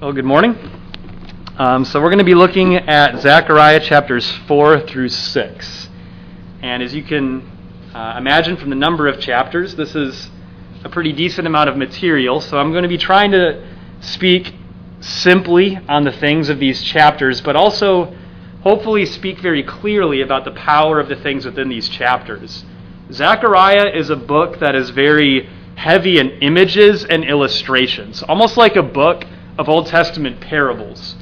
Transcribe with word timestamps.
Well, 0.00 0.12
good 0.12 0.24
morning. 0.24 0.56
Um, 1.56 1.84
so, 1.84 2.00
we're 2.00 2.10
going 2.10 2.18
to 2.18 2.24
be 2.24 2.36
looking 2.36 2.76
at 2.76 3.20
Zechariah 3.20 3.80
chapters 3.80 4.30
4 4.46 4.86
through 4.86 5.08
6. 5.08 5.88
And 6.62 6.84
as 6.84 6.94
you 6.94 7.02
can 7.02 7.42
uh, 7.92 8.14
imagine 8.16 8.56
from 8.56 8.70
the 8.70 8.76
number 8.76 9.08
of 9.08 9.18
chapters, 9.18 9.74
this 9.74 9.96
is 9.96 10.30
a 10.84 10.88
pretty 10.88 11.12
decent 11.12 11.48
amount 11.48 11.68
of 11.68 11.76
material. 11.76 12.40
So, 12.40 12.58
I'm 12.58 12.70
going 12.70 12.84
to 12.84 12.88
be 12.88 12.96
trying 12.96 13.32
to 13.32 13.68
speak 13.98 14.54
simply 15.00 15.76
on 15.88 16.04
the 16.04 16.12
things 16.12 16.48
of 16.48 16.60
these 16.60 16.80
chapters, 16.80 17.40
but 17.40 17.56
also 17.56 18.16
hopefully 18.62 19.04
speak 19.04 19.40
very 19.40 19.64
clearly 19.64 20.20
about 20.20 20.44
the 20.44 20.52
power 20.52 21.00
of 21.00 21.08
the 21.08 21.16
things 21.16 21.44
within 21.44 21.68
these 21.68 21.88
chapters. 21.88 22.64
Zechariah 23.10 23.90
is 23.96 24.10
a 24.10 24.16
book 24.16 24.60
that 24.60 24.76
is 24.76 24.90
very 24.90 25.48
heavy 25.74 26.20
in 26.20 26.30
images 26.40 27.04
and 27.04 27.24
illustrations, 27.24 28.22
almost 28.22 28.56
like 28.56 28.76
a 28.76 28.82
book 28.84 29.24
of 29.58 29.68
Old 29.68 29.86
Testament 29.86 30.40
parables. 30.40 31.16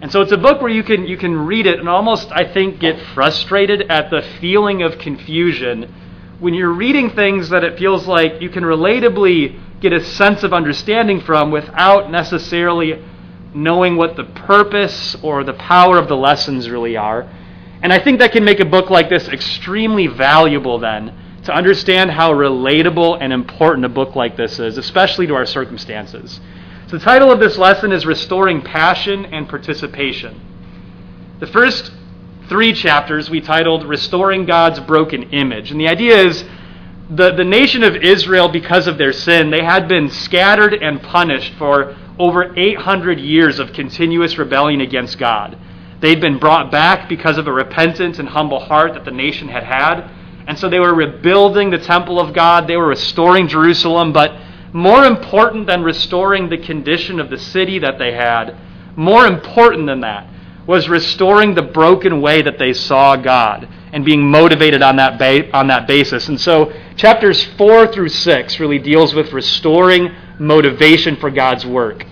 And 0.00 0.10
so 0.10 0.20
it's 0.20 0.32
a 0.32 0.38
book 0.38 0.60
where 0.60 0.70
you 0.70 0.82
can 0.82 1.06
you 1.06 1.16
can 1.16 1.46
read 1.46 1.66
it 1.66 1.78
and 1.78 1.88
almost 1.88 2.30
I 2.32 2.52
think 2.52 2.80
get 2.80 2.98
frustrated 3.14 3.82
at 3.90 4.10
the 4.10 4.22
feeling 4.40 4.82
of 4.82 4.98
confusion 4.98 5.94
when 6.40 6.52
you're 6.52 6.72
reading 6.72 7.10
things 7.10 7.48
that 7.50 7.64
it 7.64 7.78
feels 7.78 8.06
like 8.06 8.40
you 8.42 8.50
can 8.50 8.64
relatably 8.64 9.58
get 9.80 9.92
a 9.92 10.04
sense 10.04 10.42
of 10.42 10.52
understanding 10.52 11.20
from 11.20 11.50
without 11.50 12.10
necessarily 12.10 13.02
knowing 13.54 13.96
what 13.96 14.16
the 14.16 14.24
purpose 14.24 15.16
or 15.22 15.44
the 15.44 15.54
power 15.54 15.96
of 15.96 16.08
the 16.08 16.16
lessons 16.16 16.68
really 16.68 16.96
are. 16.96 17.22
And 17.82 17.92
I 17.92 18.02
think 18.02 18.18
that 18.18 18.32
can 18.32 18.44
make 18.44 18.60
a 18.60 18.64
book 18.64 18.90
like 18.90 19.08
this 19.08 19.28
extremely 19.28 20.06
valuable 20.06 20.78
then 20.78 21.14
to 21.44 21.54
understand 21.54 22.10
how 22.10 22.32
relatable 22.32 23.18
and 23.20 23.32
important 23.32 23.84
a 23.84 23.88
book 23.88 24.16
like 24.16 24.36
this 24.36 24.58
is, 24.58 24.78
especially 24.78 25.26
to 25.26 25.34
our 25.34 25.46
circumstances. 25.46 26.40
So, 26.86 26.98
the 26.98 27.04
title 27.04 27.32
of 27.32 27.40
this 27.40 27.56
lesson 27.56 27.92
is 27.92 28.04
Restoring 28.04 28.60
Passion 28.60 29.24
and 29.26 29.48
Participation. 29.48 30.38
The 31.40 31.46
first 31.46 31.90
three 32.50 32.74
chapters 32.74 33.30
we 33.30 33.40
titled 33.40 33.84
Restoring 33.84 34.44
God's 34.44 34.80
Broken 34.80 35.22
Image. 35.30 35.70
And 35.70 35.80
the 35.80 35.88
idea 35.88 36.18
is 36.18 36.44
the, 37.08 37.32
the 37.32 37.44
nation 37.44 37.82
of 37.82 37.96
Israel, 37.96 38.50
because 38.50 38.86
of 38.86 38.98
their 38.98 39.14
sin, 39.14 39.48
they 39.48 39.64
had 39.64 39.88
been 39.88 40.10
scattered 40.10 40.74
and 40.74 41.00
punished 41.02 41.54
for 41.54 41.96
over 42.18 42.54
800 42.54 43.18
years 43.18 43.58
of 43.58 43.72
continuous 43.72 44.36
rebellion 44.36 44.82
against 44.82 45.18
God. 45.18 45.58
They'd 46.00 46.20
been 46.20 46.38
brought 46.38 46.70
back 46.70 47.08
because 47.08 47.38
of 47.38 47.46
a 47.46 47.52
repentant 47.52 48.18
and 48.18 48.28
humble 48.28 48.60
heart 48.60 48.92
that 48.92 49.06
the 49.06 49.10
nation 49.10 49.48
had 49.48 49.64
had. 49.64 50.10
And 50.46 50.58
so 50.58 50.68
they 50.68 50.80
were 50.80 50.94
rebuilding 50.94 51.70
the 51.70 51.78
temple 51.78 52.20
of 52.20 52.34
God, 52.34 52.66
they 52.66 52.76
were 52.76 52.88
restoring 52.88 53.48
Jerusalem, 53.48 54.12
but 54.12 54.38
more 54.74 55.04
important 55.04 55.68
than 55.68 55.84
restoring 55.84 56.48
the 56.48 56.58
condition 56.58 57.20
of 57.20 57.30
the 57.30 57.38
city 57.38 57.78
that 57.78 57.96
they 57.96 58.12
had, 58.12 58.56
more 58.96 59.24
important 59.24 59.86
than 59.86 60.00
that, 60.00 60.28
was 60.66 60.88
restoring 60.88 61.54
the 61.54 61.62
broken 61.62 62.20
way 62.20 62.42
that 62.42 62.58
they 62.58 62.72
saw 62.72 63.14
God 63.14 63.68
and 63.92 64.04
being 64.04 64.28
motivated 64.28 64.82
on 64.82 64.96
that, 64.96 65.16
ba- 65.16 65.56
on 65.56 65.68
that 65.68 65.86
basis. 65.86 66.28
And 66.28 66.40
so, 66.40 66.72
chapters 66.96 67.44
4 67.56 67.86
through 67.92 68.08
6 68.08 68.58
really 68.58 68.80
deals 68.80 69.14
with 69.14 69.32
restoring 69.32 70.12
motivation 70.40 71.14
for 71.16 71.30
God's 71.30 71.64
work. 71.64 72.04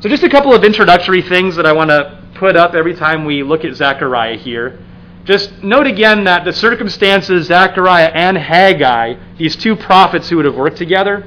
So, 0.00 0.08
just 0.08 0.22
a 0.22 0.28
couple 0.28 0.54
of 0.54 0.62
introductory 0.62 1.22
things 1.22 1.56
that 1.56 1.66
I 1.66 1.72
want 1.72 1.90
to 1.90 2.22
put 2.34 2.54
up 2.54 2.74
every 2.74 2.94
time 2.94 3.24
we 3.24 3.42
look 3.42 3.64
at 3.64 3.74
Zechariah 3.74 4.36
here. 4.36 4.78
Just 5.24 5.64
note 5.64 5.88
again 5.88 6.22
that 6.24 6.44
the 6.44 6.52
circumstances, 6.52 7.48
Zechariah 7.48 8.12
and 8.14 8.38
Haggai, 8.38 9.14
these 9.36 9.56
two 9.56 9.74
prophets 9.74 10.28
who 10.28 10.36
would 10.36 10.44
have 10.44 10.54
worked 10.54 10.76
together, 10.76 11.26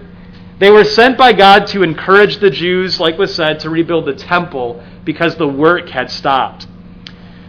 they 0.60 0.70
were 0.70 0.84
sent 0.84 1.18
by 1.18 1.34
God 1.34 1.68
to 1.68 1.84
encourage 1.84 2.38
the 2.38 2.50
Jews, 2.50 3.00
like 3.00 3.18
was 3.18 3.34
said, 3.34 3.62
to 3.62 3.70
rebuild 3.70 4.06
the 4.06 4.14
temple 4.14 4.84
because 5.06 5.36
the 5.36 5.48
work 5.48 5.90
had 5.90 6.12
stopped. 6.12 6.68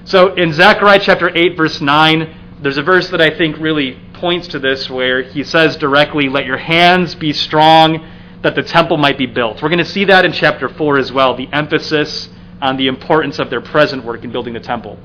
So 0.05 0.34
in 0.34 0.52
Zechariah 0.52 1.00
chapter 1.00 1.36
8, 1.36 1.56
verse 1.56 1.80
9, 1.80 2.58
there's 2.62 2.78
a 2.78 2.83
verse 2.83 3.11
that 3.11 3.20
I 3.20 3.36
think 3.36 3.58
really 3.58 3.98
points 4.14 4.48
to 4.48 4.58
this 4.58 4.89
where 4.89 5.23
he 5.23 5.42
says 5.42 5.77
directly, 5.77 6.29
Let 6.29 6.46
your 6.46 6.57
hands 6.57 7.14
be 7.14 7.33
strong 7.33 8.07
that 8.42 8.55
the 8.55 8.62
temple 8.62 8.96
might 8.96 9.18
be 9.18 9.27
built. 9.27 9.62
We're 9.62 9.68
going 9.68 9.79
to 9.79 9.85
see 9.85 10.05
that 10.06 10.24
in 10.24 10.33
chapter 10.33 10.68
4 10.68 10.98
as 10.98 11.12
well, 11.12 11.36
the 11.36 11.48
emphasis 11.52 12.29
on 12.62 12.77
the 12.77 12.86
importance 12.86 13.39
of 13.39 13.51
their 13.51 13.61
present 13.61 14.05
work 14.05 14.23
in 14.23 14.30
building 14.30 14.55
the 14.55 14.61
temple. 14.61 14.98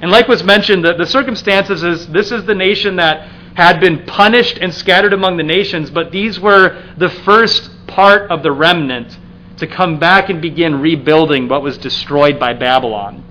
And 0.00 0.10
like 0.10 0.26
was 0.26 0.42
mentioned, 0.42 0.84
the, 0.84 0.94
the 0.94 1.06
circumstances 1.06 1.82
is 1.82 2.08
this 2.08 2.32
is 2.32 2.44
the 2.44 2.54
nation 2.54 2.96
that 2.96 3.28
had 3.54 3.80
been 3.80 4.04
punished 4.06 4.58
and 4.58 4.72
scattered 4.72 5.12
among 5.12 5.36
the 5.36 5.42
nations, 5.42 5.90
but 5.90 6.10
these 6.10 6.40
were 6.40 6.82
the 6.96 7.08
first 7.08 7.70
part 7.86 8.30
of 8.30 8.42
the 8.42 8.52
remnant 8.52 9.18
to 9.58 9.66
come 9.66 9.98
back 9.98 10.30
and 10.30 10.40
begin 10.40 10.80
rebuilding 10.80 11.48
what 11.48 11.62
was 11.62 11.78
destroyed 11.78 12.38
by 12.40 12.52
Babylon. 12.54 13.24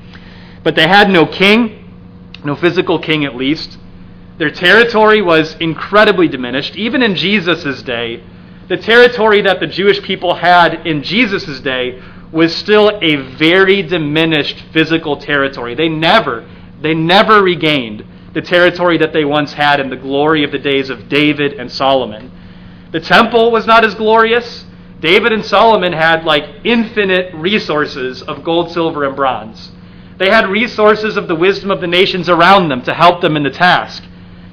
But 0.64 0.76
they 0.76 0.88
had 0.88 1.09
no 1.09 1.26
king, 1.26 1.90
no 2.44 2.56
physical 2.56 3.00
king 3.00 3.26
at 3.26 3.36
least. 3.36 3.78
Their 4.38 4.52
territory 4.52 5.22
was 5.22 5.56
incredibly 5.59 6.28
diminished. 6.28 6.76
Even 6.76 7.02
in 7.02 7.16
Jesus' 7.16 7.82
day, 7.82 8.24
the 8.68 8.78
territory 8.78 9.42
that 9.42 9.59
the 9.59 9.68
Jewish 9.68 10.02
people 10.02 10.36
had 10.36 10.86
in 10.88 11.03
Jesus' 11.03 11.59
day 11.59 12.02
was 12.32 12.56
still 12.56 12.98
a 13.02 13.18
very 13.18 13.82
diminished 13.82 14.58
physical 14.72 15.18
territory. 15.18 15.76
They 15.76 15.90
never, 15.90 16.48
they 16.80 16.94
never 16.94 17.42
regained 17.44 18.06
the 18.34 18.42
territory 18.42 18.97
that 18.97 19.14
they 19.14 19.25
once 19.25 19.53
had 19.53 19.80
in 19.80 19.90
the 19.90 19.96
glory 19.96 20.44
of 20.44 20.52
the 20.52 20.59
days 20.59 20.90
of 20.90 21.09
David 21.09 21.53
and 21.53 21.72
Solomon. 21.72 22.31
The 22.92 23.00
temple 23.00 23.52
was 23.52 23.66
not 23.66 23.84
as 23.84 23.96
glorious. 23.96 24.66
David 25.00 25.31
and 25.34 25.44
Solomon 25.44 25.94
had 25.94 26.25
like 26.25 26.44
infinite 26.64 27.34
resources 27.34 28.22
of 28.22 28.44
gold, 28.44 28.72
silver, 28.72 29.06
and 29.06 29.16
bronze. 29.16 29.72
They 30.18 30.30
had 30.30 30.47
resources 30.47 31.18
of 31.18 31.28
the 31.28 31.36
wisdom 31.36 31.72
of 31.72 31.81
the 31.81 31.88
nations 31.88 32.30
around 32.30 32.70
them 32.70 32.84
to 32.84 32.94
help 32.94 33.22
them 33.22 33.36
in 33.36 33.44
the 33.44 33.50
task. 33.50 34.03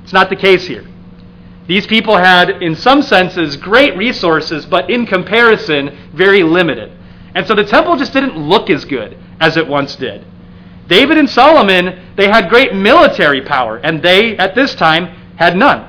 It's 0.02 0.12
not 0.12 0.30
the 0.30 0.36
case 0.36 0.66
here. 0.66 0.86
These 1.66 1.86
people 1.86 2.16
had, 2.16 2.62
in 2.62 2.74
some 2.74 3.02
senses, 3.02 3.56
great 3.56 3.94
resources, 3.94 4.64
but 4.64 4.88
in 4.88 5.04
comparison, 5.04 6.10
very 6.14 6.42
limited. 6.42 6.90
And 7.34 7.46
so 7.46 7.54
the 7.54 7.64
temple 7.64 7.96
just 7.96 8.14
didn't 8.14 8.38
look 8.38 8.70
as 8.70 8.86
good 8.86 9.18
as 9.38 9.58
it 9.58 9.68
once 9.68 9.94
did. 9.94 10.24
David 10.88 11.18
and 11.18 11.28
Solomon, 11.28 12.14
they 12.16 12.28
had 12.28 12.48
great 12.48 12.74
military 12.74 13.42
power, 13.42 13.76
and 13.76 14.02
they, 14.02 14.36
at 14.38 14.54
this 14.54 14.74
time, 14.74 15.06
had 15.36 15.56
none. 15.56 15.86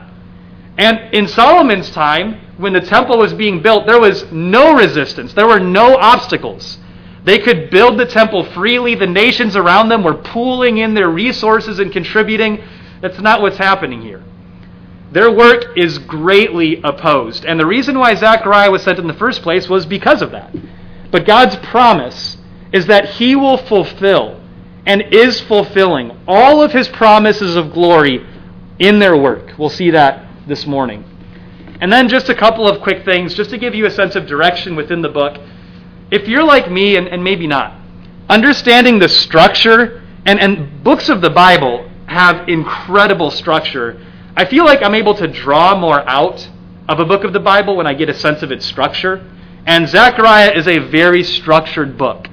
And 0.78 1.14
in 1.14 1.28
Solomon's 1.28 1.90
time, 1.92 2.40
when 2.58 2.74
the 2.74 2.82
temple 2.82 3.18
was 3.18 3.34
being 3.34 3.62
built, 3.62 3.86
there 3.86 4.00
was 4.00 4.30
no 4.32 4.76
resistance, 4.76 5.34
there 5.34 5.48
were 5.48 5.60
no 5.60 5.96
obstacles. 5.96 6.78
They 7.24 7.40
could 7.40 7.70
build 7.70 8.00
the 8.00 8.06
temple 8.06 8.46
freely. 8.46 8.96
The 8.96 9.08
nations 9.08 9.56
around 9.56 9.90
them 9.90 10.04
were 10.04 10.16
pooling 10.16 10.78
in 10.78 10.94
their 10.94 11.10
resources 11.10 11.80
and 11.80 11.92
contributing. 11.92 12.64
That's 13.02 13.20
not 13.20 13.42
what's 13.42 13.58
happening 13.58 14.02
here. 14.02 14.24
Their 15.12 15.32
work 15.32 15.78
is 15.78 15.98
greatly 15.98 16.80
opposed. 16.84 17.46
And 17.46 17.60
the 17.60 17.66
reason 17.66 18.00
why 18.00 18.16
Zechariah 18.16 18.72
was 18.72 18.84
sent 18.84 19.00
in 19.00 19.08
the 19.08 19.14
first 19.14 19.42
place 19.42 19.68
was 19.68 19.86
because 19.86 20.22
of 20.22 20.32
that. 20.32 20.56
But 21.12 21.26
God's 21.26 21.56
promise 21.58 22.38
is 22.72 22.86
that 22.86 23.10
He 23.10 23.36
will 23.36 23.58
fulfill 23.58 24.39
and 24.90 25.14
is 25.14 25.40
fulfilling 25.42 26.20
all 26.28 26.64
of 26.64 26.72
his 26.72 26.88
promises 26.88 27.56
of 27.56 27.72
glory 27.72 28.26
in 28.80 28.98
their 28.98 29.16
work. 29.16 29.54
We'll 29.56 29.70
see 29.70 29.92
that 29.92 30.26
this 30.48 30.66
morning. 30.66 31.06
And 31.80 31.94
then 31.94 32.10
just 32.10 32.28
a 32.28 32.34
couple 32.34 32.68
of 32.68 32.82
quick 32.82 33.06
things, 33.06 33.36
just 33.36 33.52
to 33.52 33.60
give 33.60 33.76
you 33.76 33.86
a 33.86 33.92
sense 33.92 34.16
of 34.16 34.26
direction 34.26 34.76
within 34.76 35.04
the 35.04 35.10
book. 35.10 35.38
If 36.10 36.28
you're 36.28 36.44
like 36.44 36.72
me, 36.72 36.96
and, 36.96 37.08
and 37.08 37.24
maybe 37.24 37.46
not, 37.46 37.80
understanding 38.30 38.98
the 38.98 39.08
structure, 39.08 40.02
and, 40.26 40.40
and 40.40 40.84
books 40.84 41.08
of 41.08 41.22
the 41.22 41.30
Bible 41.30 41.88
have 42.08 42.50
incredible 42.50 43.30
structure. 43.30 44.04
I 44.36 44.46
feel 44.46 44.66
like 44.66 44.82
I'm 44.82 44.96
able 44.96 45.14
to 45.18 45.28
draw 45.28 45.80
more 45.80 46.02
out 46.10 46.50
of 46.88 47.00
a 47.00 47.06
book 47.06 47.24
of 47.24 47.32
the 47.32 47.40
Bible 47.40 47.78
when 47.78 47.86
I 47.86 47.94
get 47.94 48.10
a 48.10 48.16
sense 48.16 48.42
of 48.42 48.52
its 48.52 48.66
structure. 48.66 49.24
And 49.68 49.88
Zechariah 49.88 50.54
is 50.54 50.68
a 50.68 50.80
very 50.80 51.22
structured 51.22 51.96
book. 51.96 52.28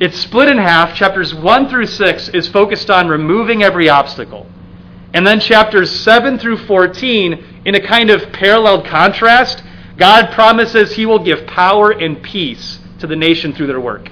It's 0.00 0.18
split 0.18 0.48
in 0.48 0.58
half. 0.58 0.96
Chapters 0.96 1.32
1 1.32 1.68
through 1.68 1.86
6 1.86 2.28
is 2.30 2.48
focused 2.48 2.90
on 2.90 3.08
removing 3.08 3.62
every 3.62 3.88
obstacle. 3.88 4.46
And 5.12 5.24
then 5.24 5.38
chapters 5.38 5.90
7 5.90 6.38
through 6.38 6.58
14, 6.66 7.62
in 7.64 7.74
a 7.76 7.80
kind 7.80 8.10
of 8.10 8.32
parallel 8.32 8.82
contrast, 8.82 9.62
God 9.96 10.32
promises 10.32 10.92
he 10.92 11.06
will 11.06 11.20
give 11.20 11.46
power 11.46 11.92
and 11.92 12.20
peace 12.20 12.80
to 12.98 13.06
the 13.06 13.14
nation 13.14 13.52
through 13.52 13.68
their 13.68 13.80
work. 13.80 14.08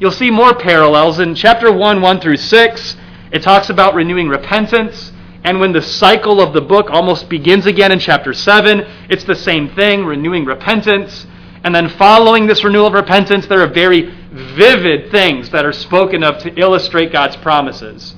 You'll 0.00 0.10
see 0.10 0.30
more 0.30 0.54
parallels. 0.54 1.18
In 1.18 1.34
chapter 1.34 1.70
1, 1.70 2.00
1 2.00 2.20
through 2.20 2.38
6, 2.38 2.96
it 3.32 3.42
talks 3.42 3.68
about 3.68 3.94
renewing 3.94 4.28
repentance. 4.28 5.12
And 5.44 5.60
when 5.60 5.72
the 5.72 5.82
cycle 5.82 6.40
of 6.40 6.54
the 6.54 6.60
book 6.62 6.88
almost 6.90 7.28
begins 7.28 7.66
again 7.66 7.92
in 7.92 7.98
chapter 7.98 8.32
7, 8.32 8.80
it's 9.10 9.24
the 9.24 9.34
same 9.34 9.68
thing 9.74 10.06
renewing 10.06 10.46
repentance. 10.46 11.26
And 11.64 11.74
then 11.74 11.90
following 11.90 12.46
this 12.46 12.64
renewal 12.64 12.86
of 12.86 12.94
repentance, 12.94 13.46
there 13.46 13.60
are 13.60 13.68
very 13.68 14.21
vivid 14.32 15.10
things 15.10 15.50
that 15.50 15.64
are 15.64 15.72
spoken 15.72 16.22
of 16.22 16.38
to 16.38 16.54
illustrate 16.58 17.12
God's 17.12 17.36
promises. 17.36 18.14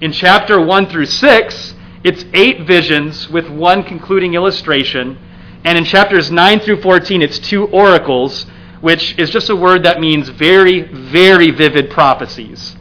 In 0.00 0.12
chapter 0.12 0.60
1 0.60 0.86
through 0.86 1.06
6, 1.06 1.74
it's 2.04 2.24
eight 2.32 2.62
visions 2.62 3.28
with 3.28 3.48
one 3.48 3.82
concluding 3.82 4.34
illustration. 4.34 5.18
And 5.64 5.76
in 5.76 5.84
chapters 5.84 6.30
9 6.30 6.60
through 6.60 6.80
14, 6.80 7.20
it's 7.20 7.38
two 7.38 7.66
oracles, 7.66 8.46
which 8.80 9.18
is 9.18 9.28
just 9.28 9.50
a 9.50 9.56
word 9.56 9.82
that 9.82 10.00
means 10.00 10.28
very, 10.28 10.82
very 10.82 11.50
vivid 11.50 11.90
prophecies. 11.90 12.76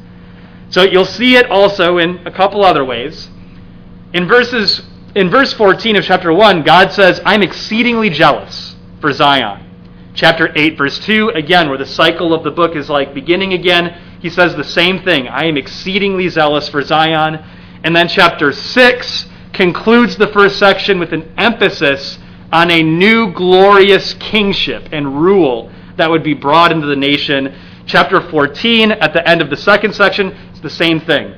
So 0.70 0.84
you'll 0.84 1.06
see 1.06 1.36
it 1.36 1.50
also 1.50 1.98
in 1.98 2.26
a 2.28 2.32
couple 2.32 2.64
other 2.64 2.86
ways. 2.86 3.30
In 4.14 4.28
verses 4.28 4.82
in 5.16 5.30
verse 5.30 5.52
14 5.54 5.96
of 5.96 6.06
chapter 6.06 6.32
1, 6.32 6.62
God 6.62 6.92
says, 6.92 7.20
"I'm 7.26 7.42
exceedingly 7.42 8.10
jealous 8.10 8.76
for 9.02 9.12
Zion." 9.12 9.67
Chapter 10.18 10.52
8 10.56 10.80
verse 10.80 10.98
2, 10.98 11.30
again 11.36 11.70
where 11.70 11.78
the 11.78 11.86
cycle 11.86 12.34
of 12.34 12.44
the 12.44 12.50
book 12.50 12.76
is 12.76 12.90
like 12.90 13.14
beginning 13.14 13.54
again, 13.54 13.96
he 14.20 14.32
says 14.32 14.56
the 14.56 14.64
same 14.64 14.98
thing, 14.98 15.28
"I 15.28 15.46
am 15.46 15.58
exceedingly 15.58 16.28
zealous 16.28 16.68
for 16.68 16.82
Zion." 16.82 17.38
And 17.84 17.96
then 17.96 18.08
chapter 18.08 18.52
6 18.52 19.28
concludes 19.54 20.18
the 20.18 20.26
first 20.26 20.58
section 20.58 20.98
with 20.98 21.14
an 21.14 21.24
emphasis 21.38 22.18
on 22.52 22.72
a 22.72 22.82
new 22.82 23.32
glorious 23.32 24.16
kingship 24.16 24.90
and 24.92 25.22
rule 25.22 25.70
that 25.98 26.10
would 26.10 26.24
be 26.24 26.34
brought 26.34 26.72
into 26.72 26.88
the 26.88 26.96
nation. 26.96 27.54
Chapter 27.86 28.20
14, 28.20 28.94
at 28.94 29.14
the 29.14 29.28
end 29.30 29.40
of 29.44 29.52
the 29.52 29.56
second 29.56 29.94
section, 29.94 30.36
it's 30.50 30.62
the 30.62 30.70
same 30.72 31.00
thing. 31.00 31.34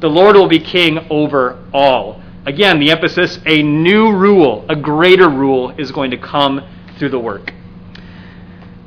The 0.00 0.10
Lord 0.10 0.34
will 0.34 0.48
be 0.48 0.58
king 0.58 1.06
over 1.08 1.58
all. 1.72 2.20
Again, 2.46 2.80
the 2.80 2.90
emphasis 2.90 3.38
a 3.46 3.62
new 3.62 4.10
rule, 4.10 4.64
a 4.68 4.74
greater 4.74 5.28
rule, 5.28 5.72
is 5.78 5.92
going 5.92 6.10
to 6.10 6.18
come 6.18 6.62
through 6.98 7.10
the 7.10 7.20
work. 7.20 7.52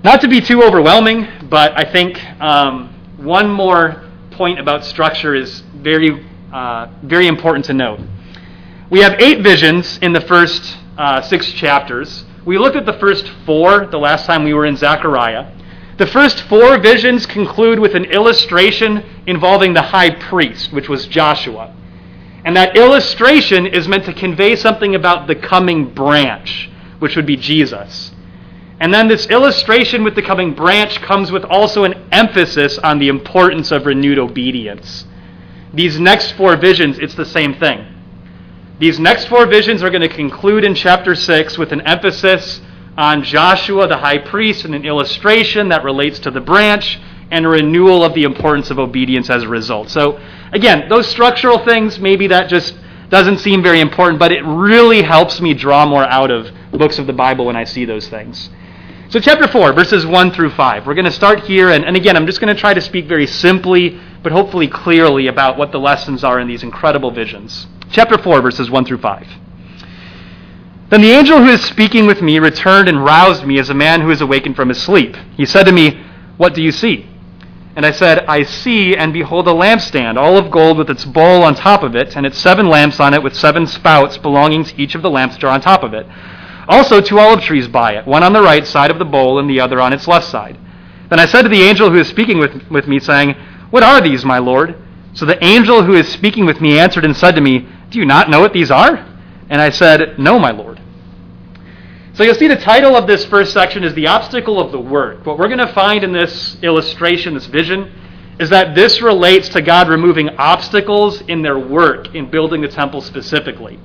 Not 0.08 0.22
to 0.22 0.30
be 0.30 0.40
too 0.40 0.64
overwhelming, 0.64 1.28
but 1.50 1.78
I 1.78 1.84
think 1.84 2.24
um, 2.42 2.96
one 3.18 3.50
more 3.52 4.10
point 4.32 4.58
about 4.58 4.86
structure 4.86 5.36
is 5.36 5.60
very, 5.76 6.26
uh, 6.54 6.88
very 7.04 7.28
important 7.28 7.66
to 7.66 7.74
note. 7.74 8.00
We 8.90 9.02
have 9.02 9.20
eight 9.20 9.42
visions 9.42 9.98
in 9.98 10.14
the 10.14 10.22
first 10.22 10.78
uh, 10.98 11.22
six 11.22 11.52
chapters. 11.52 12.24
We 12.46 12.58
looked 12.58 12.78
at 12.78 12.86
the 12.86 12.94
first 12.94 13.28
four 13.46 13.88
the 13.88 13.98
last 13.98 14.26
time 14.26 14.46
we 14.46 14.54
were 14.54 14.66
in 14.66 14.78
Zechariah. 14.78 15.52
The 15.98 16.08
first 16.08 16.40
four 16.44 16.78
visions 16.80 17.26
conclude 17.26 17.78
with 17.78 17.94
an 17.94 18.06
illustration 18.06 19.04
involving 19.26 19.74
the 19.74 19.82
high 19.82 20.12
priest, 20.12 20.72
which 20.72 20.88
was 20.88 21.06
Joshua. 21.08 21.76
And 22.46 22.56
that 22.56 22.78
illustration 22.78 23.66
is 23.66 23.90
meant 23.90 24.06
to 24.06 24.14
convey 24.14 24.56
something 24.56 24.96
about 24.96 25.28
the 25.28 25.36
coming 25.36 25.94
branch, 25.94 26.70
which 27.00 27.18
would 27.18 27.26
be 27.26 27.36
Jesus. 27.36 28.14
And 28.80 28.94
then 28.94 29.08
this 29.08 29.28
illustration 29.28 30.04
with 30.04 30.16
the 30.16 30.22
coming 30.22 30.54
branch 30.54 31.02
comes 31.02 31.32
with 31.32 31.44
also 31.46 31.84
an 31.84 31.96
emphasis 32.12 32.78
on 32.78 33.00
the 33.00 33.08
importance 33.08 33.72
of 33.72 33.86
renewed 33.86 34.20
obedience. 34.20 35.06
These 35.74 36.00
next 36.00 36.32
four 36.34 36.56
visions, 36.58 37.00
it's 37.00 37.16
the 37.16 37.26
same 37.26 37.56
thing. 37.56 37.86
These 38.80 39.00
next 39.00 39.26
four 39.26 39.48
visions 39.48 39.82
are 39.82 39.90
going 39.90 40.08
to 40.08 40.16
conclude 40.16 40.64
in 40.64 40.76
chapter 40.76 41.16
6 41.16 41.58
with 41.58 41.72
an 41.72 41.82
emphasis 41.82 42.62
on 42.96 43.24
Joshua 43.24 43.88
the 43.88 43.98
high 43.98 44.20
priest 44.20 44.66
and 44.66 44.76
an 44.76 44.86
illustration 44.86 45.70
that 45.70 45.84
relates 45.84 46.20
to 46.20 46.32
the 46.32 46.42
branch 46.42 47.00
and 47.32 47.46
a 47.46 47.50
renewal 47.50 48.04
of 48.04 48.14
the 48.14 48.24
importance 48.24 48.70
of 48.70 48.78
obedience 48.78 49.30
as 49.30 49.44
a 49.44 49.48
result. 49.48 49.90
So, 49.90 50.20
again, 50.52 50.88
those 50.88 51.08
structural 51.08 51.60
things, 51.66 52.00
maybe 52.00 52.28
that 52.28 52.50
just 52.50 52.76
doesn't 53.10 53.40
seem 53.40 53.64
very 53.64 53.82
important, 53.82 54.20
but 54.20 54.32
it 54.32 54.44
really 54.44 55.02
helps 55.02 55.42
me 55.42 55.54
draw 55.54 55.86
more 55.86 56.04
out 56.04 56.30
of 56.30 56.50
books 56.72 57.00
of 57.00 57.08
the 57.08 57.14
Bible 57.14 57.46
when 57.46 57.56
I 57.56 57.64
see 57.64 57.86
those 57.86 58.08
things. 58.08 58.50
So, 59.10 59.22
chapter 59.22 59.48
4, 59.48 59.72
verses 59.72 60.06
1 60.06 60.32
through 60.34 60.50
5. 60.50 60.86
We're 60.86 60.94
going 60.94 61.06
to 61.06 61.12
start 61.12 61.46
here, 61.46 61.70
and, 61.70 61.86
and 61.86 61.96
again, 61.96 62.18
I'm 62.18 62.26
just 62.26 62.42
going 62.42 62.54
to 62.54 62.60
try 62.60 62.74
to 62.74 62.82
speak 62.82 63.06
very 63.06 63.26
simply, 63.26 63.98
but 64.22 64.34
hopefully 64.34 64.68
clearly 64.68 65.28
about 65.28 65.58
what 65.58 65.72
the 65.72 65.80
lessons 65.80 66.26
are 66.26 66.42
in 66.42 66.48
these 66.50 66.62
incredible 66.62 67.10
visions. 67.10 67.68
Chapter 67.90 68.18
4, 68.18 68.42
verses 68.42 68.70
1 68.70 68.84
through 68.84 68.98
5. 68.98 69.28
Then 70.90 71.00
the 71.00 71.12
angel 71.12 71.38
who 71.38 71.48
is 71.48 71.64
speaking 71.64 72.06
with 72.06 72.22
me 72.22 72.38
returned 72.40 72.90
and 72.90 73.02
roused 73.02 73.46
me 73.46 73.60
as 73.60 73.70
a 73.70 73.74
man 73.74 74.02
who 74.02 74.12
is 74.12 74.20
awakened 74.20 74.58
from 74.58 74.68
his 74.68 74.82
sleep. 74.82 75.16
He 75.38 75.46
said 75.46 75.64
to 75.64 75.72
me, 75.72 76.04
What 76.36 76.54
do 76.54 76.62
you 76.62 76.74
see? 76.74 77.08
And 77.78 77.86
I 77.86 77.92
said, 77.92 78.26
I 78.26 78.44
see, 78.44 78.98
and 78.98 79.14
behold, 79.14 79.48
a 79.48 79.52
lampstand, 79.52 80.18
all 80.18 80.36
of 80.36 80.52
gold, 80.52 80.78
with 80.78 80.90
its 80.90 81.06
bowl 81.06 81.44
on 81.44 81.56
top 81.56 81.82
of 81.82 81.96
it, 81.96 82.18
and 82.18 82.26
its 82.26 82.38
seven 82.38 82.68
lamps 82.68 83.00
on 83.00 83.14
it, 83.14 83.24
with 83.24 83.38
seven 83.38 83.68
spouts 83.68 84.18
belonging 84.18 84.66
to 84.66 84.82
each 84.82 84.96
of 84.96 85.02
the 85.02 85.10
lamps 85.10 85.36
that 85.36 85.46
are 85.46 85.52
on 85.52 85.62
top 85.62 85.84
of 85.84 85.94
it. 85.94 86.06
Also, 86.68 87.00
two 87.00 87.20
olive 87.20 87.42
trees 87.42 87.68
by 87.68 87.96
it, 87.96 88.06
one 88.06 88.24
on 88.24 88.34
the 88.34 88.42
right 88.42 88.68
side 88.68 88.92
of 88.92 89.00
the 89.00 89.06
bowl, 89.06 89.40
and 89.40 89.50
the 89.50 89.60
other 89.60 89.80
on 89.80 89.94
its 89.94 90.08
left 90.08 90.28
side. 90.28 90.58
Then 91.10 91.20
I 91.20 91.26
said 91.26 91.44
to 91.44 91.50
the 91.50 91.64
angel 91.64 91.90
who 91.90 91.98
is 91.98 92.08
speaking 92.08 92.40
with, 92.40 92.70
with 92.70 92.88
me, 92.88 93.00
saying, 93.00 93.36
What 93.70 93.84
are 93.84 94.02
these, 94.02 94.26
my 94.26 94.40
Lord? 94.40 94.76
So 95.14 95.26
the 95.26 95.44
angel 95.44 95.84
who 95.84 95.94
is 95.94 96.08
speaking 96.08 96.46
with 96.46 96.60
me 96.60 96.78
answered 96.78 97.06
and 97.06 97.16
said 97.16 97.36
to 97.36 97.42
me, 97.42 97.68
Do 97.90 98.00
you 98.00 98.06
not 98.06 98.30
know 98.30 98.42
what 98.42 98.54
these 98.54 98.70
are? 98.70 98.98
And 99.50 99.62
I 99.62 99.70
said, 99.70 100.20
No, 100.20 100.38
my 100.38 100.52
Lord. 100.52 100.82
So 102.14 102.24
you'll 102.24 102.36
see 102.36 102.48
the 102.48 102.58
title 102.58 102.96
of 102.96 103.08
this 103.08 103.26
first 103.26 103.54
section 103.54 103.84
is 103.84 103.94
The 103.94 104.08
Obstacle 104.08 104.60
of 104.60 104.72
the 104.72 104.80
Work. 104.80 105.26
What 105.26 105.38
we're 105.38 105.48
going 105.48 105.60
to 105.60 105.72
find 105.74 106.04
in 106.04 106.12
this 106.12 106.58
illustration, 106.64 107.36
this 107.36 107.46
vision, 107.46 107.92
is 108.40 108.50
that 108.50 108.76
this 108.76 109.02
relates 109.02 109.50
to 109.50 109.62
God 109.62 109.88
removing 109.88 110.30
obstacles 110.38 111.22
in 111.22 111.42
their 111.42 111.58
work 111.60 112.14
in 112.16 112.30
building 112.30 112.62
the 112.62 112.68
temple 112.68 113.02
specifically. 113.02 113.80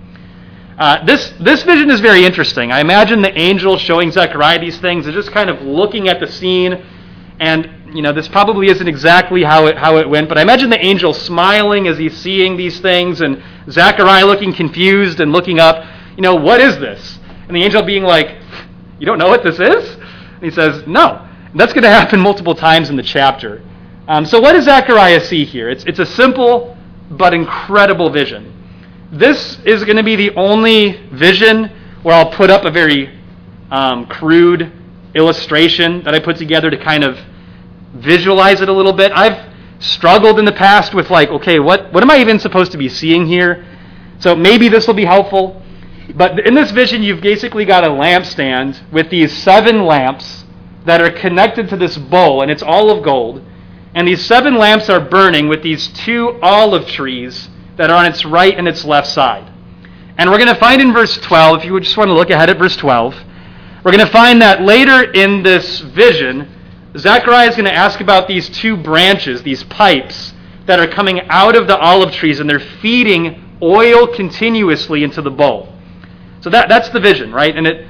Uh, 0.82 1.04
this, 1.04 1.32
this 1.38 1.62
vision 1.62 1.92
is 1.92 2.00
very 2.00 2.24
interesting. 2.24 2.72
I 2.72 2.80
imagine 2.80 3.22
the 3.22 3.32
angel 3.38 3.78
showing 3.78 4.10
Zechariah 4.10 4.58
these 4.58 4.80
things 4.80 5.06
and 5.06 5.14
just 5.14 5.30
kind 5.30 5.48
of 5.48 5.62
looking 5.62 6.08
at 6.08 6.18
the 6.18 6.26
scene. 6.26 6.84
And, 7.38 7.94
you 7.94 8.02
know, 8.02 8.12
this 8.12 8.26
probably 8.26 8.66
isn't 8.66 8.88
exactly 8.88 9.44
how 9.44 9.66
it, 9.66 9.78
how 9.78 9.98
it 9.98 10.08
went, 10.08 10.28
but 10.28 10.38
I 10.38 10.42
imagine 10.42 10.70
the 10.70 10.84
angel 10.84 11.14
smiling 11.14 11.86
as 11.86 11.98
he's 11.98 12.16
seeing 12.16 12.56
these 12.56 12.80
things 12.80 13.20
and 13.20 13.40
Zechariah 13.70 14.26
looking 14.26 14.52
confused 14.52 15.20
and 15.20 15.30
looking 15.30 15.60
up, 15.60 15.86
you 16.16 16.22
know, 16.22 16.34
what 16.34 16.60
is 16.60 16.76
this? 16.80 17.20
And 17.46 17.54
the 17.56 17.62
angel 17.62 17.84
being 17.84 18.02
like, 18.02 18.36
You 18.98 19.06
don't 19.06 19.18
know 19.18 19.28
what 19.28 19.44
this 19.44 19.60
is? 19.60 19.94
And 19.94 20.42
he 20.42 20.50
says, 20.50 20.82
No. 20.88 21.24
And 21.52 21.60
that's 21.60 21.72
going 21.72 21.84
to 21.84 21.90
happen 21.90 22.18
multiple 22.18 22.56
times 22.56 22.90
in 22.90 22.96
the 22.96 23.04
chapter. 23.04 23.62
Um, 24.08 24.26
so, 24.26 24.40
what 24.40 24.54
does 24.54 24.64
Zechariah 24.64 25.20
see 25.20 25.44
here? 25.44 25.70
It's, 25.70 25.84
it's 25.84 26.00
a 26.00 26.06
simple 26.06 26.76
but 27.08 27.34
incredible 27.34 28.10
vision. 28.10 28.51
This 29.12 29.58
is 29.66 29.84
going 29.84 29.98
to 29.98 30.02
be 30.02 30.16
the 30.16 30.34
only 30.36 30.92
vision 31.08 31.70
where 32.02 32.14
I'll 32.14 32.32
put 32.32 32.48
up 32.48 32.64
a 32.64 32.70
very 32.70 33.10
um, 33.70 34.06
crude 34.06 34.72
illustration 35.14 36.02
that 36.04 36.14
I 36.14 36.18
put 36.18 36.38
together 36.38 36.70
to 36.70 36.78
kind 36.78 37.04
of 37.04 37.18
visualize 37.92 38.62
it 38.62 38.70
a 38.70 38.72
little 38.72 38.94
bit. 38.94 39.12
I've 39.12 39.52
struggled 39.80 40.38
in 40.38 40.46
the 40.46 40.52
past 40.52 40.94
with, 40.94 41.10
like, 41.10 41.28
okay, 41.28 41.58
what, 41.58 41.92
what 41.92 42.02
am 42.02 42.10
I 42.10 42.20
even 42.20 42.38
supposed 42.38 42.72
to 42.72 42.78
be 42.78 42.88
seeing 42.88 43.26
here? 43.26 43.66
So 44.18 44.34
maybe 44.34 44.70
this 44.70 44.86
will 44.86 44.94
be 44.94 45.04
helpful. 45.04 45.60
But 46.14 46.46
in 46.46 46.54
this 46.54 46.70
vision, 46.70 47.02
you've 47.02 47.20
basically 47.20 47.66
got 47.66 47.84
a 47.84 47.88
lampstand 47.88 48.80
with 48.90 49.10
these 49.10 49.30
seven 49.42 49.84
lamps 49.84 50.46
that 50.86 51.02
are 51.02 51.10
connected 51.10 51.68
to 51.68 51.76
this 51.76 51.98
bowl, 51.98 52.40
and 52.40 52.50
it's 52.50 52.62
all 52.62 52.88
of 52.88 53.04
gold. 53.04 53.44
And 53.94 54.08
these 54.08 54.24
seven 54.24 54.54
lamps 54.54 54.88
are 54.88 55.00
burning 55.00 55.48
with 55.48 55.62
these 55.62 55.88
two 55.88 56.38
olive 56.40 56.86
trees 56.86 57.50
that 57.76 57.90
are 57.90 57.96
on 57.96 58.06
its 58.06 58.24
right 58.24 58.56
and 58.56 58.68
its 58.68 58.84
left 58.84 59.08
side. 59.08 59.50
And 60.18 60.30
we're 60.30 60.38
going 60.38 60.52
to 60.52 60.60
find 60.60 60.80
in 60.80 60.92
verse 60.92 61.16
12, 61.18 61.60
if 61.60 61.64
you 61.64 61.80
just 61.80 61.96
want 61.96 62.08
to 62.08 62.14
look 62.14 62.30
ahead 62.30 62.50
at 62.50 62.58
verse 62.58 62.76
12, 62.76 63.14
we're 63.84 63.92
going 63.92 64.06
to 64.06 64.12
find 64.12 64.40
that 64.42 64.62
later 64.62 65.10
in 65.12 65.42
this 65.42 65.80
vision, 65.80 66.48
Zechariah 66.96 67.48
is 67.48 67.56
going 67.56 67.64
to 67.64 67.74
ask 67.74 68.00
about 68.00 68.28
these 68.28 68.48
two 68.50 68.76
branches, 68.76 69.42
these 69.42 69.64
pipes, 69.64 70.34
that 70.66 70.78
are 70.78 70.86
coming 70.86 71.22
out 71.28 71.56
of 71.56 71.66
the 71.66 71.76
olive 71.76 72.12
trees, 72.12 72.38
and 72.38 72.48
they're 72.48 72.60
feeding 72.60 73.58
oil 73.62 74.06
continuously 74.06 75.02
into 75.02 75.22
the 75.22 75.30
bowl. 75.30 75.72
So 76.40 76.50
that, 76.50 76.68
that's 76.68 76.90
the 76.90 77.00
vision, 77.00 77.32
right? 77.32 77.56
And 77.56 77.66
it 77.66 77.86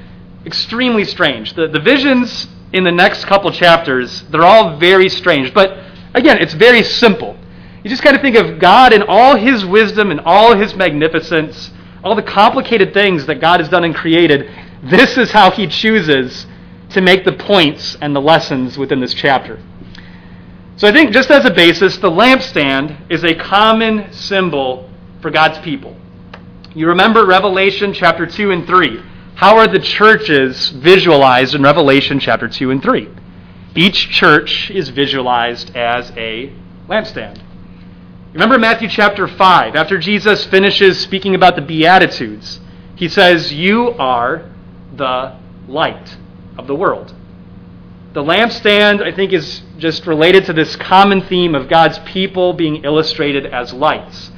extremely 0.47 1.05
strange. 1.05 1.55
The, 1.55 1.69
the 1.69 1.81
visions 1.81 2.49
in 2.73 2.85
the 2.85 2.93
next 2.93 3.27
couple 3.27 3.51
chapters, 3.51 4.23
they're 4.31 4.45
all 4.45 4.79
very 4.79 5.09
strange. 5.09 5.53
But 5.53 5.79
again, 6.15 6.39
it's 6.39 6.55
very 6.55 6.83
simple. 6.83 7.37
You 7.83 7.91
just 7.91 8.03
kind 8.03 8.15
of 8.15 8.23
think 8.23 8.37
of 8.37 8.61
God 8.61 8.93
in 8.93 9.03
all 9.03 9.37
his 9.37 9.65
wisdom 9.65 10.11
and 10.11 10.21
all 10.21 10.55
his 10.55 10.75
magnificence, 10.77 11.73
all 12.05 12.15
the 12.15 12.23
complicated 12.23 12.95
things 12.95 13.27
that 13.27 13.41
God 13.41 13.59
has 13.59 13.69
done 13.69 13.83
and 13.83 13.95
created. 13.95 14.49
This 14.85 15.19
is 15.19 15.33
how 15.33 15.51
he 15.51 15.67
chooses 15.67 16.47
to 16.91 17.01
make 17.01 17.25
the 17.25 17.33
points 17.33 17.97
and 18.01 18.15
the 18.15 18.21
lessons 18.21 18.79
within 18.79 19.01
this 19.01 19.15
chapter. 19.15 19.61
So 20.77 20.89
I 20.89 20.93
think 20.93 21.13
just 21.13 21.31
as 21.31 21.45
a 21.45 21.51
basis, 21.51 21.97
the 21.99 22.11
lampstand 22.11 23.11
is 23.11 23.25
a 23.25 23.35
common 23.35 24.13
symbol 24.13 24.89
for 25.21 25.31
God's 25.31 25.59
people. 25.59 25.97
You 26.75 26.89
remember 26.89 27.27
Revelation 27.27 27.93
chapter 27.93 28.27
2 28.27 28.51
and 28.53 28.67
3. 28.67 29.03
How 29.35 29.57
are 29.59 29.67
the 29.67 29.79
churches 29.79 30.71
visualized 30.71 31.55
in 31.55 31.63
Revelation 31.63 32.21
chapter 32.21 32.49
2 32.49 32.71
and 32.71 32.83
3? 32.83 33.09
Each 33.75 34.09
church 34.09 34.71
is 34.71 34.89
visualized 34.89 35.77
as 35.77 36.11
a 36.17 36.53
lampstand. 36.89 37.43
Remember 38.33 38.59
Matthew 38.59 38.89
chapter 38.89 39.29
5. 39.29 39.77
After 39.77 39.99
Jesus 39.99 40.47
finishes 40.47 40.99
speaking 40.99 41.35
about 41.35 41.55
the 41.55 41.61
Beatitudes, 41.61 42.61
he 42.97 43.07
says, 43.07 43.53
You 43.53 43.91
are 43.99 44.49
the 44.97 45.37
light 45.69 46.17
of 46.57 46.67
the 46.67 46.75
world. 46.75 47.15
The 48.15 48.23
lampstand, 48.23 49.03
I 49.03 49.13
think, 49.13 49.35
is 49.35 49.61
just 49.77 50.07
related 50.07 50.47
to 50.47 50.55
this 50.55 50.77
common 50.77 51.21
theme 51.21 51.55
of 51.55 51.69
God's 51.69 51.99
people 52.01 52.55
being 52.55 52.85
illustrated 52.85 53.45
as 53.45 53.75
lights. 53.75 54.31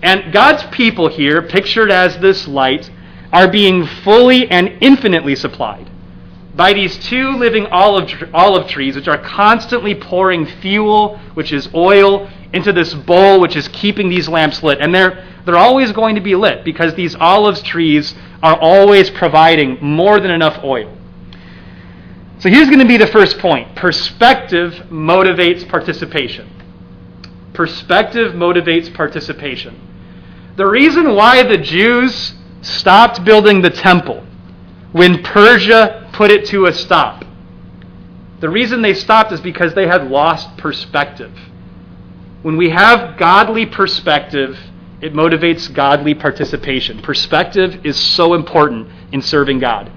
And 0.00 0.32
God's 0.32 0.62
people 0.66 1.08
here, 1.08 1.42
pictured 1.42 1.90
as 1.90 2.16
this 2.18 2.46
light, 2.46 2.88
are 3.32 3.48
being 3.48 3.84
fully 3.84 4.48
and 4.48 4.68
infinitely 4.80 5.34
supplied. 5.34 5.90
by 6.54 6.72
these 6.72 6.96
two 6.98 7.30
living 7.30 7.66
olive, 7.66 8.08
olive 8.32 8.68
trees, 8.68 8.94
which 8.94 9.08
are 9.08 9.18
constantly 9.18 9.92
pouring 9.92 10.46
fuel, 10.46 11.18
which 11.34 11.52
is 11.52 11.68
oil, 11.74 12.30
into 12.54 12.72
this 12.72 12.94
bowl, 12.94 13.40
which 13.40 13.56
is 13.56 13.68
keeping 13.68 14.08
these 14.08 14.28
lamps 14.28 14.62
lit. 14.62 14.80
And 14.80 14.94
they're, 14.94 15.26
they're 15.44 15.56
always 15.56 15.92
going 15.92 16.14
to 16.14 16.20
be 16.20 16.34
lit 16.34 16.64
because 16.64 16.94
these 16.94 17.14
olive 17.14 17.62
trees 17.62 18.14
are 18.42 18.58
always 18.58 19.10
providing 19.10 19.78
more 19.82 20.20
than 20.20 20.30
enough 20.30 20.62
oil. 20.62 20.96
So 22.38 22.48
here's 22.48 22.68
going 22.68 22.80
to 22.80 22.86
be 22.86 22.96
the 22.96 23.06
first 23.06 23.38
point 23.38 23.74
perspective 23.74 24.72
motivates 24.90 25.66
participation. 25.68 26.50
Perspective 27.54 28.32
motivates 28.34 28.92
participation. 28.92 29.80
The 30.56 30.66
reason 30.66 31.14
why 31.14 31.42
the 31.42 31.58
Jews 31.58 32.34
stopped 32.60 33.24
building 33.24 33.62
the 33.62 33.70
temple 33.70 34.24
when 34.92 35.22
Persia 35.22 36.08
put 36.12 36.30
it 36.30 36.46
to 36.46 36.66
a 36.66 36.72
stop. 36.72 37.24
The 38.40 38.48
reason 38.48 38.82
they 38.82 38.94
stopped 38.94 39.32
is 39.32 39.40
because 39.40 39.74
they 39.74 39.86
had 39.86 40.10
lost 40.10 40.56
perspective. 40.56 41.32
When 42.44 42.58
we 42.58 42.68
have 42.68 43.16
godly 43.16 43.64
perspective, 43.64 44.58
it 45.00 45.14
motivates 45.14 45.72
godly 45.72 46.12
participation. 46.12 47.00
Perspective 47.00 47.86
is 47.86 47.96
so 47.96 48.34
important 48.34 48.90
in 49.12 49.22
serving 49.22 49.60
God. 49.60 49.90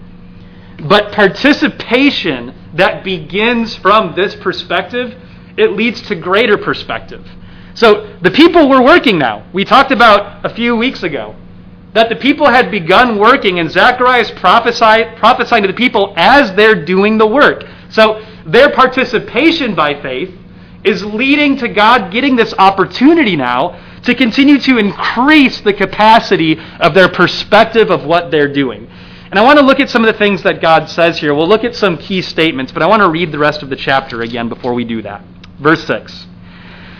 But 0.80 1.12
participation 1.12 2.56
that 2.76 3.04
begins 3.04 3.76
from 3.76 4.16
this 4.16 4.34
perspective, 4.36 5.14
it 5.58 5.74
leads 5.74 6.02
to 6.04 6.16
greater 6.16 6.58
perspective. 6.58 7.28
So 7.74 8.18
the 8.22 8.32
people 8.32 8.70
were 8.70 8.82
working 8.82 9.20
now. 9.20 9.46
We 9.52 9.66
talked 9.66 9.92
about 9.92 10.46
a 10.46 10.56
few 10.56 10.78
weeks 10.78 11.04
ago 11.04 11.36
that 11.96 12.08
the 12.08 12.16
people 12.16 12.48
had 12.48 12.72
begun 12.72 13.20
working, 13.20 13.60
and 13.60 13.70
Zacharias 13.70 14.32
prophesied, 14.32 15.18
prophesying 15.18 15.64
to 15.64 15.68
the 15.68 15.74
people 15.74 16.14
as 16.16 16.54
they're 16.54 16.86
doing 16.86 17.18
the 17.18 17.28
work. 17.28 17.66
So 17.90 18.26
their 18.46 18.72
participation 18.72 19.76
by 19.76 20.02
faith 20.02 20.34
is 20.88 21.04
leading 21.04 21.58
to 21.58 21.68
God 21.68 22.12
getting 22.12 22.36
this 22.36 22.54
opportunity 22.58 23.36
now 23.36 23.80
to 24.04 24.16
continue 24.16 24.58
to 24.60 24.78
increase 24.78 25.62
the 25.62 25.74
capacity 25.74 26.58
of 26.80 26.94
their 26.94 27.10
perspective 27.10 27.92
of 27.92 28.06
what 28.06 28.32
they're 28.32 28.52
doing. 28.52 28.90
And 29.30 29.38
I 29.38 29.44
want 29.44 29.60
to 29.60 29.66
look 29.66 29.82
at 29.82 29.90
some 29.90 30.06
of 30.06 30.12
the 30.12 30.18
things 30.18 30.44
that 30.44 30.62
God 30.62 30.90
says 30.90 31.20
here. 31.20 31.34
We'll 31.34 31.50
look 31.50 31.66
at 31.66 31.76
some 31.76 31.98
key 31.98 32.22
statements, 32.22 32.72
but 32.72 32.82
I 32.82 32.88
want 32.88 33.02
to 33.02 33.10
read 33.10 33.32
the 33.32 33.40
rest 33.40 33.62
of 33.62 33.70
the 33.70 33.76
chapter 33.76 34.22
again 34.22 34.48
before 34.48 34.74
we 34.74 34.86
do 34.86 35.02
that. 35.02 35.22
Verse 35.60 35.86
6. 35.86 36.28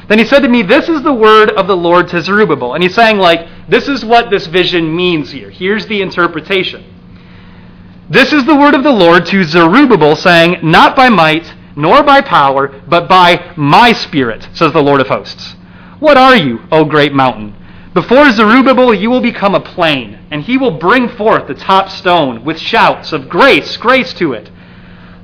Then 0.10 0.20
he 0.20 0.26
said 0.26 0.40
to 0.40 0.50
me, 0.50 0.62
This 0.62 0.90
is 0.90 1.02
the 1.04 1.14
word 1.14 1.50
of 1.52 1.68
the 1.68 1.78
Lord 1.78 2.10
to 2.10 2.22
Zerubbabel. 2.22 2.74
And 2.74 2.84
he's 2.84 2.96
saying, 2.96 3.18
like, 3.18 3.48
this 3.70 3.88
is 3.88 4.04
what 4.04 4.30
this 4.30 4.48
vision 4.48 4.94
means 4.94 5.32
here. 5.32 5.50
Here's 5.50 5.86
the 5.88 6.02
interpretation. 6.02 6.97
This 8.10 8.32
is 8.32 8.46
the 8.46 8.56
word 8.56 8.74
of 8.74 8.84
the 8.84 8.92
Lord 8.92 9.26
to 9.26 9.44
Zerubbabel, 9.44 10.16
saying, 10.16 10.60
Not 10.64 10.96
by 10.96 11.10
might, 11.10 11.54
nor 11.76 12.04
by 12.04 12.22
power, 12.22 12.70
but 12.88 13.10
by 13.10 13.54
my 13.58 13.92
spirit, 13.92 14.48
says 14.54 14.72
the 14.72 14.82
Lord 14.82 15.02
of 15.02 15.10
hosts. 15.10 15.56
What 16.00 16.16
are 16.16 16.36
you, 16.36 16.62
O 16.72 16.86
great 16.86 17.14
mountain? 17.14 17.54
Before 17.94 18.32
Zerubbabel 18.32 18.94
you 18.94 19.10
will 19.10 19.20
become 19.20 19.56
a 19.56 19.60
plain, 19.60 20.20
and 20.32 20.42
he 20.42 20.58
will 20.58 20.78
bring 20.78 21.10
forth 21.10 21.48
the 21.48 21.54
top 21.54 21.90
stone 21.90 22.46
with 22.46 22.58
shouts 22.58 23.12
of 23.12 23.28
grace, 23.28 23.76
grace 23.76 24.14
to 24.14 24.32
it. 24.32 24.50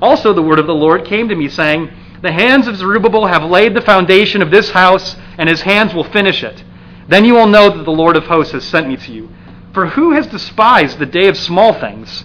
Also 0.02 0.34
the 0.34 0.42
word 0.42 0.58
of 0.58 0.66
the 0.66 0.74
Lord 0.74 1.06
came 1.06 1.28
to 1.28 1.34
me, 1.34 1.48
saying, 1.48 1.90
the 2.20 2.32
hands 2.32 2.66
of 2.68 2.76
Zerubbabel 2.76 3.26
have 3.26 3.44
laid 3.44 3.74
the 3.74 3.82
foundation 3.82 4.42
of 4.42 4.50
this 4.50 4.70
house, 4.70 5.16
and 5.38 5.48
his 5.48 5.60
hands 5.60 5.94
will 5.94 6.04
finish 6.04 6.42
it. 6.42 6.64
Then 7.08 7.24
you 7.24 7.34
will 7.34 7.46
know 7.46 7.68
that 7.68 7.84
the 7.84 7.90
Lord 7.90 8.16
of 8.16 8.24
hosts 8.24 8.52
has 8.52 8.64
sent 8.64 8.88
me 8.88 8.96
to 8.96 9.12
you. 9.12 9.28
For 9.72 9.86
who 9.86 10.12
has 10.12 10.26
despised 10.26 10.98
the 10.98 11.06
day 11.06 11.28
of 11.28 11.36
small 11.36 11.72
things? 11.72 12.24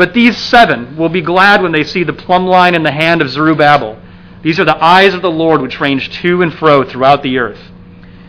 But 0.00 0.14
these 0.14 0.34
seven 0.34 0.96
will 0.96 1.10
be 1.10 1.20
glad 1.20 1.60
when 1.60 1.72
they 1.72 1.84
see 1.84 2.04
the 2.04 2.14
plumb 2.14 2.46
line 2.46 2.74
in 2.74 2.82
the 2.82 2.90
hand 2.90 3.20
of 3.20 3.28
Zerubbabel. 3.28 3.98
These 4.40 4.58
are 4.58 4.64
the 4.64 4.82
eyes 4.82 5.12
of 5.12 5.20
the 5.20 5.30
Lord 5.30 5.60
which 5.60 5.78
range 5.78 6.08
to 6.22 6.40
and 6.40 6.54
fro 6.54 6.84
throughout 6.84 7.22
the 7.22 7.36
earth. 7.36 7.60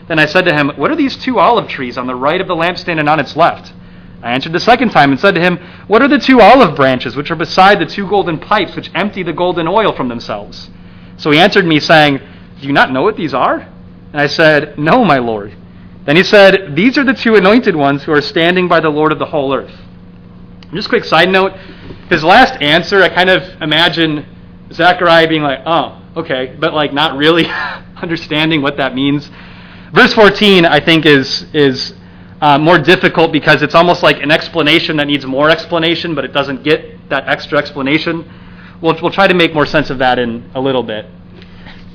Then 0.06 0.18
I 0.18 0.26
said 0.26 0.44
to 0.44 0.54
him, 0.54 0.72
What 0.76 0.90
are 0.90 0.96
these 0.96 1.16
two 1.16 1.38
olive 1.38 1.68
trees 1.68 1.96
on 1.96 2.06
the 2.06 2.14
right 2.14 2.42
of 2.42 2.46
the 2.46 2.54
lampstand 2.54 3.00
and 3.00 3.08
on 3.08 3.18
its 3.18 3.36
left? 3.36 3.72
I 4.22 4.32
answered 4.32 4.52
the 4.52 4.60
second 4.60 4.90
time 4.90 5.12
and 5.12 5.18
said 5.18 5.34
to 5.34 5.40
him, 5.40 5.56
What 5.86 6.02
are 6.02 6.08
the 6.08 6.18
two 6.18 6.42
olive 6.42 6.76
branches 6.76 7.16
which 7.16 7.30
are 7.30 7.36
beside 7.36 7.78
the 7.78 7.86
two 7.86 8.06
golden 8.06 8.38
pipes 8.38 8.76
which 8.76 8.90
empty 8.94 9.22
the 9.22 9.32
golden 9.32 9.66
oil 9.66 9.94
from 9.94 10.10
themselves? 10.10 10.68
So 11.16 11.30
he 11.30 11.40
answered 11.40 11.64
me, 11.64 11.80
saying, 11.80 12.20
Do 12.60 12.66
you 12.66 12.74
not 12.74 12.92
know 12.92 13.00
what 13.00 13.16
these 13.16 13.32
are? 13.32 13.60
And 14.12 14.20
I 14.20 14.26
said, 14.26 14.78
No, 14.78 15.06
my 15.06 15.16
Lord. 15.16 15.56
Then 16.04 16.16
he 16.16 16.22
said, 16.22 16.76
These 16.76 16.98
are 16.98 17.04
the 17.04 17.14
two 17.14 17.36
anointed 17.36 17.74
ones 17.74 18.02
who 18.02 18.12
are 18.12 18.20
standing 18.20 18.68
by 18.68 18.80
the 18.80 18.90
Lord 18.90 19.10
of 19.10 19.18
the 19.18 19.24
whole 19.24 19.54
earth. 19.54 19.72
Just 20.72 20.86
a 20.86 20.90
quick 20.90 21.04
side 21.04 21.28
note 21.28 21.52
his 22.08 22.22
last 22.22 22.60
answer, 22.60 23.02
I 23.02 23.08
kind 23.08 23.30
of 23.30 23.42
imagine 23.62 24.26
Zechariah 24.72 25.28
being 25.28 25.42
like, 25.42 25.60
Oh, 25.66 26.02
okay, 26.16 26.56
but 26.58 26.74
like 26.74 26.92
not 26.92 27.16
really 27.16 27.46
understanding 27.96 28.62
what 28.62 28.76
that 28.76 28.94
means. 28.94 29.30
Verse 29.92 30.14
14, 30.14 30.64
I 30.64 30.80
think, 30.80 31.06
is, 31.06 31.42
is 31.54 31.94
uh, 32.40 32.58
more 32.58 32.78
difficult 32.78 33.32
because 33.32 33.62
it's 33.62 33.74
almost 33.74 34.02
like 34.02 34.22
an 34.22 34.30
explanation 34.30 34.96
that 34.96 35.06
needs 35.06 35.26
more 35.26 35.50
explanation, 35.50 36.14
but 36.14 36.24
it 36.24 36.32
doesn't 36.32 36.62
get 36.62 37.08
that 37.08 37.28
extra 37.28 37.58
explanation. 37.58 38.30
We'll, 38.80 38.98
we'll 39.00 39.10
try 39.10 39.26
to 39.26 39.34
make 39.34 39.54
more 39.54 39.66
sense 39.66 39.90
of 39.90 39.98
that 39.98 40.18
in 40.18 40.50
a 40.54 40.60
little 40.60 40.82
bit. 40.82 41.06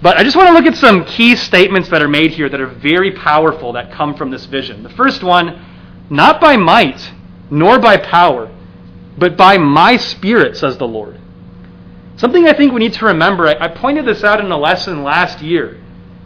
But 0.01 0.17
I 0.17 0.23
just 0.23 0.35
want 0.35 0.49
to 0.49 0.53
look 0.53 0.65
at 0.65 0.77
some 0.77 1.05
key 1.05 1.35
statements 1.35 1.89
that 1.89 2.03
are 2.03 2.07
made 2.07 2.31
here 2.31 2.49
that 2.49 2.61
are 2.61 2.67
very 2.67 3.11
powerful 3.11 3.73
that 3.73 3.91
come 3.91 4.13
from 4.15 4.29
this 4.29 4.45
vision. 4.45 4.83
The 4.83 4.89
first 4.89 5.23
one, 5.23 5.63
not 6.09 6.39
by 6.39 6.55
might 6.55 7.13
nor 7.49 7.79
by 7.79 7.97
power, 7.97 8.51
but 9.17 9.35
by 9.35 9.57
my 9.57 9.97
spirit, 9.97 10.57
says 10.57 10.77
the 10.77 10.87
Lord. 10.87 11.19
Something 12.17 12.47
I 12.47 12.53
think 12.53 12.73
we 12.73 12.79
need 12.79 12.93
to 12.93 13.05
remember. 13.05 13.47
I, 13.47 13.65
I 13.65 13.67
pointed 13.67 14.05
this 14.05 14.23
out 14.23 14.39
in 14.39 14.51
a 14.51 14.57
lesson 14.57 15.03
last 15.03 15.41
year. 15.41 15.79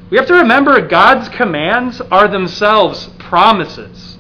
We 0.10 0.18
have 0.18 0.28
to 0.28 0.36
remember 0.36 0.88
God's 0.88 1.30
commands 1.30 2.02
are 2.02 2.28
themselves 2.28 3.10
promises. 3.20 4.18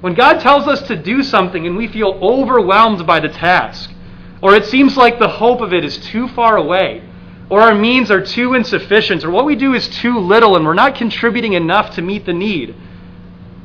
When 0.00 0.14
God 0.14 0.40
tells 0.40 0.68
us 0.68 0.86
to 0.88 0.96
do 0.96 1.22
something 1.22 1.66
and 1.66 1.76
we 1.76 1.88
feel 1.88 2.18
overwhelmed 2.22 3.06
by 3.06 3.20
the 3.20 3.28
task, 3.28 3.90
or 4.40 4.54
it 4.54 4.66
seems 4.66 4.96
like 4.96 5.18
the 5.18 5.28
hope 5.28 5.60
of 5.60 5.72
it 5.72 5.84
is 5.84 5.98
too 5.98 6.28
far 6.28 6.56
away, 6.56 7.02
or 7.48 7.60
our 7.60 7.74
means 7.74 8.10
are 8.10 8.24
too 8.24 8.54
insufficient, 8.54 9.24
or 9.24 9.30
what 9.30 9.46
we 9.46 9.56
do 9.56 9.74
is 9.74 9.88
too 9.88 10.18
little 10.18 10.56
and 10.56 10.64
we're 10.64 10.74
not 10.74 10.94
contributing 10.94 11.54
enough 11.54 11.94
to 11.94 12.02
meet 12.02 12.26
the 12.26 12.32
need. 12.32 12.74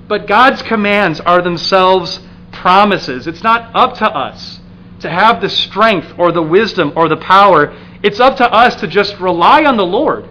But 0.07 0.27
God's 0.27 0.61
commands 0.61 1.19
are 1.19 1.41
themselves 1.41 2.21
promises. 2.61 3.27
It's 3.27 3.43
not 3.43 3.75
up 3.75 3.95
to 3.95 4.05
us 4.05 4.59
to 4.99 5.09
have 5.09 5.41
the 5.41 5.49
strength 5.49 6.13
or 6.17 6.31
the 6.31 6.43
wisdom 6.43 6.93
or 6.95 7.09
the 7.09 7.17
power. 7.17 7.75
It's 8.03 8.19
up 8.19 8.37
to 8.37 8.51
us 8.51 8.75
to 8.77 8.87
just 8.87 9.19
rely 9.19 9.65
on 9.65 9.77
the 9.77 9.85
Lord 9.85 10.27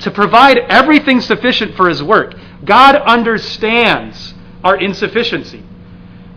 to 0.00 0.10
provide 0.10 0.58
everything 0.58 1.20
sufficient 1.20 1.76
for 1.76 1.88
His 1.88 2.02
work. 2.02 2.34
God 2.64 2.96
understands 2.96 4.34
our 4.62 4.76
insufficiency. 4.76 5.62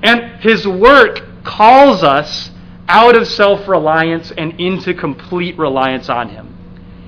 And 0.04 0.42
His 0.42 0.68
work 0.68 1.24
calls 1.44 2.04
us 2.04 2.52
out 2.90 3.16
of 3.16 3.28
self 3.28 3.68
reliance 3.68 4.32
and 4.32 4.60
into 4.60 4.94
complete 4.94 5.58
reliance 5.58 6.10
on 6.10 6.30
Him. 6.30 6.54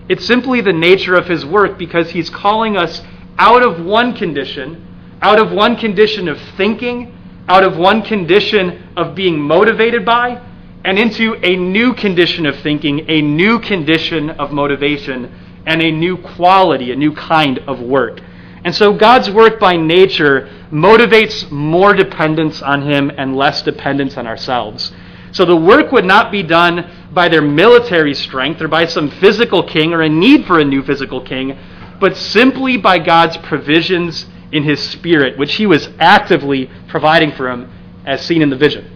It's 0.08 0.25
simply 0.25 0.62
the 0.62 0.74
nature 0.74 1.15
of 1.15 1.27
His 1.27 1.46
work 1.46 1.77
because 1.77 2.10
He's 2.12 2.29
calling 2.29 2.77
us 2.77 3.01
out 3.38 3.62
of 3.62 3.84
one 3.86 4.13
condition, 4.13 4.86
out 5.22 5.39
of 5.39 5.51
one 5.51 5.75
condition 5.75 6.27
of 6.27 6.39
thinking, 6.58 7.15
out 7.50 7.63
of 7.63 7.77
one 7.77 8.03
condition 8.03 8.88
of 8.96 9.15
being 9.15 9.39
motivated 9.39 10.06
by, 10.06 10.41
and 10.86 10.98
into 10.98 11.34
a 11.44 11.56
new 11.56 11.94
condition 11.94 12.46
of 12.46 12.58
thinking, 12.60 13.10
a 13.10 13.22
new 13.22 13.60
condition 13.60 14.29
of 14.29 14.51
motivation, 14.51 15.36
and 15.65 15.82
a 15.82 15.91
new 15.91 16.15
quality, 16.18 16.91
a 16.91 16.96
new 16.96 17.13
kind 17.13 17.60
of 17.68 17.82
work. 17.82 18.22
And 18.63 18.74
so 18.74 18.94
God's 18.94 19.32
work 19.32 19.60
by 19.60 19.75
nature 19.77 20.48
motivates 20.72 21.50
more 21.50 21.94
dependence 21.94 22.62
on 22.62 22.84
Him 22.84 23.12
and 23.18 23.36
less 23.36 23.62
dependence 23.62 24.15
on 24.15 24.27
ourselves. 24.27 24.94
So 25.32 25.46
the 25.46 25.56
work 25.56 25.91
would 25.91 26.06
not 26.06 26.32
be 26.32 26.44
done 26.44 26.89
by 27.13 27.29
their 27.29 27.41
military 27.41 28.13
strength 28.13 28.62
or 28.62 28.68
by 28.68 28.86
some 28.86 29.10
physical 29.10 29.63
king 29.63 29.94
or 29.94 30.01
a 30.01 30.10
need 30.10 30.46
for 30.46 30.60
a 30.60 30.65
new 30.65 30.84
physical 30.84 31.22
king, 31.22 31.58
but 32.00 32.15
simply 32.15 32.77
by 32.77 33.00
God's 33.00 33.38
provisions 33.38 34.25
in 34.51 34.63
his 34.63 34.82
spirit, 34.82 35.38
which 35.38 35.56
he 35.56 35.65
was 35.65 35.89
actively 36.00 36.70
providing 36.88 37.32
for 37.32 37.50
him 37.50 37.72
as 38.06 38.25
seen 38.25 38.41
in 38.41 38.50
the 38.50 38.56
vision. 38.58 38.96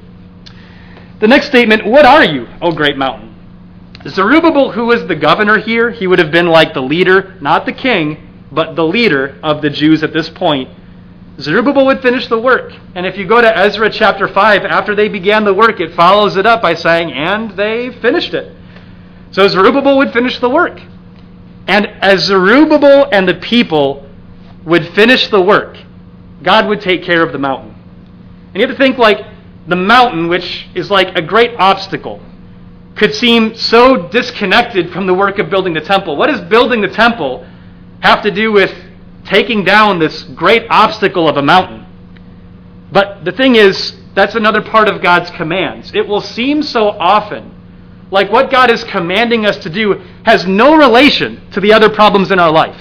The 1.20 1.28
next 1.28 1.48
statement 1.48 1.86
What 1.86 2.06
are 2.06 2.24
you, 2.24 2.48
O 2.62 2.72
great 2.72 2.98
mountain? 2.98 3.30
Zerubbabel, 4.08 4.72
who 4.72 4.86
was 4.88 5.08
the 5.08 5.16
governor 5.16 5.60
here, 5.60 5.90
he 5.90 6.08
would 6.08 6.20
have 6.20 6.32
been 6.32 6.48
like 6.48 6.74
the 6.74 6.82
leader, 6.82 7.36
not 7.40 7.66
the 7.66 7.72
king, 7.72 8.48
but 8.52 8.76
the 8.76 8.86
leader 8.86 9.40
of 9.42 9.62
the 9.62 9.70
Jews 9.70 10.04
at 10.04 10.14
this 10.14 10.30
point 10.30 10.70
Zerubbabel 11.40 11.86
would 11.88 12.02
finish 12.02 12.28
the 12.28 12.40
work. 12.40 12.74
And 12.96 13.06
if 13.06 13.18
you 13.18 13.28
go 13.28 13.42
to 13.42 13.58
Ezra 13.58 13.90
chapter 13.90 14.28
5, 14.28 14.66
after 14.66 14.94
they 14.96 15.10
began 15.10 15.44
the 15.44 15.54
work, 15.54 15.80
it 15.80 15.94
follows 15.96 16.38
it 16.38 16.46
up 16.46 16.62
by 16.62 16.76
saying, 16.76 17.12
and 17.12 17.52
they 17.58 17.92
finished 18.02 18.34
it. 18.34 18.56
So 19.32 19.48
Zerubbabel 19.48 19.98
would 19.98 20.14
finish 20.14 20.40
the 20.40 20.50
work. 20.50 20.80
And 21.68 21.88
as 21.88 22.26
Zerubbabel 22.26 23.10
and 23.12 23.28
the 23.28 23.36
people 23.36 24.08
would 24.66 24.88
finish 24.90 25.28
the 25.28 25.42
work, 25.42 25.78
God 26.42 26.68
would 26.68 26.82
take 26.82 27.04
care 27.04 27.24
of 27.24 27.32
the 27.32 27.40
mountain. 27.40 27.76
And 28.48 28.56
you 28.56 28.68
have 28.68 28.76
to 28.76 28.78
think 28.78 28.98
like 28.98 29.26
the 29.68 29.76
mountain, 29.76 30.28
which 30.28 30.68
is 30.76 30.92
like 30.92 31.16
a 31.16 31.22
great 31.22 31.56
obstacle. 31.58 32.22
could 32.96 33.14
seem 33.14 33.56
so 33.56 34.08
disconnected 34.10 34.92
from 34.92 35.08
the 35.08 35.14
work 35.14 35.40
of 35.40 35.50
building 35.50 35.74
the 35.74 35.82
temple. 35.82 36.16
What 36.16 36.28
does 36.30 36.42
building 36.42 36.82
the 36.82 36.90
temple 36.90 37.46
have 38.02 38.22
to 38.24 38.32
do 38.32 38.52
with 38.52 38.74
taking 39.26 39.64
down 39.64 40.00
this 40.00 40.24
great 40.24 40.68
obstacle 40.70 41.28
of 41.28 41.38
a 41.38 41.42
mountain? 41.42 41.86
But 42.92 43.26
the 43.26 43.32
thing 43.32 43.56
is, 43.56 43.96
that's 44.14 44.36
another 44.36 44.62
part 44.62 44.88
of 44.88 45.02
God's 45.02 45.32
commands. 45.32 45.92
It 45.96 46.08
will 46.08 46.22
seem 46.22 46.62
so 46.62 46.90
often 46.90 47.54
like 48.12 48.32
what 48.32 48.52
God 48.52 48.70
is 48.70 48.84
commanding 48.84 49.48
us 49.48 49.58
to 49.64 49.72
do 49.72 49.94
has 50.24 50.46
no 50.46 50.76
relation 50.76 51.50
to 51.52 51.60
the 51.60 51.74
other 51.74 51.90
problems 51.90 52.32
in 52.32 52.38
our 52.38 52.52
life. 52.52 52.80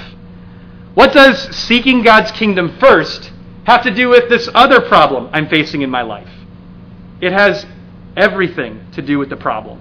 What 0.94 1.12
does 1.12 1.54
seeking 1.56 2.02
God's 2.02 2.30
kingdom 2.32 2.76
first 2.78 3.32
have 3.64 3.82
to 3.84 3.94
do 3.94 4.08
with 4.08 4.28
this 4.28 4.48
other 4.54 4.80
problem 4.80 5.30
I'm 5.32 5.48
facing 5.48 5.82
in 5.82 5.90
my 5.90 6.02
life? 6.02 6.28
It 7.20 7.32
has 7.32 7.64
everything 8.16 8.84
to 8.92 9.02
do 9.02 9.18
with 9.18 9.30
the 9.30 9.36
problem. 9.36 9.80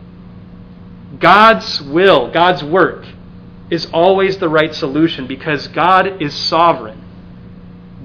God's 1.19 1.81
will, 1.81 2.31
God's 2.31 2.63
work, 2.63 3.05
is 3.69 3.87
always 3.87 4.37
the 4.37 4.49
right 4.49 4.73
solution 4.73 5.27
because 5.27 5.67
God 5.67 6.21
is 6.21 6.33
sovereign. 6.33 6.99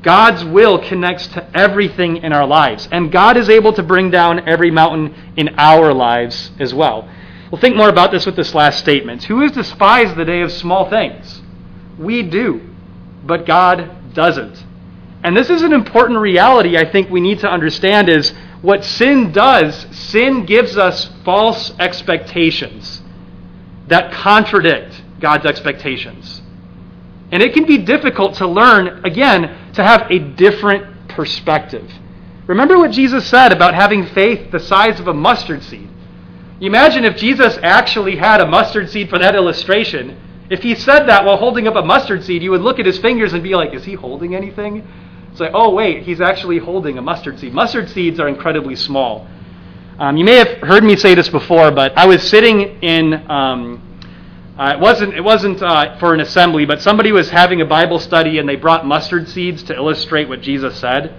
God's 0.03 0.45
will 0.45 0.79
connects 0.79 1.27
to 1.29 1.57
everything 1.57 2.19
in 2.19 2.33
our 2.33 2.47
lives, 2.47 2.89
and 2.93 3.11
God 3.11 3.37
is 3.37 3.49
able 3.49 3.73
to 3.73 3.83
bring 3.83 4.11
down 4.11 4.49
every 4.49 4.71
mountain 4.71 5.15
in 5.37 5.51
our 5.59 5.93
lives 5.93 6.53
as 6.61 6.73
well. 6.73 7.09
We'll 7.51 7.61
think 7.61 7.77
more 7.77 7.89
about 7.89 8.11
this 8.11 8.27
with 8.27 8.37
this 8.37 8.55
last 8.55 8.79
statement. 8.79 9.25
Who 9.25 9.41
has 9.41 9.53
despised 9.53 10.17
the 10.17 10.25
day 10.25 10.43
of 10.43 10.53
small 10.53 10.89
things? 10.89 11.43
We 11.99 12.23
do, 12.23 12.76
but 13.27 13.47
God 13.47 14.15
doesn't. 14.15 14.65
And 15.23 15.37
this 15.37 15.51
is 15.51 15.63
an 15.63 15.73
important 15.73 16.21
reality 16.21 16.77
I 16.77 16.91
think 16.91 17.11
we 17.11 17.21
need 17.21 17.41
to 17.41 17.51
understand 17.51 18.09
is 18.09 18.33
what 18.63 18.85
sin 18.85 19.33
does, 19.33 19.87
sin 19.91 20.47
gives 20.47 20.77
us 20.77 21.11
false 21.25 21.73
expectations 21.79 23.03
that 23.89 24.13
contradict 24.13 25.03
God's 25.21 25.47
expectations. 25.47 26.43
And 27.33 27.43
it 27.43 27.55
can 27.55 27.65
be 27.65 27.79
difficult 27.79 28.35
to 28.35 28.47
learn, 28.47 29.05
again, 29.05 29.73
to 29.75 29.83
have 29.83 30.11
a 30.11 30.19
different 30.19 31.09
perspective. 31.09 31.91
Remember 32.47 32.79
what 32.79 32.93
Jesus 32.93 33.27
said 33.27 33.53
about 33.53 33.75
having 33.75 34.07
faith 34.07 34.51
the 34.53 34.61
size 34.61 35.01
of 35.01 35.09
a 35.09 35.15
mustard 35.15 35.63
seed. 35.63 35.89
Imagine 36.61 37.05
if 37.05 37.17
Jesus 37.17 37.59
actually 37.63 38.17
had 38.17 38.41
a 38.41 38.47
mustard 38.47 38.89
seed 38.89 39.11
for 39.11 39.19
that 39.19 39.35
illustration. 39.35 40.21
If 40.49 40.63
he 40.63 40.75
said 40.75 41.07
that 41.07 41.25
while 41.25 41.37
holding 41.37 41.67
up 41.67 41.75
a 41.75 41.83
mustard 41.83 42.25
seed, 42.25 42.43
you 42.43 42.51
would 42.53 42.61
look 42.61 42.79
at 42.79 42.87
his 42.87 42.99
fingers 42.99 43.33
and 43.33 43.43
be 43.43 43.55
like, 43.55 43.75
is 43.75 43.85
he 43.85 43.95
holding 43.95 44.35
anything? 44.35 44.87
It's 45.31 45.41
like, 45.41 45.53
oh, 45.55 45.75
wait, 45.75 46.05
he's 46.05 46.21
actually 46.21 46.59
holding 46.59 46.99
a 46.99 47.03
mustard 47.03 47.39
seed. 47.39 47.53
Mustard 47.53 47.91
seeds 47.91 48.21
are 48.21 48.29
incredibly 48.29 48.77
small. 48.77 49.27
Um, 49.99 50.17
you 50.17 50.25
may 50.25 50.37
have 50.37 50.59
heard 50.59 50.85
me 50.85 50.95
say 50.97 51.15
this 51.15 51.29
before, 51.29 51.71
but 51.71 51.97
I 51.97 52.07
was 52.07 52.23
sitting 52.23 52.83
in. 52.83 53.31
Um, 53.31 53.83
uh, 54.59 54.73
it 54.75 54.81
wasn't, 54.81 55.13
it 55.13 55.21
wasn't 55.21 55.63
uh, 55.63 55.99
for 55.99 56.15
an 56.15 56.21
assembly, 56.21 56.65
but 56.65 56.81
somebody 56.81 57.13
was 57.13 57.29
having 57.29 57.61
a 57.61 57.67
Bible 57.67 57.99
study 57.99 58.39
and 58.39 58.49
they 58.49 58.57
brought 58.57 58.87
mustard 58.87 59.29
seeds 59.29 59.63
to 59.65 59.75
illustrate 59.75 60.31
what 60.31 60.41
Jesus 60.41 60.81
said. 60.81 61.15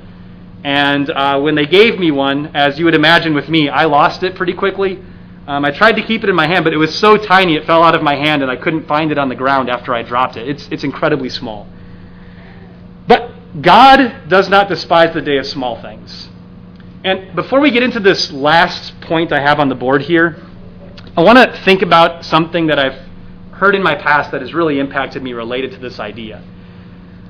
And 0.63 1.07
uh, 1.11 1.39
when 1.39 1.53
they 1.53 1.67
gave 1.67 1.99
me 1.99 2.09
one, 2.09 2.55
as 2.55 2.79
you 2.79 2.85
would 2.85 2.95
imagine 2.95 3.35
with 3.35 3.47
me, 3.47 3.69
I 3.69 3.85
lost 3.85 4.23
it 4.23 4.33
pretty 4.35 4.53
quickly. 4.53 5.03
Um, 5.47 5.63
I 5.63 5.71
tried 5.71 5.93
to 5.93 6.03
keep 6.03 6.23
it 6.23 6.29
in 6.29 6.35
my 6.35 6.45
hand, 6.45 6.65
but 6.65 6.73
it 6.73 6.77
was 6.77 6.93
so 6.93 7.15
tiny 7.15 7.55
it 7.55 7.65
fell 7.65 7.81
out 7.81 7.95
of 7.95 8.03
my 8.03 8.15
hand 8.15 8.41
and 8.41 8.51
I 8.51 8.57
couldn't 8.57 8.85
find 8.85 9.11
it 9.13 9.17
on 9.17 9.29
the 9.29 9.35
ground 9.35 9.69
after 9.69 9.93
I 9.93 10.03
dropped 10.03 10.35
it. 10.35 10.47
It's, 10.47 10.67
it's 10.71 10.83
incredibly 10.83 11.29
small. 11.29 11.67
But 13.07 13.61
God 13.61 14.27
does 14.27 14.49
not 14.49 14.67
despise 14.67 15.13
the 15.13 15.21
day 15.21 15.37
of 15.37 15.47
small 15.47 15.81
things. 15.81 16.29
And 17.05 17.33
before 17.33 17.61
we 17.61 17.71
get 17.71 17.81
into 17.81 18.01
this 18.01 18.29
last 18.33 18.99
point 19.01 19.31
I 19.31 19.39
have 19.39 19.61
on 19.61 19.69
the 19.69 19.75
board 19.75 20.01
here, 20.01 20.35
I 21.15 21.23
want 21.23 21.37
to 21.37 21.61
think 21.63 21.81
about 21.81 22.25
something 22.25 22.67
that 22.67 22.77
I've 22.77 23.07
heard 23.53 23.73
in 23.73 23.81
my 23.81 23.95
past 23.95 24.31
that 24.31 24.41
has 24.41 24.53
really 24.53 24.79
impacted 24.79 25.23
me 25.23 25.31
related 25.31 25.71
to 25.71 25.77
this 25.77 25.97
idea. 25.97 26.43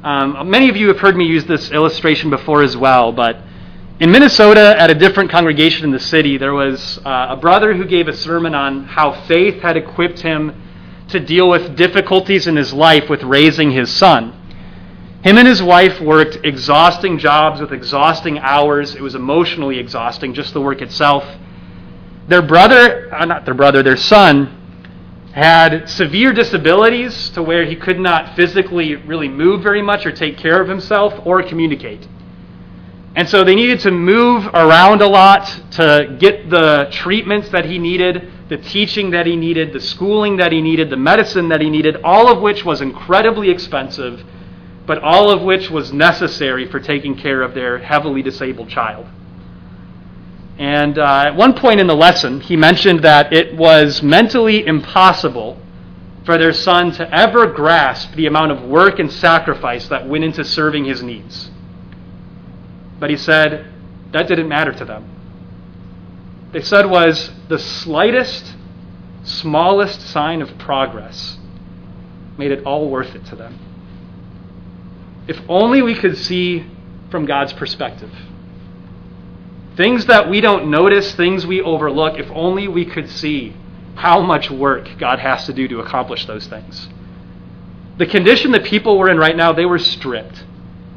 Um, 0.04 0.50
many 0.50 0.70
of 0.70 0.76
you 0.76 0.88
have 0.88 1.00
heard 1.00 1.16
me 1.16 1.26
use 1.26 1.46
this 1.46 1.70
illustration 1.72 2.32
before 2.32 2.64
as 2.64 2.76
well, 2.76 3.12
but 3.12 3.38
in 4.00 4.12
Minnesota, 4.12 4.76
at 4.78 4.92
a 4.92 4.94
different 4.94 5.32
congregation 5.32 5.84
in 5.84 5.90
the 5.90 6.00
city, 6.00 6.38
there 6.38 6.54
was 6.54 7.00
uh, 7.00 7.28
a 7.30 7.36
brother 7.36 7.74
who 7.74 7.84
gave 7.84 8.08
a 8.08 8.16
sermon 8.16 8.54
on 8.54 8.84
how 8.84 9.26
faith 9.26 9.64
had 9.64 9.76
equipped 9.76 10.20
him 10.20 10.54
to 11.08 11.20
deal 11.20 11.50
with 11.50 11.76
difficulties 11.76 12.46
in 12.46 12.56
his 12.56 12.72
life 12.72 13.10
with 13.10 13.24
raising 13.24 13.72
his 13.72 13.92
son. 13.92 14.34
Him 15.24 15.40
and 15.40 15.48
his 15.48 15.64
wife 15.64 16.00
worked 16.00 16.38
exhausting 16.44 17.18
jobs 17.18 17.60
with 17.60 17.74
exhausting 17.74 18.38
hours. 18.38 18.94
It 18.94 19.02
was 19.02 19.16
emotionally 19.16 19.80
exhausting, 19.80 20.36
just 20.36 20.54
the 20.54 20.62
work 20.62 20.84
itself. 20.84 21.26
Their 22.28 22.44
brother, 22.44 23.12
uh, 23.12 23.26
not 23.26 23.46
their 23.46 23.56
brother, 23.56 23.82
their 23.82 23.98
son, 23.98 25.32
had 25.34 25.90
severe 25.90 26.34
disabilities 26.34 27.30
to 27.32 27.42
where 27.42 27.66
he 27.66 27.76
could 27.76 28.00
not 28.00 28.36
physically 28.36 28.96
really 28.96 29.28
move 29.28 29.64
very 29.64 29.82
much 29.82 30.06
or 30.06 30.12
take 30.12 30.38
care 30.38 30.62
of 30.62 30.70
himself 30.70 31.16
or 31.26 31.42
communicate. 31.42 32.08
And 33.18 33.28
so 33.28 33.44
they 33.44 33.56
needed 33.56 33.80
to 33.80 33.90
move 33.90 34.46
around 34.54 35.02
a 35.02 35.08
lot 35.08 35.48
to 35.72 36.16
get 36.20 36.52
the 36.52 36.88
treatments 36.92 37.50
that 37.50 37.66
he 37.66 37.80
needed, 37.80 38.32
the 38.48 38.58
teaching 38.58 39.10
that 39.10 39.26
he 39.26 39.36
needed, 39.36 39.74
the 39.74 39.82
schooling 39.82 40.38
that 40.38 40.52
he 40.52 40.62
needed, 40.62 40.92
the 40.92 40.98
medicine 40.98 41.50
that 41.50 41.60
he 41.60 41.72
needed, 41.72 41.96
all 42.04 42.32
of 42.32 42.44
which 42.44 42.64
was 42.64 42.80
incredibly 42.80 43.50
expensive, 43.50 44.24
but 44.86 45.00
all 45.00 45.32
of 45.32 45.42
which 45.42 45.72
was 45.72 45.92
necessary 45.92 46.68
for 46.70 46.80
taking 46.80 47.18
care 47.18 47.42
of 47.42 47.56
their 47.56 47.80
heavily 47.80 48.22
disabled 48.22 48.70
child. 48.70 49.08
And 50.60 51.00
uh, 51.00 51.24
at 51.26 51.36
one 51.36 51.56
point 51.56 51.80
in 51.80 51.88
the 51.88 51.96
lesson, 51.96 52.40
he 52.40 52.56
mentioned 52.56 53.00
that 53.00 53.34
it 53.34 53.58
was 53.58 54.04
mentally 54.04 54.68
impossible 54.68 55.58
for 56.24 56.38
their 56.38 56.54
son 56.54 56.92
to 56.92 57.12
ever 57.12 57.48
grasp 57.48 58.14
the 58.14 58.28
amount 58.28 58.52
of 58.52 58.62
work 58.62 59.00
and 59.00 59.12
sacrifice 59.12 59.88
that 59.88 60.08
went 60.08 60.24
into 60.24 60.46
serving 60.46 60.86
his 60.86 61.02
needs. 61.02 61.50
But 63.00 63.10
he 63.10 63.18
said 63.18 63.68
that 64.12 64.28
didn't 64.28 64.48
matter 64.48 64.72
to 64.72 64.86
them. 64.86 65.14
They 66.52 66.62
said 66.62 66.90
was 66.90 67.32
the 67.50 67.60
slightest, 67.60 68.54
smallest 69.24 70.02
sign 70.02 70.42
of 70.42 70.58
progress 70.58 71.38
made 72.38 72.52
it 72.52 72.64
all 72.66 72.90
worth 72.90 73.16
it 73.16 73.26
to 73.26 73.36
them. 73.36 73.58
If 75.28 75.40
only 75.50 75.82
we 75.82 75.96
could 75.96 76.18
see 76.18 76.66
from 77.10 77.26
God's 77.26 77.54
perspective. 77.54 78.12
Things 79.76 80.06
that 80.06 80.30
we 80.30 80.42
don't 80.42 80.70
notice, 80.70 81.14
things 81.16 81.46
we 81.46 81.62
overlook, 81.62 82.18
if 82.18 82.30
only 82.32 82.68
we 82.68 82.86
could 82.86 83.10
see 83.10 83.56
how 83.96 84.22
much 84.22 84.50
work 84.50 84.90
God 84.98 85.20
has 85.20 85.46
to 85.46 85.54
do 85.54 85.68
to 85.68 85.80
accomplish 85.80 86.26
those 86.26 86.48
things. 86.48 86.88
The 87.98 88.06
condition 88.06 88.52
that 88.52 88.64
people 88.64 88.98
were 88.98 89.10
in 89.10 89.18
right 89.18 89.36
now, 89.36 89.54
they 89.54 89.66
were 89.66 89.80
stripped. 89.80 90.44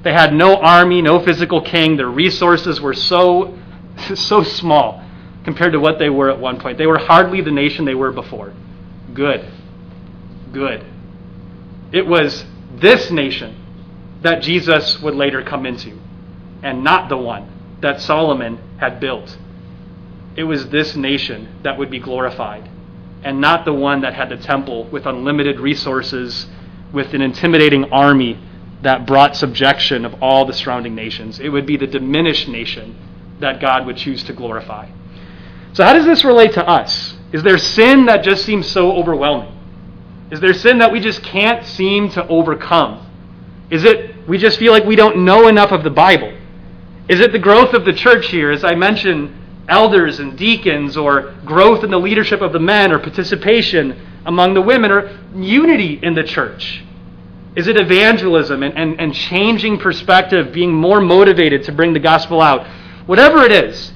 They 0.02 0.12
had 0.12 0.32
no 0.32 0.56
army, 0.56 1.02
no 1.02 1.20
physical 1.20 1.60
king. 1.60 1.96
Their 1.96 2.08
resources 2.08 2.80
were 2.80 2.94
so, 2.94 3.58
so 4.14 4.42
small 4.42 5.04
compared 5.44 5.72
to 5.72 5.80
what 5.80 5.98
they 5.98 6.10
were 6.10 6.30
at 6.30 6.38
one 6.38 6.60
point. 6.60 6.78
They 6.78 6.86
were 6.86 6.98
hardly 6.98 7.40
the 7.40 7.50
nation 7.50 7.84
they 7.84 7.94
were 7.94 8.12
before. 8.12 8.52
Good. 9.14 9.46
Good. 10.52 10.84
It 11.92 12.06
was 12.06 12.44
this 12.74 13.10
nation 13.10 13.56
that 14.22 14.42
Jesus 14.42 15.00
would 15.00 15.14
later 15.14 15.42
come 15.42 15.66
into, 15.66 15.98
and 16.62 16.84
not 16.84 17.08
the 17.08 17.16
one 17.16 17.50
that 17.80 18.00
Solomon 18.00 18.58
had 18.78 19.00
built. 19.00 19.36
It 20.36 20.44
was 20.44 20.68
this 20.68 20.94
nation 20.94 21.60
that 21.62 21.78
would 21.78 21.90
be 21.90 21.98
glorified, 21.98 22.68
and 23.22 23.40
not 23.40 23.64
the 23.64 23.72
one 23.72 24.02
that 24.02 24.14
had 24.14 24.28
the 24.28 24.36
temple 24.36 24.84
with 24.84 25.06
unlimited 25.06 25.58
resources, 25.58 26.46
with 26.92 27.14
an 27.14 27.22
intimidating 27.22 27.90
army 27.92 28.38
that 28.82 29.06
brought 29.06 29.36
subjection 29.36 30.04
of 30.04 30.22
all 30.22 30.44
the 30.44 30.52
surrounding 30.52 30.94
nations. 30.94 31.38
It 31.38 31.48
would 31.48 31.66
be 31.66 31.76
the 31.76 31.86
diminished 31.86 32.48
nation 32.48 32.96
that 33.40 33.60
God 33.60 33.86
would 33.86 33.96
choose 33.96 34.22
to 34.24 34.32
glorify. 34.32 34.88
So, 35.72 35.84
how 35.84 35.92
does 35.92 36.06
this 36.06 36.24
relate 36.24 36.52
to 36.54 36.66
us? 36.66 37.16
Is 37.32 37.42
there 37.42 37.58
sin 37.58 38.06
that 38.06 38.24
just 38.24 38.44
seems 38.44 38.66
so 38.66 38.92
overwhelming? 38.92 39.56
Is 40.30 40.40
there 40.40 40.54
sin 40.54 40.78
that 40.78 40.92
we 40.92 41.00
just 41.00 41.22
can't 41.22 41.64
seem 41.64 42.08
to 42.10 42.26
overcome? 42.28 43.06
Is 43.70 43.84
it 43.84 44.28
we 44.28 44.38
just 44.38 44.58
feel 44.58 44.72
like 44.72 44.84
we 44.84 44.96
don't 44.96 45.24
know 45.24 45.48
enough 45.48 45.72
of 45.72 45.84
the 45.84 45.90
Bible? 45.90 46.36
Is 47.08 47.20
it 47.20 47.32
the 47.32 47.38
growth 47.38 47.74
of 47.74 47.84
the 47.84 47.92
church 47.92 48.28
here, 48.28 48.50
as 48.50 48.64
I 48.64 48.74
mentioned, 48.74 49.36
elders 49.68 50.20
and 50.20 50.36
deacons, 50.36 50.96
or 50.96 51.34
growth 51.44 51.84
in 51.84 51.90
the 51.90 51.98
leadership 51.98 52.40
of 52.40 52.52
the 52.52 52.58
men, 52.58 52.92
or 52.92 52.98
participation 52.98 54.00
among 54.26 54.54
the 54.54 54.60
women, 54.60 54.90
or 54.90 55.18
unity 55.34 55.98
in 56.02 56.14
the 56.14 56.22
church? 56.22 56.84
Is 57.56 57.66
it 57.66 57.76
evangelism 57.76 58.62
and, 58.62 58.76
and, 58.76 59.00
and 59.00 59.12
changing 59.12 59.78
perspective, 59.78 60.52
being 60.52 60.72
more 60.72 61.00
motivated 61.00 61.64
to 61.64 61.72
bring 61.72 61.92
the 61.92 62.00
gospel 62.00 62.40
out? 62.40 62.66
Whatever 63.06 63.42
it 63.44 63.50
is, 63.50 63.92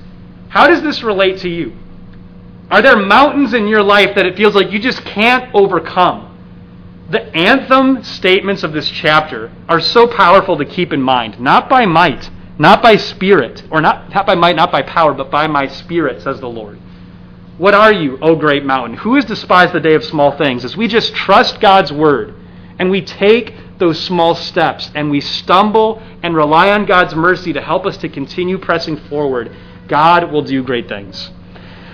how 0.48 0.66
does 0.66 0.82
this 0.82 1.02
relate 1.02 1.38
to 1.38 1.48
you? 1.48 1.72
Are 2.70 2.82
there 2.82 2.96
mountains 2.96 3.54
in 3.54 3.68
your 3.68 3.82
life 3.82 4.16
that 4.16 4.26
it 4.26 4.36
feels 4.36 4.54
like 4.54 4.72
you 4.72 4.78
just 4.80 5.04
can't 5.04 5.54
overcome? 5.54 6.30
The 7.10 7.22
anthem 7.36 8.02
statements 8.02 8.64
of 8.64 8.72
this 8.72 8.88
chapter 8.88 9.52
are 9.68 9.80
so 9.80 10.08
powerful 10.08 10.56
to 10.56 10.64
keep 10.64 10.92
in 10.92 11.02
mind, 11.02 11.38
not 11.38 11.68
by 11.68 11.86
might, 11.86 12.28
not 12.58 12.82
by 12.82 12.96
spirit, 12.96 13.62
or 13.70 13.80
not, 13.80 14.12
not 14.12 14.26
by 14.26 14.34
might, 14.34 14.56
not 14.56 14.72
by 14.72 14.82
power, 14.82 15.12
but 15.12 15.30
by 15.30 15.46
my 15.46 15.68
spirit, 15.68 16.22
says 16.22 16.40
the 16.40 16.48
Lord. 16.48 16.80
What 17.58 17.74
are 17.74 17.92
you, 17.92 18.18
O 18.20 18.34
great 18.34 18.64
mountain? 18.64 18.96
Who 18.96 19.14
has 19.14 19.24
despised 19.24 19.74
the 19.74 19.80
day 19.80 19.94
of 19.94 20.02
small 20.02 20.36
things? 20.36 20.64
As 20.64 20.76
we 20.76 20.88
just 20.88 21.14
trust 21.14 21.60
God's 21.60 21.92
word 21.92 22.34
and 22.78 22.90
we 22.90 23.00
take 23.02 23.54
those 23.78 24.00
small 24.00 24.34
steps 24.34 24.90
and 24.94 25.10
we 25.10 25.20
stumble 25.20 26.02
and 26.22 26.34
rely 26.34 26.70
on 26.70 26.86
God's 26.86 27.14
mercy 27.14 27.52
to 27.52 27.60
help 27.60 27.86
us 27.86 27.96
to 27.98 28.08
continue 28.08 28.58
pressing 28.58 28.96
forward, 29.08 29.54
God 29.88 30.32
will 30.32 30.42
do 30.42 30.62
great 30.62 30.88
things. 30.88 31.30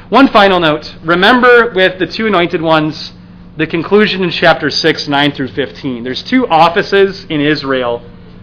One 0.08 0.28
final 0.28 0.60
note 0.60 0.96
remember 1.04 1.72
with 1.74 1.98
the 1.98 2.06
two 2.06 2.26
anointed 2.26 2.60
ones 2.60 3.12
the 3.56 3.66
conclusion 3.66 4.22
in 4.22 4.30
chapter 4.30 4.70
6, 4.70 5.08
9 5.08 5.32
through 5.32 5.48
15. 5.48 6.02
There's 6.02 6.22
two 6.22 6.46
offices 6.48 7.24
in 7.24 7.40
Israel 7.40 7.98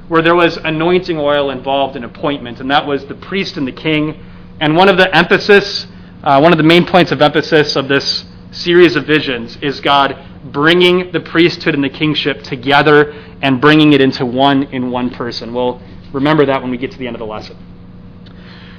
where 0.09 0.21
there 0.21 0.35
was 0.35 0.57
anointing 0.57 1.17
oil 1.17 1.49
involved 1.49 1.95
in 1.95 2.03
appointment, 2.03 2.59
and 2.59 2.69
that 2.69 2.85
was 2.85 3.05
the 3.05 3.15
priest 3.15 3.57
and 3.57 3.67
the 3.67 3.71
king. 3.71 4.23
And 4.59 4.75
one 4.75 4.89
of 4.89 4.97
the 4.97 5.13
emphasis, 5.15 5.87
uh, 6.23 6.39
one 6.39 6.51
of 6.51 6.57
the 6.57 6.63
main 6.63 6.85
points 6.85 7.11
of 7.11 7.21
emphasis 7.21 7.75
of 7.75 7.87
this 7.87 8.25
series 8.51 8.95
of 8.95 9.05
visions 9.05 9.57
is 9.61 9.79
God 9.79 10.17
bringing 10.51 11.11
the 11.11 11.19
priesthood 11.19 11.75
and 11.75 11.83
the 11.83 11.89
kingship 11.89 12.43
together 12.43 13.11
and 13.41 13.61
bringing 13.61 13.93
it 13.93 14.01
into 14.01 14.25
one 14.25 14.63
in 14.63 14.91
one 14.91 15.09
person. 15.09 15.53
We'll 15.53 15.81
remember 16.13 16.45
that 16.45 16.61
when 16.61 16.71
we 16.71 16.77
get 16.77 16.91
to 16.91 16.97
the 16.97 17.07
end 17.07 17.15
of 17.15 17.19
the 17.19 17.25
lesson. 17.25 17.57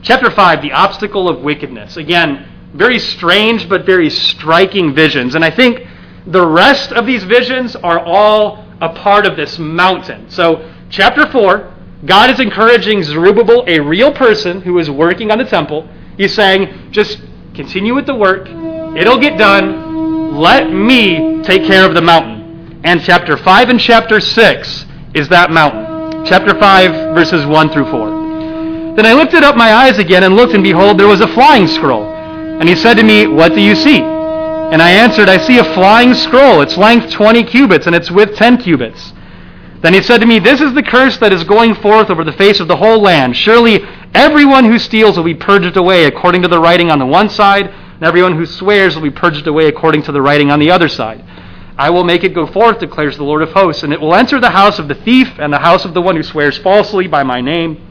Chapter 0.03 0.31
5, 0.31 0.63
the 0.63 0.73
obstacle 0.73 1.29
of 1.29 1.43
wickedness. 1.43 1.97
Again, 1.97 2.49
very 2.75 2.99
strange 2.99 3.69
but 3.69 3.85
very 3.85 4.11
striking 4.11 4.95
visions. 4.95 5.35
And 5.35 5.45
I 5.45 5.51
think 5.51 5.87
the 6.27 6.47
rest 6.47 6.93
of 6.93 7.07
these 7.07 7.25
visions 7.25 7.75
are 7.77 7.99
all 7.99 8.65
a 8.81 8.91
part 8.91 9.27
of 9.27 9.37
this 9.37 9.59
mountain. 9.59 10.31
So, 10.31 10.73
chapter 10.91 11.27
4, 11.31 11.75
God 12.07 12.31
is 12.31 12.39
encouraging 12.39 13.03
Zerubbabel, 13.03 13.65
a 13.67 13.81
real 13.81 14.13
person 14.13 14.61
who 14.61 14.79
is 14.79 14.89
working 14.89 15.31
on 15.31 15.39
the 15.39 15.45
temple. 15.45 15.89
He's 16.17 16.35
saying, 16.35 16.93
just 16.93 17.21
continue 17.55 17.95
with 17.95 18.07
the 18.07 18.15
work, 18.15 18.49
it'll 18.97 19.19
get 19.19 19.37
done. 19.37 19.88
Let 20.31 20.71
me 20.71 21.43
take 21.43 21.65
care 21.65 21.87
of 21.87 21.95
the 21.95 22.03
mountain. 22.03 22.81
And 22.85 23.03
chapter 23.03 23.37
5 23.37 23.69
and 23.71 23.81
chapter 23.81 24.21
6 24.21 24.87
is 25.15 25.29
that 25.31 25.51
mountain. 25.51 26.25
Chapter 26.27 26.59
5, 26.59 27.15
verses 27.15 27.47
1 27.47 27.71
through 27.71 27.91
4. 27.91 28.95
Then 28.95 29.07
I 29.07 29.15
lifted 29.15 29.43
up 29.43 29.57
my 29.57 29.73
eyes 29.73 29.99
again 29.99 30.25
and 30.25 30.37
looked, 30.37 30.55
and 30.55 30.63
behold, 30.63 30.99
there 30.99 31.07
was 31.07 31.21
a 31.21 31.29
flying 31.29 31.67
scroll. 31.67 32.05
And 32.05 32.69
he 32.69 32.75
said 32.75 32.95
to 32.95 33.03
me, 33.03 33.27
What 33.27 33.55
do 33.55 33.61
you 33.61 33.75
see? 33.75 34.01
And 34.01 34.83
I 34.83 34.91
answered, 34.91 35.29
I 35.29 35.39
see 35.39 35.59
a 35.59 35.65
flying 35.75 36.13
scroll. 36.15 36.61
Its 36.61 36.77
length 36.77 37.11
20 37.13 37.45
cubits, 37.45 37.87
and 37.87 37.97
its 37.97 38.11
width 38.11 38.37
10 38.37 38.59
cubits. 38.59 39.13
Then 39.81 39.95
he 39.95 40.03
said 40.03 40.19
to 40.19 40.27
me, 40.27 40.41
This 40.41 40.61
is 40.61 40.75
the 40.75 40.83
curse 40.83 41.17
that 41.19 41.33
is 41.33 41.45
going 41.45 41.75
forth 41.77 42.11
over 42.11 42.25
the 42.25 42.33
face 42.33 42.61
of 42.61 42.69
the 42.69 42.77
whole 42.77 43.01
land. 43.01 43.37
Surely 43.37 43.81
everyone 44.15 44.65
who 44.65 44.79
steals 44.79 45.17
will 45.17 45.25
be 45.25 45.35
purged 45.35 45.77
away 45.77 46.05
according 46.05 46.43
to 46.43 46.49
the 46.49 46.61
writing 46.61 46.91
on 46.91 46.99
the 46.99 47.07
one 47.07 47.31
side, 47.31 47.73
and 47.99 48.07
everyone 48.07 48.37
who 48.37 48.47
swears 48.47 48.95
will 48.95 49.03
be 49.03 49.11
purged 49.11 49.49
away 49.49 49.67
according 49.67 50.05
to 50.05 50.13
the 50.13 50.23
writing 50.23 50.53
on 50.53 50.61
the 50.61 50.71
other 50.71 50.89
side. 50.89 51.25
I 51.77 51.91
will 51.91 52.05
make 52.05 52.23
it 52.23 52.33
go 52.33 52.47
forth, 52.47 52.79
declares 52.79 53.17
the 53.17 53.25
Lord 53.25 53.43
of 53.43 53.51
hosts, 53.51 53.83
and 53.83 53.93
it 53.93 54.01
will 54.01 54.15
enter 54.15 54.39
the 54.39 54.51
house 54.51 54.79
of 54.79 54.87
the 54.87 54.95
thief 54.95 55.33
and 55.41 55.53
the 55.53 55.59
house 55.59 55.85
of 55.85 55.95
the 55.95 56.01
one 56.03 56.15
who 56.15 56.23
swears 56.23 56.57
falsely 56.59 57.09
by 57.09 57.25
my 57.25 57.41
name. 57.41 57.85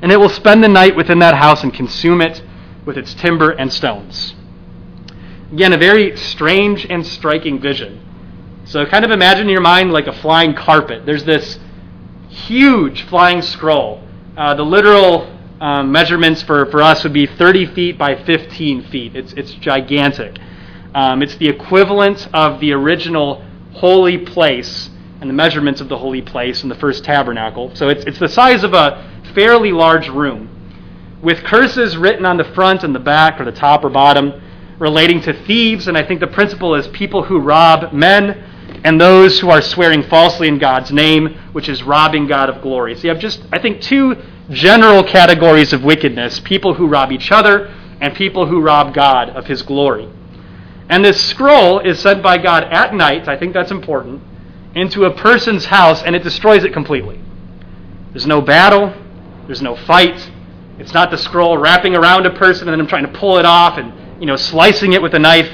And 0.00 0.10
it 0.10 0.16
will 0.16 0.30
spend 0.30 0.64
the 0.64 0.68
night 0.68 0.96
within 0.96 1.18
that 1.18 1.34
house 1.34 1.62
and 1.62 1.74
consume 1.74 2.22
it 2.22 2.42
with 2.86 2.96
its 2.96 3.12
timber 3.12 3.50
and 3.50 3.70
stones. 3.70 4.34
Again, 5.52 5.74
a 5.74 5.78
very 5.78 6.16
strange 6.16 6.86
and 6.86 7.06
striking 7.06 7.60
vision. 7.60 8.02
So, 8.64 8.84
kind 8.86 9.04
of 9.04 9.10
imagine 9.10 9.44
in 9.44 9.50
your 9.50 9.60
mind 9.60 9.92
like 9.92 10.06
a 10.06 10.12
flying 10.12 10.54
carpet. 10.54 11.04
There's 11.04 11.24
this 11.24 11.58
huge 12.28 13.02
flying 13.02 13.42
scroll. 13.42 14.02
Uh, 14.36 14.54
the 14.54 14.64
literal 14.64 15.35
um, 15.60 15.90
measurements 15.90 16.42
for, 16.42 16.66
for 16.66 16.82
us 16.82 17.02
would 17.04 17.12
be 17.12 17.26
30 17.26 17.74
feet 17.74 17.98
by 17.98 18.22
15 18.24 18.84
feet. 18.84 19.16
It's, 19.16 19.32
it's 19.34 19.52
gigantic. 19.54 20.38
Um, 20.94 21.22
it's 21.22 21.36
the 21.36 21.48
equivalent 21.48 22.28
of 22.34 22.60
the 22.60 22.72
original 22.72 23.44
holy 23.74 24.18
place 24.18 24.90
and 25.20 25.28
the 25.30 25.34
measurements 25.34 25.80
of 25.80 25.88
the 25.88 25.96
holy 25.96 26.22
place 26.22 26.62
in 26.62 26.68
the 26.68 26.74
first 26.74 27.04
tabernacle. 27.04 27.74
So, 27.74 27.88
it's, 27.88 28.04
it's 28.04 28.18
the 28.18 28.28
size 28.28 28.64
of 28.64 28.74
a 28.74 29.10
fairly 29.34 29.72
large 29.72 30.08
room 30.08 30.50
with 31.22 31.42
curses 31.44 31.96
written 31.96 32.24
on 32.24 32.36
the 32.36 32.44
front 32.44 32.84
and 32.84 32.94
the 32.94 33.00
back 33.00 33.40
or 33.40 33.44
the 33.44 33.52
top 33.52 33.84
or 33.84 33.90
bottom 33.90 34.42
relating 34.78 35.20
to 35.22 35.32
thieves, 35.44 35.88
and 35.88 35.96
I 35.96 36.06
think 36.06 36.20
the 36.20 36.26
principle 36.26 36.74
is 36.74 36.86
people 36.88 37.22
who 37.22 37.40
rob 37.40 37.92
men 37.92 38.80
and 38.84 39.00
those 39.00 39.40
who 39.40 39.48
are 39.48 39.62
swearing 39.62 40.02
falsely 40.02 40.48
in 40.48 40.58
God's 40.58 40.92
name, 40.92 41.34
which 41.52 41.68
is 41.68 41.82
robbing 41.82 42.26
God 42.26 42.50
of 42.50 42.62
glory. 42.62 42.94
So 42.94 43.02
you 43.02 43.08
have 43.08 43.18
just, 43.18 43.42
I 43.52 43.58
think, 43.58 43.80
two 43.80 44.16
general 44.50 45.02
categories 45.02 45.72
of 45.72 45.82
wickedness 45.82 46.40
people 46.40 46.74
who 46.74 46.86
rob 46.86 47.12
each 47.12 47.32
other 47.32 47.66
and 48.00 48.14
people 48.14 48.46
who 48.46 48.60
rob 48.60 48.94
God 48.94 49.30
of 49.30 49.46
his 49.46 49.62
glory. 49.62 50.08
And 50.88 51.04
this 51.04 51.20
scroll 51.20 51.80
is 51.80 51.98
sent 51.98 52.22
by 52.22 52.38
God 52.38 52.64
at 52.64 52.94
night, 52.94 53.26
I 53.28 53.36
think 53.36 53.52
that's 53.52 53.70
important, 53.70 54.22
into 54.74 55.04
a 55.04 55.10
person's 55.10 55.64
house, 55.64 56.02
and 56.02 56.14
it 56.14 56.22
destroys 56.22 56.62
it 56.62 56.72
completely. 56.72 57.20
There's 58.12 58.26
no 58.26 58.40
battle, 58.40 58.94
there's 59.46 59.62
no 59.62 59.74
fight. 59.74 60.30
It's 60.78 60.92
not 60.92 61.10
the 61.10 61.18
scroll 61.18 61.58
wrapping 61.58 61.94
around 61.94 62.26
a 62.26 62.30
person 62.30 62.68
and 62.68 62.80
then 62.80 62.86
trying 62.86 63.06
to 63.06 63.18
pull 63.18 63.38
it 63.38 63.46
off 63.46 63.78
and 63.78 64.20
you 64.20 64.26
know, 64.26 64.36
slicing 64.36 64.92
it 64.92 65.02
with 65.02 65.14
a 65.14 65.18
knife. 65.18 65.50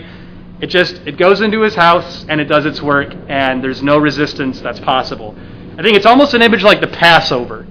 It 0.60 0.68
just 0.68 0.96
it 1.06 1.16
goes 1.16 1.40
into 1.40 1.62
his 1.62 1.74
house 1.74 2.24
and 2.28 2.40
it 2.40 2.44
does 2.44 2.66
its 2.66 2.80
work, 2.80 3.14
and 3.28 3.62
there's 3.62 3.82
no 3.82 3.98
resistance 3.98 4.60
that's 4.60 4.80
possible. 4.80 5.34
I 5.78 5.82
think 5.82 5.96
it's 5.96 6.06
almost 6.06 6.34
an 6.34 6.42
image 6.42 6.62
like 6.62 6.80
the 6.80 6.88
Passover. 6.88 7.66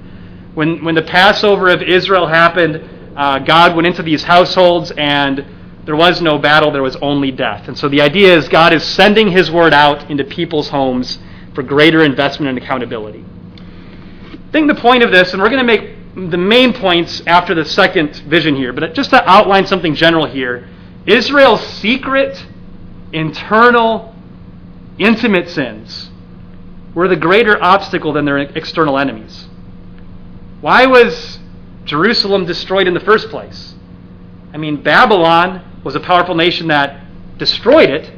When 0.54 0.84
when 0.84 0.96
the 0.96 1.02
Passover 1.02 1.70
of 1.70 1.82
Israel 1.82 2.28
happened, 2.28 3.14
uh, 3.16 3.40
God 3.40 3.76
went 3.76 3.88
into 3.88 4.04
these 4.04 4.24
households 4.24 4.92
and 4.92 5.46
there 5.86 5.96
was 5.96 6.22
no 6.22 6.38
battle, 6.38 6.72
there 6.72 6.84
was 6.84 6.96
only 6.98 7.32
death. 7.32 7.68
And 7.68 7.78
so 7.78 7.90
the 7.90 8.02
idea 8.02 8.36
is 8.36 8.48
God 8.48 8.72
is 8.74 8.84
sending 8.84 9.32
his 9.32 9.50
word 9.50 9.74
out 9.74 10.10
into 10.12 10.24
people's 10.24 10.70
homes 10.70 11.18
for 11.56 11.64
greater 11.64 12.04
investment 12.04 12.50
and 12.50 12.58
accountability. 12.58 13.26
I 14.34 14.52
think 14.52 14.68
the 14.68 14.80
point 14.80 15.04
of 15.04 15.12
this, 15.12 15.34
and 15.34 15.42
we're 15.42 15.50
going 15.50 15.66
to 15.66 15.78
make 15.78 16.30
the 16.32 16.38
main 16.38 16.74
points 16.74 17.22
after 17.26 17.56
the 17.56 17.66
second 17.66 18.16
vision 18.28 18.56
here, 18.56 18.74
but 18.74 18.94
just 18.94 19.10
to 19.12 19.30
outline 19.30 19.66
something 19.66 19.96
general 19.96 20.26
here, 20.26 20.70
Israel's 21.06 21.66
secret, 21.66 22.46
internal, 23.14 24.14
intimate 25.00 25.50
sins 25.50 26.10
were 26.94 27.08
the 27.08 27.16
greater 27.16 27.62
obstacle 27.64 28.14
than 28.14 28.26
their 28.26 28.38
external 28.38 29.00
enemies. 29.00 29.48
Why 30.62 30.86
was 30.86 31.40
Jerusalem 31.84 32.46
destroyed 32.46 32.88
in 32.88 32.94
the 32.94 33.00
first 33.00 33.30
place? 33.30 33.76
I 34.54 34.58
mean, 34.58 34.82
Babylon 34.82 35.82
was 35.84 35.96
a 35.96 36.00
powerful 36.00 36.36
nation 36.36 36.68
that 36.68 37.04
destroyed 37.38 37.90
it, 37.90 38.12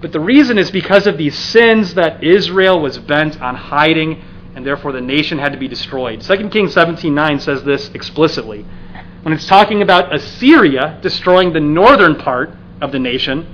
but 0.00 0.12
the 0.12 0.20
reason 0.20 0.58
is 0.58 0.70
because 0.70 1.06
of 1.06 1.16
these 1.16 1.36
sins 1.36 1.94
that 1.94 2.22
Israel 2.22 2.80
was 2.80 2.98
bent 2.98 3.40
on 3.40 3.54
hiding, 3.54 4.22
and 4.54 4.66
therefore 4.66 4.92
the 4.92 5.00
nation 5.00 5.38
had 5.38 5.52
to 5.52 5.58
be 5.58 5.68
destroyed. 5.68 6.22
2 6.22 6.50
Kings 6.50 6.74
17:9 6.74 7.40
says 7.40 7.64
this 7.64 7.90
explicitly 7.94 8.66
when 9.22 9.32
it's 9.32 9.46
talking 9.46 9.82
about 9.82 10.14
Assyria 10.14 10.98
destroying 11.00 11.52
the 11.52 11.60
northern 11.60 12.16
part 12.16 12.50
of 12.80 12.90
the 12.90 12.98
nation, 12.98 13.46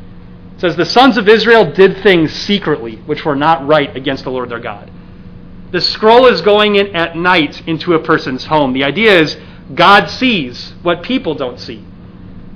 it 0.57 0.61
says 0.61 0.77
the 0.77 0.87
sons 0.87 1.19
of 1.19 1.29
Israel 1.29 1.71
did 1.71 1.99
things 1.99 2.33
secretly 2.33 2.97
which 3.07 3.25
were 3.25 3.37
not 3.37 3.67
right 3.67 3.95
against 3.95 4.25
the 4.25 4.31
Lord 4.31 4.49
their 4.49 4.61
God. 4.61 4.91
The 5.71 5.81
scroll 5.81 6.27
is 6.27 6.41
going 6.41 6.77
in 6.77 6.95
at 6.97 7.17
night 7.17 7.67
into 7.67 7.95
a 7.95 7.99
person's 7.99 8.47
home. 8.47 8.73
The 8.73 8.85
idea 8.85 9.21
is 9.21 9.37
God 9.75 10.09
sees 10.09 10.73
what 10.83 11.03
people 11.03 11.35
don't 11.35 11.61
see. 11.61 11.85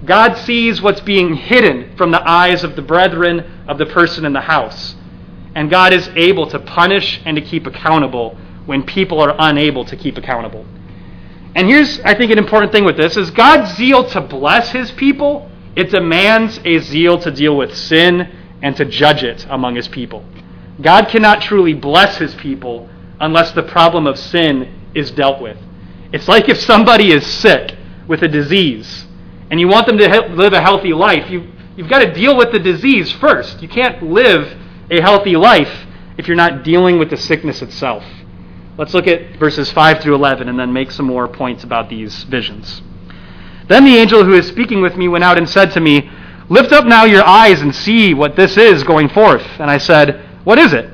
God 0.05 0.37
sees 0.37 0.81
what's 0.81 1.01
being 1.01 1.35
hidden 1.35 1.97
from 1.97 2.11
the 2.11 2.29
eyes 2.29 2.65
of 2.65 2.75
the 2.75 2.83
brethren 2.83 3.65
of 3.69 3.79
the 3.79 3.87
person 3.87 4.25
in 4.25 4.33
the 4.33 4.41
house. 4.41 4.97
And 5.55 5.71
God 5.71 5.93
is 5.93 6.09
able 6.17 6.47
to 6.49 6.59
punish 6.59 7.21
and 7.25 7.37
to 7.37 7.43
keep 7.43 7.67
accountable 7.67 8.37
when 8.67 8.83
people 8.85 9.21
are 9.21 9.37
unable 9.39 9.85
to 9.85 9.97
keep 9.97 10.17
accountable. 10.17 10.65
And 11.55 11.69
here's, 11.69 12.01
I 12.01 12.15
think, 12.15 12.33
an 12.33 12.39
important 12.39 12.73
thing 12.73 12.85
with 12.85 12.97
this 12.97 13.17
is 13.17 13.31
God's 13.31 13.77
zeal 13.77 14.05
to 14.11 14.21
bless 14.23 14.71
his 14.71 14.91
people, 14.93 15.51
it 15.77 15.91
demands 15.91 16.59
a 16.65 16.79
zeal 16.79 17.19
to 17.19 17.31
deal 17.31 17.57
with 17.57 17.77
sin 17.77 18.39
and 18.63 18.75
to 18.77 18.85
judge 18.87 19.23
it 19.23 19.47
among 19.51 19.77
his 19.77 19.89
people. 19.89 20.25
God 20.81 21.09
cannot 21.09 21.43
truly 21.43 21.75
bless 21.75 22.17
his 22.17 22.35
people 22.35 22.89
unless 23.23 23.53
the 23.53 23.63
problem 23.63 24.07
of 24.07 24.19
sin 24.19 24.91
is 24.95 25.11
dealt 25.11 25.41
with. 25.41 25.57
It's 26.13 26.29
like 26.29 26.49
if 26.49 26.61
somebody 26.61 27.13
is 27.13 27.27
sick 27.27 27.75
with 28.07 28.23
a 28.23 28.29
disease 28.29 29.07
and 29.51 29.59
you 29.59 29.69
want 29.69 29.87
them 29.87 29.97
to 29.97 30.27
live 30.35 30.53
a 30.53 30.61
healthy 30.61 30.93
life, 30.93 31.31
you, 31.31 31.51
you've 31.77 31.89
got 31.89 32.01
to 32.01 32.13
deal 32.13 32.37
with 32.37 32.53
the 32.53 32.59
disease 32.59 33.11
first. 33.13 33.63
You 33.63 33.69
can't 33.69 34.03
live 34.03 34.59
a 34.91 35.01
healthy 35.01 35.37
life 35.37 35.87
if 36.19 36.27
you're 36.27 36.37
not 36.37 36.65
dealing 36.65 36.99
with 36.99 37.09
the 37.11 37.17
sickness 37.17 37.63
itself. 37.63 38.05
Let's 38.77 38.93
look 38.93 39.07
at 39.07 39.37
verses 39.39 39.71
5 39.71 40.01
through 40.01 40.17
11 40.17 40.49
and 40.49 40.59
then 40.59 40.73
make 40.73 40.91
some 40.91 41.07
more 41.07 41.29
points 41.29 41.63
about 41.63 41.89
these 41.89 42.25
visions. 42.25 42.83
Then 43.69 43.85
the 43.85 43.97
angel 43.97 44.25
who 44.25 44.35
is 44.35 44.49
speaking 44.49 44.83
with 44.83 44.97
me 44.97 45.09
went 45.09 45.25
out 45.25 45.39
and 45.39 45.49
said 45.49 45.71
to 45.73 45.81
me, 45.81 46.11
Lift 46.49 46.73
up 46.73 46.85
now 46.85 47.05
your 47.05 47.25
eyes 47.25 47.63
and 47.63 47.75
see 47.75 48.15
what 48.15 48.35
this 48.35 48.57
is 48.57 48.83
going 48.83 49.09
forth. 49.09 49.47
And 49.61 49.71
I 49.71 49.79
said, 49.79 50.29
What 50.45 50.59
is 50.59 50.73
it? 50.73 50.92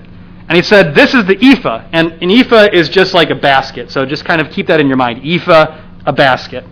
And 0.48 0.56
he 0.56 0.62
said, 0.62 0.94
This 0.94 1.14
is 1.14 1.26
the 1.26 1.38
ephah. 1.40 1.88
And 1.92 2.12
an 2.22 2.30
ephah 2.30 2.68
is 2.72 2.88
just 2.88 3.14
like 3.14 3.30
a 3.30 3.34
basket. 3.34 3.90
So 3.90 4.04
just 4.06 4.24
kind 4.24 4.40
of 4.40 4.50
keep 4.50 4.66
that 4.68 4.80
in 4.80 4.88
your 4.88 4.96
mind. 4.96 5.20
Ephah, 5.24 5.84
a 6.06 6.12
basket. 6.12 6.64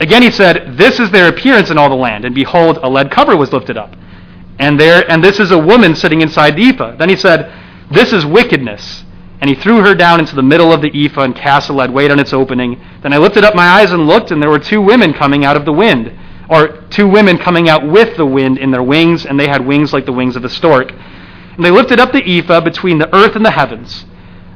Again 0.00 0.22
he 0.22 0.30
said, 0.30 0.76
This 0.76 1.00
is 1.00 1.10
their 1.10 1.28
appearance 1.28 1.70
in 1.70 1.78
all 1.78 1.88
the 1.88 1.94
land, 1.94 2.24
and 2.24 2.34
behold, 2.34 2.78
a 2.82 2.88
lead 2.88 3.10
cover 3.10 3.36
was 3.36 3.52
lifted 3.52 3.76
up. 3.76 3.94
And 4.58 4.78
there 4.78 5.10
and 5.10 5.24
this 5.24 5.40
is 5.40 5.50
a 5.50 5.58
woman 5.58 5.94
sitting 5.94 6.20
inside 6.20 6.56
the 6.56 6.68
ephah. 6.68 6.96
Then 6.96 7.08
he 7.08 7.16
said, 7.16 7.52
This 7.90 8.12
is 8.12 8.26
wickedness. 8.26 9.04
And 9.40 9.48
he 9.48 9.56
threw 9.56 9.78
her 9.78 9.94
down 9.94 10.20
into 10.20 10.36
the 10.36 10.42
middle 10.42 10.70
of 10.70 10.82
the 10.82 10.90
ephah 11.06 11.22
and 11.22 11.34
cast 11.34 11.70
a 11.70 11.72
lead 11.72 11.90
weight 11.90 12.10
on 12.10 12.18
its 12.18 12.34
opening. 12.34 12.78
Then 13.02 13.14
I 13.14 13.16
lifted 13.16 13.42
up 13.42 13.54
my 13.54 13.66
eyes 13.66 13.92
and 13.92 14.06
looked, 14.06 14.30
and 14.30 14.42
there 14.42 14.50
were 14.50 14.58
two 14.58 14.82
women 14.82 15.14
coming 15.14 15.46
out 15.46 15.56
of 15.56 15.64
the 15.64 15.72
wind, 15.72 16.12
or 16.50 16.82
two 16.90 17.08
women 17.08 17.38
coming 17.38 17.70
out 17.70 17.86
with 17.86 18.18
the 18.18 18.26
wind 18.26 18.58
in 18.58 18.70
their 18.70 18.82
wings, 18.82 19.24
and 19.24 19.40
they 19.40 19.48
had 19.48 19.66
wings 19.66 19.94
like 19.94 20.04
the 20.04 20.12
wings 20.12 20.36
of 20.36 20.44
a 20.44 20.50
stork. 20.50 20.92
And 21.60 21.66
they 21.66 21.70
lifted 21.70 22.00
up 22.00 22.12
the 22.12 22.38
ephah 22.38 22.62
between 22.62 22.96
the 22.96 23.14
earth 23.14 23.36
and 23.36 23.44
the 23.44 23.50
heavens. 23.50 24.06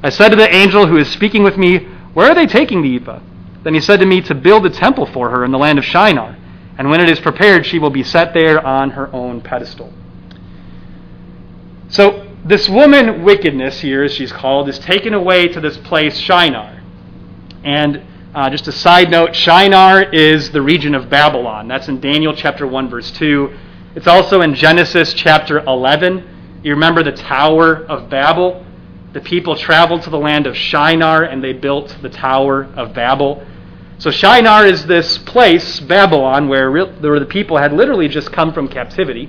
I 0.02 0.08
said 0.08 0.30
to 0.30 0.36
the 0.36 0.50
angel 0.50 0.86
who 0.86 0.96
is 0.96 1.06
speaking 1.06 1.42
with 1.42 1.58
me, 1.58 1.80
Where 2.14 2.30
are 2.30 2.34
they 2.34 2.46
taking 2.46 2.80
the 2.80 2.96
ephah? 2.96 3.20
Then 3.62 3.74
he 3.74 3.80
said 3.80 4.00
to 4.00 4.06
me 4.06 4.22
to 4.22 4.34
build 4.34 4.64
a 4.64 4.70
temple 4.70 5.04
for 5.04 5.28
her 5.28 5.44
in 5.44 5.50
the 5.50 5.58
land 5.58 5.78
of 5.78 5.84
Shinar, 5.84 6.34
and 6.78 6.88
when 6.88 7.02
it 7.02 7.10
is 7.10 7.20
prepared, 7.20 7.66
she 7.66 7.78
will 7.78 7.90
be 7.90 8.02
set 8.02 8.32
there 8.32 8.66
on 8.66 8.92
her 8.92 9.14
own 9.14 9.42
pedestal. 9.42 9.92
So, 11.88 12.26
this 12.42 12.70
woman, 12.70 13.22
wickedness 13.22 13.82
here, 13.82 14.02
as 14.04 14.14
she's 14.14 14.32
called, 14.32 14.70
is 14.70 14.78
taken 14.78 15.12
away 15.12 15.48
to 15.48 15.60
this 15.60 15.76
place, 15.76 16.16
Shinar. 16.16 16.80
And 17.64 18.00
uh, 18.34 18.48
just 18.48 18.66
a 18.66 18.72
side 18.72 19.10
note 19.10 19.36
Shinar 19.36 20.04
is 20.04 20.52
the 20.52 20.62
region 20.62 20.94
of 20.94 21.10
Babylon. 21.10 21.68
That's 21.68 21.88
in 21.88 22.00
Daniel 22.00 22.34
chapter 22.34 22.66
1, 22.66 22.88
verse 22.88 23.10
2. 23.10 23.54
It's 23.94 24.06
also 24.06 24.40
in 24.40 24.54
Genesis 24.54 25.12
chapter 25.12 25.58
11. 25.58 26.30
You 26.64 26.70
remember 26.70 27.02
the 27.02 27.12
Tower 27.12 27.84
of 27.90 28.08
Babel? 28.08 28.64
The 29.12 29.20
people 29.20 29.54
traveled 29.54 30.00
to 30.04 30.10
the 30.10 30.18
land 30.18 30.46
of 30.46 30.56
Shinar 30.56 31.24
and 31.24 31.44
they 31.44 31.52
built 31.52 31.94
the 32.00 32.08
Tower 32.08 32.64
of 32.74 32.94
Babel. 32.94 33.46
So 33.98 34.10
Shinar 34.10 34.64
is 34.64 34.86
this 34.86 35.18
place, 35.18 35.78
Babylon, 35.80 36.48
where, 36.48 36.72
where 36.72 37.20
the 37.20 37.26
people 37.26 37.58
had 37.58 37.74
literally 37.74 38.08
just 38.08 38.32
come 38.32 38.54
from 38.54 38.68
captivity. 38.68 39.28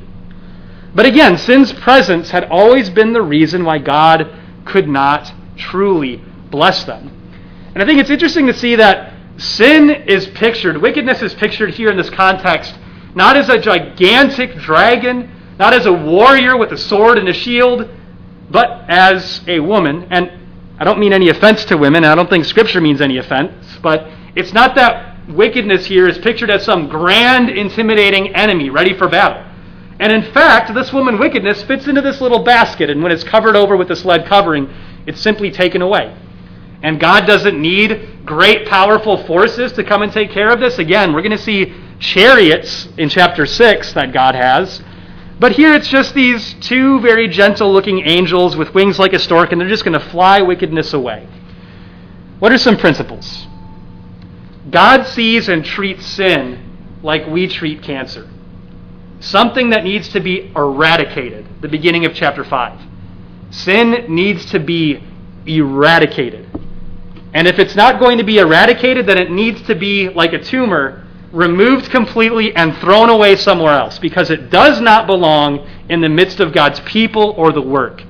But 0.95 1.05
again, 1.05 1.37
sin's 1.37 1.73
presence 1.73 2.31
had 2.31 2.45
always 2.45 2.89
been 2.89 3.11
the 3.11 3.21
reason 3.21 3.65
why 3.65 3.79
God 3.79 4.33
could 4.63 4.87
not 4.87 5.31
truly 5.57 6.23
bless 6.49 6.85
them. 6.85 7.11
And 7.73 7.83
I 7.83 7.85
think 7.85 7.99
it's 7.99 8.09
interesting 8.09 8.47
to 8.47 8.53
see 8.53 8.77
that 8.77 9.13
sin 9.35 9.89
is 9.89 10.25
pictured, 10.27 10.81
wickedness 10.81 11.21
is 11.21 11.33
pictured 11.33 11.71
here 11.71 11.91
in 11.91 11.97
this 11.97 12.09
context, 12.09 12.73
not 13.13 13.35
as 13.35 13.49
a 13.49 13.59
gigantic 13.59 14.55
dragon, 14.55 15.34
not 15.57 15.73
as 15.73 15.85
a 15.85 15.93
warrior 15.93 16.57
with 16.57 16.71
a 16.71 16.77
sword 16.77 17.17
and 17.17 17.27
a 17.29 17.33
shield, 17.33 17.89
but 18.49 18.89
as 18.89 19.41
a 19.47 19.59
woman. 19.59 20.07
And 20.11 20.31
I 20.79 20.83
don't 20.83 20.99
mean 20.99 21.13
any 21.13 21.29
offense 21.29 21.65
to 21.65 21.77
women, 21.77 22.03
I 22.03 22.15
don't 22.15 22.29
think 22.29 22.45
Scripture 22.45 22.81
means 22.81 23.01
any 23.01 23.17
offense, 23.17 23.53
but 23.81 24.09
it's 24.35 24.53
not 24.53 24.75
that 24.75 25.29
wickedness 25.29 25.85
here 25.85 26.07
is 26.07 26.17
pictured 26.17 26.49
as 26.49 26.63
some 26.63 26.87
grand, 26.87 27.49
intimidating 27.49 28.35
enemy 28.35 28.69
ready 28.69 28.95
for 28.97 29.07
battle. 29.07 29.43
And 29.99 30.11
in 30.11 30.33
fact, 30.33 30.73
this 30.73 30.91
woman 30.91 31.17
wickedness 31.17 31.63
fits 31.63 31.87
into 31.87 32.01
this 32.01 32.19
little 32.19 32.43
basket, 32.43 32.89
and 32.89 33.01
when 33.01 33.11
it's 33.11 33.23
covered 33.23 33.55
over 33.55 33.77
with 33.77 33.87
this 33.87 34.03
lead 34.03 34.25
covering, 34.25 34.69
it's 35.07 35.21
simply 35.21 35.51
taken 35.51 35.81
away. 35.81 36.13
And 36.83 36.99
God 36.99 37.25
doesn't 37.25 37.59
need 37.59 38.25
great, 38.25 38.67
powerful 38.67 39.23
forces 39.25 39.71
to 39.73 39.83
come 39.83 40.01
and 40.01 40.11
take 40.11 40.31
care 40.31 40.49
of 40.49 40.59
this. 40.59 40.77
Again, 40.77 41.13
we're 41.13 41.21
going 41.21 41.31
to 41.31 41.37
see 41.37 41.73
chariots 41.99 42.89
in 42.97 43.07
chapter 43.07 43.45
6 43.45 43.93
that 43.93 44.11
God 44.11 44.35
has. 44.35 44.83
But 45.39 45.51
here 45.51 45.73
it's 45.73 45.89
just 45.89 46.13
these 46.13 46.53
two 46.61 47.01
very 47.01 47.27
gentle 47.27 47.73
looking 47.73 48.01
angels 48.07 48.55
with 48.55 48.73
wings 48.73 48.97
like 48.97 49.13
a 49.13 49.19
stork, 49.19 49.51
and 49.51 49.59
they're 49.59 49.67
just 49.67 49.83
going 49.83 49.99
to 49.99 50.05
fly 50.09 50.41
wickedness 50.41 50.93
away. 50.93 51.27
What 52.39 52.51
are 52.51 52.57
some 52.57 52.77
principles? 52.77 53.47
God 54.69 55.05
sees 55.05 55.49
and 55.49 55.63
treats 55.63 56.05
sin 56.05 56.99
like 57.03 57.27
we 57.27 57.47
treat 57.47 57.83
cancer. 57.83 58.29
Something 59.19 59.69
that 59.71 59.83
needs 59.83 60.09
to 60.09 60.19
be 60.19 60.51
eradicated. 60.55 61.45
The 61.61 61.67
beginning 61.67 62.05
of 62.05 62.13
chapter 62.13 62.43
5. 62.43 62.81
Sin 63.51 64.05
needs 64.09 64.45
to 64.47 64.59
be 64.59 65.03
eradicated. 65.45 66.49
And 67.33 67.47
if 67.47 67.59
it's 67.59 67.75
not 67.75 67.99
going 67.99 68.17
to 68.17 68.23
be 68.23 68.39
eradicated, 68.39 69.05
then 69.05 69.17
it 69.17 69.29
needs 69.29 69.61
to 69.63 69.75
be 69.75 70.09
like 70.09 70.33
a 70.33 70.39
tumor, 70.41 71.04
removed 71.35 71.91
completely 71.91 72.55
and 72.55 72.75
thrown 72.77 73.09
away 73.09 73.35
somewhere 73.35 73.73
else 73.73 73.99
because 73.99 74.31
it 74.31 74.49
does 74.49 74.79
not 74.81 75.05
belong 75.05 75.67
in 75.89 76.01
the 76.01 76.09
midst 76.09 76.39
of 76.39 76.53
God's 76.53 76.79
people 76.81 77.33
or 77.37 77.51
the 77.51 77.61
work. 77.61 78.01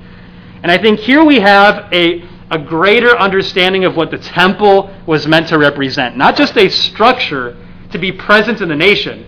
And 0.64 0.72
I 0.72 0.78
think 0.78 1.00
here 1.00 1.24
we 1.24 1.40
have 1.40 1.92
a 1.92 2.24
a 2.52 2.60
greater 2.60 3.18
understanding 3.18 3.86
of 3.86 3.96
what 3.96 4.12
the 4.12 4.18
temple 4.18 4.94
was 5.08 5.28
meant 5.28 5.48
to 5.48 5.58
represent. 5.58 6.16
Not 6.16 6.36
just 6.36 6.56
a 6.58 6.70
structure 6.70 7.58
to 7.92 7.98
be 7.98 8.12
present 8.12 8.62
in 8.62 8.70
the 8.70 8.76
nation, 8.76 9.26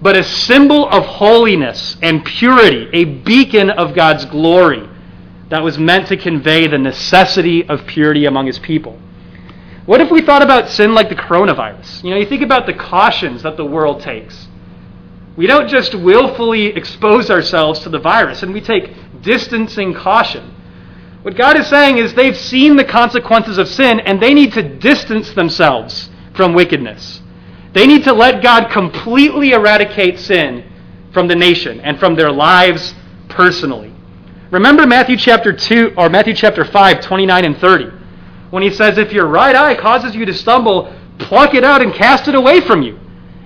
but 0.00 0.16
a 0.16 0.24
symbol 0.24 0.88
of 0.88 1.04
holiness 1.04 1.96
and 2.02 2.24
purity, 2.24 2.88
a 2.92 3.04
beacon 3.04 3.70
of 3.70 3.94
God's 3.94 4.24
glory 4.26 4.88
that 5.50 5.62
was 5.62 5.78
meant 5.78 6.08
to 6.08 6.16
convey 6.16 6.66
the 6.66 6.78
necessity 6.78 7.68
of 7.68 7.86
purity 7.86 8.24
among 8.26 8.46
his 8.46 8.58
people. 8.58 8.98
What 9.88 10.02
if 10.02 10.10
we 10.10 10.20
thought 10.20 10.42
about 10.42 10.68
sin 10.68 10.94
like 10.94 11.08
the 11.08 11.14
coronavirus? 11.14 12.04
You 12.04 12.10
know, 12.10 12.18
you 12.18 12.26
think 12.26 12.42
about 12.42 12.66
the 12.66 12.74
cautions 12.74 13.42
that 13.44 13.56
the 13.56 13.64
world 13.64 14.02
takes. 14.02 14.46
We 15.34 15.46
don't 15.46 15.66
just 15.66 15.94
willfully 15.94 16.66
expose 16.66 17.30
ourselves 17.30 17.80
to 17.80 17.88
the 17.88 17.98
virus, 17.98 18.42
and 18.42 18.52
we 18.52 18.60
take 18.60 18.92
distancing 19.22 19.94
caution. 19.94 20.54
What 21.22 21.38
God 21.38 21.56
is 21.56 21.68
saying 21.68 21.96
is 21.96 22.12
they've 22.12 22.36
seen 22.36 22.76
the 22.76 22.84
consequences 22.84 23.56
of 23.56 23.66
sin 23.66 24.00
and 24.00 24.20
they 24.22 24.34
need 24.34 24.52
to 24.52 24.62
distance 24.62 25.32
themselves 25.32 26.10
from 26.34 26.52
wickedness. 26.52 27.22
They 27.72 27.86
need 27.86 28.04
to 28.04 28.12
let 28.12 28.42
God 28.42 28.70
completely 28.70 29.52
eradicate 29.52 30.18
sin 30.18 30.70
from 31.14 31.28
the 31.28 31.34
nation 31.34 31.80
and 31.80 31.98
from 31.98 32.14
their 32.14 32.30
lives 32.30 32.94
personally. 33.30 33.94
Remember 34.50 34.86
Matthew 34.86 35.16
chapter 35.16 35.54
2 35.54 35.94
or 35.96 36.10
Matthew 36.10 36.34
chapter 36.34 36.66
5 36.66 37.00
29 37.00 37.44
and 37.46 37.56
30 37.56 37.97
when 38.50 38.62
he 38.62 38.70
says 38.70 38.98
if 38.98 39.12
your 39.12 39.26
right 39.26 39.54
eye 39.54 39.74
causes 39.74 40.14
you 40.14 40.24
to 40.24 40.34
stumble, 40.34 40.94
pluck 41.18 41.54
it 41.54 41.64
out 41.64 41.82
and 41.82 41.92
cast 41.94 42.28
it 42.28 42.34
away 42.34 42.60
from 42.60 42.82
you. 42.82 42.98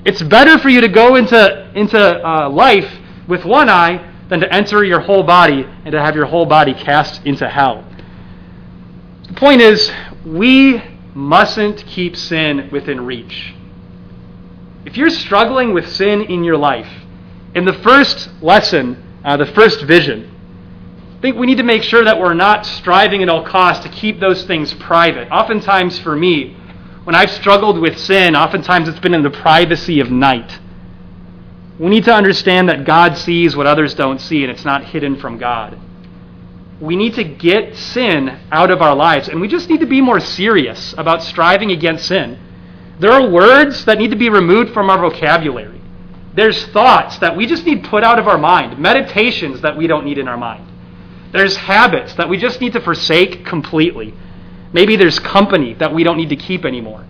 It's 0.05 0.23
better 0.23 0.59
for 0.59 0.69
you 0.69 0.81
to 0.81 0.89
go 0.89 1.17
into 1.17 1.71
into 1.75 1.99
uh, 1.99 2.49
life 2.49 2.91
with 3.29 3.45
one 3.45 3.69
eye 3.69 4.11
than 4.29 4.41
to 4.41 4.53
enter 4.53 4.85
your 4.85 5.01
whole 5.01 5.23
body 5.23 5.65
and 5.85 5.93
to 5.93 6.01
have 6.01 6.17
your 6.17 6.27
whole 6.27 6.47
body 6.47 6.75
cast 6.75 7.25
into 7.27 7.49
hell. 7.49 7.85
The 9.29 9.35
point 9.35 9.61
is, 9.61 9.93
we 10.25 10.83
mustn't 11.15 11.87
keep 11.87 12.17
sin 12.17 12.69
within 12.73 13.05
reach. 13.05 13.55
If 14.85 14.97
you're 14.97 15.11
struggling 15.11 15.73
with 15.73 15.89
sin 15.89 16.23
in 16.23 16.43
your 16.45 16.57
life, 16.57 16.91
in 17.55 17.65
the 17.65 17.75
first 17.75 18.31
lesson, 18.43 19.21
uh, 19.25 19.37
the 19.37 19.47
first 19.47 19.83
vision, 19.83 20.32
think 21.23 21.37
we 21.37 21.47
need 21.47 21.59
to 21.59 21.63
make 21.63 21.85
sure 21.85 22.05
that 22.05 22.19
we're 22.19 22.35
not 22.35 22.67
striving 22.67 23.23
at 23.23 23.29
all 23.29 23.45
costs 23.45 23.85
to 23.85 23.91
keep 23.91 24.19
those 24.19 24.45
things 24.45 24.75
private. 24.75 25.31
Oftentimes, 25.31 26.01
for 26.01 26.17
me, 26.17 26.55
when 27.05 27.15
I've 27.15 27.31
struggled 27.31 27.79
with 27.79 27.97
sin, 27.97 28.35
oftentimes 28.35 28.89
it's 28.89 28.99
been 28.99 29.15
in 29.15 29.23
the 29.23 29.31
privacy 29.31 30.01
of 30.01 30.11
night. 30.11 30.59
We 31.79 31.91
need 31.91 32.05
to 32.05 32.15
understand 32.15 32.69
that 32.69 32.85
God 32.85 33.17
sees 33.17 33.55
what 33.55 33.69
others 33.69 33.95
don't 33.95 34.21
see, 34.21 34.43
and 34.43 34.51
it's 34.51 34.65
not 34.65 34.85
hidden 34.85 35.17
from 35.17 35.39
God. 35.39 35.79
We 36.81 36.97
need 36.97 37.15
to 37.15 37.25
get 37.25 37.77
sin 37.77 38.41
out 38.51 38.73
of 38.73 38.83
our 38.83 38.95
lives, 38.97 39.29
and 39.29 39.41
we 39.41 39.47
just 39.47 39.71
need 39.71 39.81
to 39.81 39.87
be 39.87 40.01
more 40.01 40.19
serious 40.19 40.93
about 40.99 41.23
striving 41.23 41.71
against 41.71 42.07
sin. 42.07 42.37
There 42.99 43.13
are 43.13 43.31
words 43.31 43.85
that 43.85 43.99
need 43.99 44.11
to 44.11 44.17
be 44.17 44.29
removed 44.29 44.75
from 44.75 44.91
our 44.91 44.99
vocabulary. 44.99 45.81
There's 46.35 46.67
thoughts 46.67 47.19
that 47.19 47.37
we 47.37 47.47
just 47.47 47.65
need 47.65 47.85
put 47.85 48.03
out 48.03 48.19
of 48.19 48.27
our 48.27 48.39
mind, 48.39 48.81
meditations 48.81 49.61
that 49.61 49.77
we 49.77 49.87
don't 49.87 50.05
need 50.05 50.19
in 50.19 50.27
our 50.27 50.37
mind. 50.37 50.72
There's 51.33 51.57
habits 51.57 52.15
that 52.15 52.29
we 52.29 52.37
just 52.37 52.61
need 52.61 52.75
to 52.75 52.81
forsake 52.81 53.45
completely. 53.45 54.15
Maybe 54.73 54.97
there's 54.97 55.19
company 55.19 55.75
that 55.75 55.93
we 55.93 56.05
don't 56.05 56.17
need 56.17 56.29
to 56.31 56.37
keep 56.37 56.65
anymore. 56.65 57.05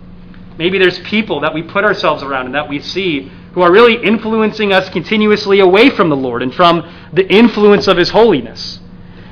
Maybe 0.57 0.77
there's 0.77 0.99
people 0.99 1.41
that 1.41 1.53
we 1.53 1.63
put 1.63 1.83
ourselves 1.83 2.23
around 2.23 2.45
and 2.45 2.55
that 2.55 2.69
we 2.69 2.79
see 2.79 3.31
who 3.53 3.61
are 3.61 3.71
really 3.71 4.03
influencing 4.03 4.73
us 4.73 4.89
continuously 4.89 5.59
away 5.59 5.89
from 5.89 6.09
the 6.09 6.15
Lord 6.15 6.41
and 6.41 6.53
from 6.53 6.89
the 7.13 7.27
influence 7.27 7.87
of 7.87 7.97
His 7.97 8.09
holiness. 8.09 8.79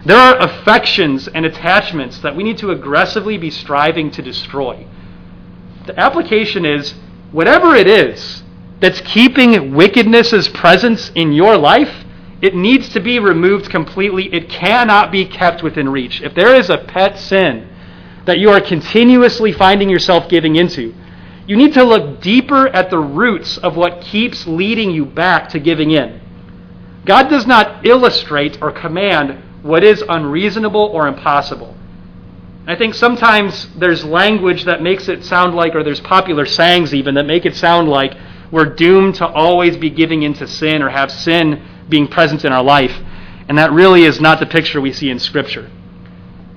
There 0.06 0.18
are 0.18 0.40
affections 0.40 1.28
and 1.28 1.46
attachments 1.46 2.20
that 2.20 2.36
we 2.36 2.44
need 2.44 2.58
to 2.60 2.72
aggressively 2.72 3.38
be 3.38 3.52
striving 3.52 4.10
to 4.12 4.22
destroy. 4.22 4.88
The 5.86 6.00
application 6.00 6.66
is 6.66 6.94
whatever 7.32 7.76
it 7.76 7.88
is 7.88 8.44
that's 8.80 9.02
keeping 9.02 9.76
wickedness's 9.76 10.50
presence 10.50 11.12
in 11.14 11.34
your 11.34 11.58
life, 11.58 12.04
it 12.42 12.56
needs 12.56 12.90
to 12.90 13.00
be 13.00 13.20
removed 13.20 13.70
completely. 13.70 14.34
It 14.34 14.50
cannot 14.50 15.12
be 15.12 15.26
kept 15.26 15.62
within 15.62 15.90
reach. 15.90 16.22
If 16.22 16.34
there 16.34 16.56
is 16.56 16.70
a 16.70 16.78
pet 16.78 17.18
sin 17.18 17.68
that 18.26 18.40
you 18.40 18.50
are 18.50 18.62
continuously 18.62 19.52
finding 19.52 19.90
yourself 19.90 20.28
giving 20.28 20.56
into, 20.56 20.94
you 21.48 21.56
need 21.56 21.74
to 21.74 21.84
look 21.84 22.22
deeper 22.22 22.68
at 22.68 22.90
the 22.90 23.00
roots 23.00 23.58
of 23.58 23.76
what 23.76 24.02
keeps 24.02 24.48
leading 24.48 24.92
you 24.92 25.06
back 25.06 25.50
to 25.50 25.60
giving 25.60 25.92
in. 25.92 26.20
God 27.06 27.30
does 27.30 27.46
not 27.46 27.86
illustrate 27.86 28.62
or 28.62 28.72
command 28.72 29.44
what 29.64 29.84
is 29.84 30.04
unreasonable 30.08 30.90
or 30.94 31.08
impossible. 31.08 31.76
I 32.68 32.76
think 32.76 32.94
sometimes 32.94 33.68
there's 33.76 34.06
language 34.06 34.66
that 34.66 34.82
makes 34.82 35.10
it 35.10 35.24
sound 35.24 35.56
like, 35.56 35.76
or 35.76 35.84
there's 35.84 36.00
popular 36.00 36.46
sayings 36.46 36.94
even 36.94 37.16
that 37.16 37.26
make 37.26 37.46
it 37.46 37.56
sound 37.56 37.90
like 37.90 38.16
we're 38.52 38.66
doomed 38.66 39.16
to 39.16 39.28
always 39.28 39.78
be 39.78 39.90
giving 39.90 40.24
into 40.24 40.48
sin 40.48 40.82
or 40.82 40.90
have 40.90 41.12
sin 41.12 41.62
being 41.90 42.08
present 42.08 42.46
in 42.46 42.52
our 42.52 42.64
life. 42.64 42.96
And 43.48 43.58
that 43.58 43.72
really 43.72 44.04
is 44.04 44.22
not 44.22 44.40
the 44.40 44.46
picture 44.46 44.80
we 44.80 44.94
see 44.94 45.10
in 45.10 45.20
Scripture. 45.20 45.70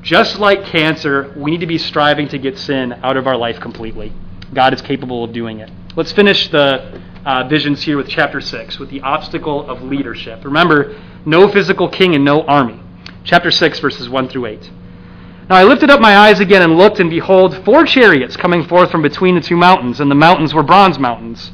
Just 0.03 0.39
like 0.39 0.65
cancer, 0.67 1.33
we 1.37 1.51
need 1.51 1.61
to 1.61 1.67
be 1.67 1.79
striving 1.79 2.29
to 2.29 2.39
get 2.39 2.59
sin 2.59 2.93
out 3.03 3.17
of 3.17 3.27
our 3.27 3.37
life 3.37 3.59
completely. 3.59 4.13
God 4.53 4.75
is 4.75 4.83
capable 4.83 5.25
of 5.25 5.33
doing 5.33 5.61
it. 5.61 5.71
Let's 5.97 6.13
finish 6.13 6.49
the 6.49 7.01
uh, 7.25 7.49
visions 7.49 7.83
here 7.83 7.97
with 7.97 8.09
chapter 8.09 8.41
6, 8.41 8.79
with 8.79 8.91
the 8.91 9.01
obstacle 9.01 9.69
of 9.69 9.83
leadership. 9.83 10.45
Remember, 10.45 11.01
no 11.25 11.49
physical 11.49 11.89
king 11.89 12.15
and 12.15 12.25
no 12.25 12.43
army. 12.43 12.81
Chapter 13.25 13.51
6, 13.51 13.81
verses 13.81 14.09
1 14.09 14.29
through 14.29 14.47
8. 14.47 14.71
Now 15.49 15.57
I 15.57 15.65
lifted 15.65 15.91
up 15.91 16.01
my 16.01 16.17
eyes 16.17 16.41
again 16.41 16.63
and 16.63 16.77
looked, 16.77 17.01
and 17.01 17.09
behold, 17.09 17.65
four 17.65 17.85
chariots 17.85 18.37
coming 18.37 18.65
forth 18.65 18.91
from 18.91 19.03
between 19.03 19.35
the 19.35 19.41
two 19.41 19.57
mountains, 19.57 20.01
and 20.01 20.11
the 20.11 20.15
mountains 20.15 20.53
were 20.53 20.63
bronze 20.63 20.99
mountains. 20.99 21.51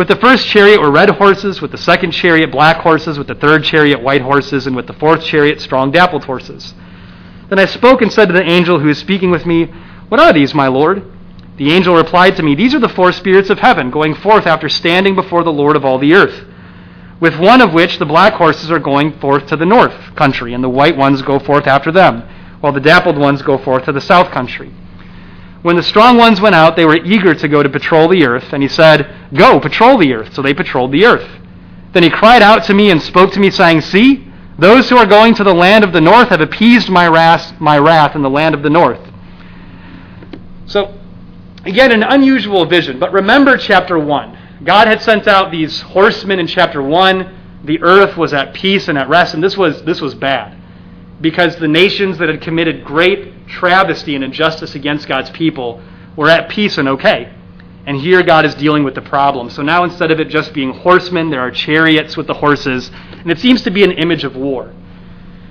With 0.00 0.08
the 0.08 0.16
first 0.16 0.46
chariot 0.46 0.80
were 0.80 0.90
red 0.90 1.10
horses, 1.10 1.60
with 1.60 1.72
the 1.72 1.76
second 1.76 2.12
chariot 2.12 2.50
black 2.50 2.78
horses, 2.78 3.18
with 3.18 3.26
the 3.26 3.34
third 3.34 3.64
chariot 3.64 4.00
white 4.00 4.22
horses, 4.22 4.66
and 4.66 4.74
with 4.74 4.86
the 4.86 4.94
fourth 4.94 5.22
chariot 5.22 5.60
strong 5.60 5.90
dappled 5.90 6.24
horses. 6.24 6.72
Then 7.50 7.58
I 7.58 7.66
spoke 7.66 8.00
and 8.00 8.10
said 8.10 8.28
to 8.28 8.32
the 8.32 8.42
angel 8.42 8.78
who 8.78 8.86
was 8.86 8.96
speaking 8.96 9.30
with 9.30 9.44
me, 9.44 9.66
What 10.08 10.18
are 10.18 10.32
these, 10.32 10.54
my 10.54 10.68
Lord? 10.68 11.02
The 11.58 11.70
angel 11.72 11.94
replied 11.94 12.34
to 12.36 12.42
me, 12.42 12.54
These 12.54 12.74
are 12.74 12.78
the 12.78 12.88
four 12.88 13.12
spirits 13.12 13.50
of 13.50 13.58
heaven, 13.58 13.90
going 13.90 14.14
forth 14.14 14.46
after 14.46 14.70
standing 14.70 15.14
before 15.14 15.44
the 15.44 15.52
Lord 15.52 15.76
of 15.76 15.84
all 15.84 15.98
the 15.98 16.14
earth. 16.14 16.46
With 17.20 17.38
one 17.38 17.60
of 17.60 17.74
which 17.74 17.98
the 17.98 18.06
black 18.06 18.32
horses 18.32 18.70
are 18.70 18.78
going 18.78 19.18
forth 19.18 19.48
to 19.48 19.56
the 19.58 19.66
north 19.66 20.16
country, 20.16 20.54
and 20.54 20.64
the 20.64 20.70
white 20.70 20.96
ones 20.96 21.20
go 21.20 21.38
forth 21.38 21.66
after 21.66 21.92
them, 21.92 22.22
while 22.60 22.72
the 22.72 22.80
dappled 22.80 23.18
ones 23.18 23.42
go 23.42 23.58
forth 23.58 23.84
to 23.84 23.92
the 23.92 24.00
south 24.00 24.30
country. 24.30 24.72
When 25.62 25.76
the 25.76 25.82
strong 25.82 26.16
ones 26.16 26.40
went 26.40 26.54
out, 26.54 26.74
they 26.74 26.86
were 26.86 26.96
eager 26.96 27.34
to 27.34 27.48
go 27.48 27.62
to 27.62 27.68
patrol 27.68 28.08
the 28.08 28.24
earth, 28.24 28.52
and 28.52 28.62
he 28.62 28.68
said, 28.68 29.14
Go, 29.34 29.60
patrol 29.60 29.98
the 29.98 30.14
earth. 30.14 30.34
So 30.34 30.40
they 30.40 30.54
patrolled 30.54 30.92
the 30.92 31.04
earth. 31.04 31.28
Then 31.92 32.02
he 32.02 32.10
cried 32.10 32.42
out 32.42 32.64
to 32.64 32.74
me 32.74 32.90
and 32.90 33.02
spoke 33.02 33.32
to 33.32 33.40
me, 33.40 33.50
saying, 33.50 33.82
See, 33.82 34.26
those 34.58 34.88
who 34.88 34.96
are 34.96 35.06
going 35.06 35.34
to 35.34 35.44
the 35.44 35.54
land 35.54 35.84
of 35.84 35.92
the 35.92 36.00
north 36.00 36.28
have 36.28 36.40
appeased 36.40 36.88
my 36.88 37.08
wrath, 37.08 37.60
my 37.60 37.78
wrath 37.78 38.14
in 38.16 38.22
the 38.22 38.30
land 38.30 38.54
of 38.54 38.62
the 38.62 38.70
north. 38.70 39.00
So, 40.66 40.98
again, 41.64 41.92
an 41.92 42.02
unusual 42.02 42.64
vision. 42.64 42.98
But 42.98 43.12
remember 43.12 43.56
chapter 43.56 43.98
1. 43.98 44.38
God 44.64 44.86
had 44.86 45.02
sent 45.02 45.26
out 45.26 45.50
these 45.50 45.80
horsemen 45.80 46.38
in 46.38 46.46
chapter 46.46 46.82
1. 46.82 47.62
The 47.64 47.82
earth 47.82 48.16
was 48.16 48.32
at 48.32 48.54
peace 48.54 48.88
and 48.88 48.96
at 48.96 49.08
rest, 49.08 49.34
and 49.34 49.42
this 49.42 49.56
was, 49.56 49.82
this 49.82 50.00
was 50.00 50.14
bad. 50.14 50.59
Because 51.20 51.56
the 51.56 51.68
nations 51.68 52.18
that 52.18 52.28
had 52.28 52.40
committed 52.40 52.84
great 52.84 53.46
travesty 53.46 54.14
and 54.14 54.24
injustice 54.24 54.74
against 54.74 55.06
God's 55.06 55.30
people 55.30 55.82
were 56.16 56.28
at 56.28 56.48
peace 56.48 56.78
and 56.78 56.88
okay. 56.88 57.34
And 57.86 57.96
here 57.96 58.22
God 58.22 58.44
is 58.44 58.54
dealing 58.54 58.84
with 58.84 58.94
the 58.94 59.02
problem. 59.02 59.50
So 59.50 59.62
now 59.62 59.84
instead 59.84 60.10
of 60.10 60.20
it 60.20 60.28
just 60.28 60.52
being 60.52 60.72
horsemen, 60.72 61.30
there 61.30 61.40
are 61.40 61.50
chariots 61.50 62.16
with 62.16 62.26
the 62.26 62.34
horses. 62.34 62.90
And 63.12 63.30
it 63.30 63.38
seems 63.38 63.62
to 63.62 63.70
be 63.70 63.82
an 63.84 63.92
image 63.92 64.24
of 64.24 64.36
war. 64.36 64.72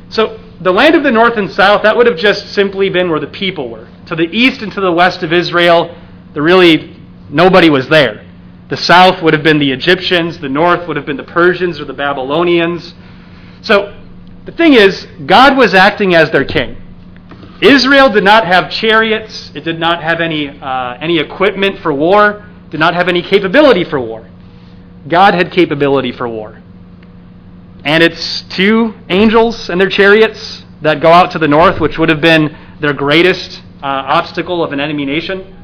So 0.10 0.40
the 0.62 0.72
land 0.72 0.96
of 0.96 1.04
the 1.04 1.12
north 1.12 1.38
and 1.38 1.50
south, 1.52 1.84
that 1.84 1.96
would 1.96 2.08
have 2.08 2.18
just 2.18 2.54
simply 2.54 2.90
been 2.90 3.10
where 3.10 3.20
the 3.20 3.28
people 3.28 3.70
were. 3.70 3.88
To 4.08 4.16
the 4.16 4.30
east 4.32 4.62
and 4.62 4.72
to 4.74 4.82
the 4.82 4.92
west 4.92 5.24
of 5.24 5.34
Israel, 5.34 5.96
there 6.34 6.44
really 6.44 6.98
nobody 7.30 7.70
was 7.70 7.88
there. 7.90 8.26
The 8.70 8.78
south 8.78 9.24
would 9.24 9.34
have 9.34 9.44
been 9.44 9.58
the 9.60 9.72
Egyptians, 9.72 10.40
the 10.40 10.50
north 10.50 10.88
would 10.88 10.98
have 10.98 11.06
been 11.06 11.18
the 11.18 11.24
Persians 11.24 11.80
or 11.80 11.86
the 11.86 11.94
Babylonians. 11.94 12.94
So 13.62 13.99
the 14.50 14.56
thing 14.56 14.74
is, 14.74 15.06
God 15.28 15.56
was 15.56 15.76
acting 15.76 16.16
as 16.16 16.32
their 16.32 16.44
king. 16.44 16.76
Israel 17.62 18.10
did 18.10 18.24
not 18.24 18.48
have 18.48 18.72
chariots, 18.72 19.52
it 19.54 19.64
did 19.64 19.80
not 19.80 20.02
have 20.02 20.22
any, 20.22 20.50
uh, 20.50 20.98
any 21.00 21.20
equipment 21.20 21.78
for 21.84 21.94
war, 21.94 22.44
did 22.72 22.80
not 22.80 22.96
have 22.96 23.08
any 23.08 23.22
capability 23.22 23.84
for 23.84 24.00
war. 24.00 24.28
God 25.08 25.36
had 25.36 25.52
capability 25.52 26.12
for 26.12 26.28
war. 26.28 26.60
And 27.86 28.02
it's 28.02 28.42
two 28.50 28.96
angels 29.10 29.70
and 29.70 29.80
their 29.80 29.88
chariots 29.88 30.66
that 30.82 31.00
go 31.00 31.12
out 31.12 31.30
to 31.34 31.38
the 31.38 31.48
north, 31.48 31.80
which 31.80 32.00
would 32.00 32.10
have 32.10 32.22
been 32.22 32.58
their 32.80 32.94
greatest 32.94 33.62
uh, 33.84 33.86
obstacle 33.86 34.64
of 34.64 34.74
an 34.74 34.80
enemy 34.80 35.06
nation. 35.06 35.56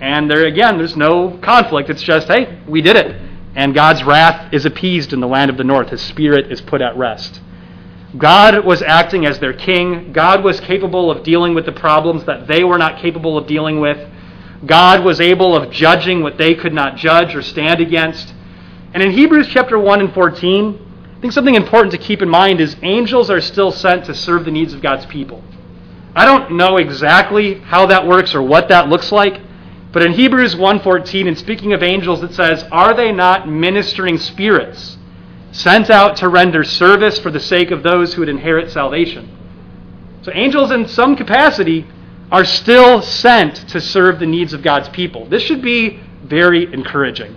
And 0.00 0.30
there 0.30 0.46
again, 0.46 0.78
there's 0.78 0.96
no 0.96 1.38
conflict. 1.38 1.90
It's 1.90 2.02
just, 2.02 2.28
hey, 2.28 2.60
we 2.68 2.82
did 2.82 2.94
it. 2.94 3.20
And 3.56 3.74
God's 3.74 4.04
wrath 4.04 4.54
is 4.54 4.64
appeased 4.64 5.12
in 5.12 5.18
the 5.18 5.26
land 5.26 5.50
of 5.50 5.56
the 5.56 5.64
north. 5.64 5.88
His 5.88 6.00
spirit 6.00 6.52
is 6.52 6.60
put 6.60 6.80
at 6.80 6.96
rest. 6.96 7.40
God 8.16 8.64
was 8.64 8.82
acting 8.82 9.24
as 9.24 9.38
their 9.38 9.54
king. 9.54 10.12
God 10.12 10.44
was 10.44 10.60
capable 10.60 11.10
of 11.10 11.22
dealing 11.22 11.54
with 11.54 11.64
the 11.64 11.72
problems 11.72 12.24
that 12.24 12.46
they 12.46 12.62
were 12.62 12.78
not 12.78 13.00
capable 13.00 13.38
of 13.38 13.46
dealing 13.46 13.80
with. 13.80 13.98
God 14.66 15.04
was 15.04 15.20
able 15.20 15.56
of 15.56 15.70
judging 15.70 16.22
what 16.22 16.36
they 16.36 16.54
could 16.54 16.74
not 16.74 16.96
judge 16.96 17.34
or 17.34 17.42
stand 17.42 17.80
against. 17.80 18.34
And 18.94 19.02
in 19.02 19.12
Hebrews 19.12 19.48
chapter 19.48 19.78
1 19.78 20.00
and 20.00 20.12
14, 20.12 21.14
I 21.16 21.20
think 21.20 21.32
something 21.32 21.54
important 21.54 21.92
to 21.92 21.98
keep 21.98 22.20
in 22.20 22.28
mind 22.28 22.60
is 22.60 22.76
angels 22.82 23.30
are 23.30 23.40
still 23.40 23.72
sent 23.72 24.04
to 24.04 24.14
serve 24.14 24.44
the 24.44 24.50
needs 24.50 24.74
of 24.74 24.82
God's 24.82 25.06
people. 25.06 25.42
I 26.14 26.26
don't 26.26 26.52
know 26.52 26.76
exactly 26.76 27.54
how 27.54 27.86
that 27.86 28.06
works 28.06 28.34
or 28.34 28.42
what 28.42 28.68
that 28.68 28.88
looks 28.88 29.10
like, 29.10 29.40
but 29.92 30.02
in 30.02 30.12
Hebrews 30.12 30.54
1:14 30.54 31.26
and 31.26 31.38
speaking 31.38 31.72
of 31.72 31.82
angels 31.82 32.22
it 32.22 32.34
says, 32.34 32.64
"Are 32.70 32.92
they 32.92 33.12
not 33.12 33.48
ministering 33.48 34.18
spirits?" 34.18 34.98
Sent 35.52 35.90
out 35.90 36.16
to 36.16 36.28
render 36.28 36.64
service 36.64 37.18
for 37.18 37.30
the 37.30 37.40
sake 37.40 37.70
of 37.70 37.82
those 37.82 38.14
who 38.14 38.22
would 38.22 38.28
inherit 38.28 38.70
salvation. 38.70 39.38
So 40.22 40.32
angels 40.34 40.70
in 40.70 40.88
some 40.88 41.14
capacity 41.16 41.86
are 42.30 42.44
still 42.44 43.02
sent 43.02 43.68
to 43.68 43.80
serve 43.80 44.18
the 44.18 44.26
needs 44.26 44.52
of 44.52 44.62
God's 44.62 44.88
people. 44.88 45.26
This 45.26 45.42
should 45.42 45.62
be 45.62 46.00
very 46.24 46.72
encouraging. 46.72 47.36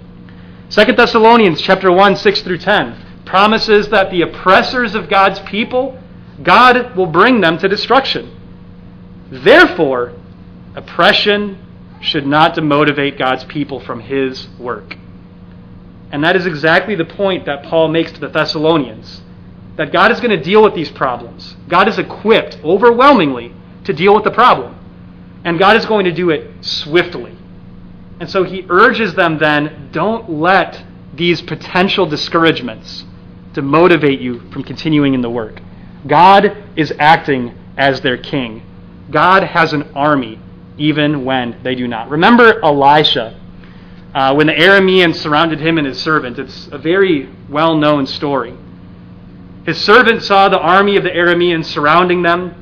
2 0.69 0.85
Thessalonians 0.93 1.61
chapter 1.61 1.91
1 1.91 2.15
6 2.15 2.41
through 2.41 2.57
10 2.57 3.25
promises 3.25 3.89
that 3.89 4.11
the 4.11 4.21
oppressors 4.21 4.95
of 4.95 5.09
God's 5.09 5.39
people 5.41 5.99
God 6.43 6.95
will 6.95 7.05
bring 7.05 7.41
them 7.41 7.57
to 7.59 7.67
destruction. 7.67 8.31
Therefore, 9.31 10.13
oppression 10.75 11.57
should 12.01 12.27
not 12.27 12.55
demotivate 12.55 13.17
God's 13.17 13.45
people 13.45 13.79
from 13.79 14.01
his 14.01 14.47
work. 14.59 14.97
And 16.11 16.23
that 16.23 16.35
is 16.35 16.45
exactly 16.45 16.95
the 16.95 17.05
point 17.05 17.45
that 17.45 17.63
Paul 17.63 17.87
makes 17.87 18.11
to 18.13 18.19
the 18.19 18.29
Thessalonians 18.29 19.21
that 19.75 19.91
God 19.91 20.11
is 20.11 20.19
going 20.19 20.31
to 20.31 20.41
deal 20.41 20.63
with 20.63 20.73
these 20.73 20.89
problems. 20.89 21.55
God 21.67 21.87
is 21.87 21.99
equipped 21.99 22.59
overwhelmingly 22.63 23.53
to 23.83 23.93
deal 23.93 24.15
with 24.15 24.23
the 24.23 24.31
problem. 24.31 24.73
And 25.43 25.59
God 25.59 25.75
is 25.75 25.85
going 25.85 26.05
to 26.05 26.11
do 26.11 26.29
it 26.29 26.63
swiftly. 26.63 27.37
And 28.19 28.29
so 28.29 28.43
he 28.43 28.65
urges 28.69 29.13
them 29.15 29.37
then 29.37 29.89
don't 29.91 30.29
let 30.29 30.83
these 31.13 31.41
potential 31.41 32.05
discouragements 32.05 33.05
to 33.53 33.61
motivate 33.61 34.19
you 34.19 34.39
from 34.51 34.63
continuing 34.63 35.13
in 35.13 35.21
the 35.21 35.29
work. 35.29 35.61
God 36.07 36.63
is 36.75 36.93
acting 36.99 37.57
as 37.77 38.01
their 38.01 38.17
king. 38.17 38.63
God 39.11 39.43
has 39.43 39.73
an 39.73 39.83
army 39.95 40.39
even 40.77 41.25
when 41.25 41.61
they 41.63 41.75
do 41.75 41.87
not. 41.87 42.09
Remember 42.09 42.63
Elisha 42.63 43.39
uh, 44.15 44.33
when 44.33 44.47
the 44.47 44.53
Arameans 44.53 45.15
surrounded 45.15 45.59
him 45.59 45.77
and 45.77 45.85
his 45.85 46.01
servant. 46.01 46.39
It's 46.39 46.67
a 46.71 46.77
very 46.77 47.29
well 47.49 47.75
known 47.75 48.07
story. 48.07 48.55
His 49.65 49.77
servant 49.77 50.23
saw 50.23 50.47
the 50.47 50.57
army 50.57 50.95
of 50.95 51.03
the 51.03 51.09
Arameans 51.09 51.65
surrounding 51.65 52.21
them, 52.21 52.55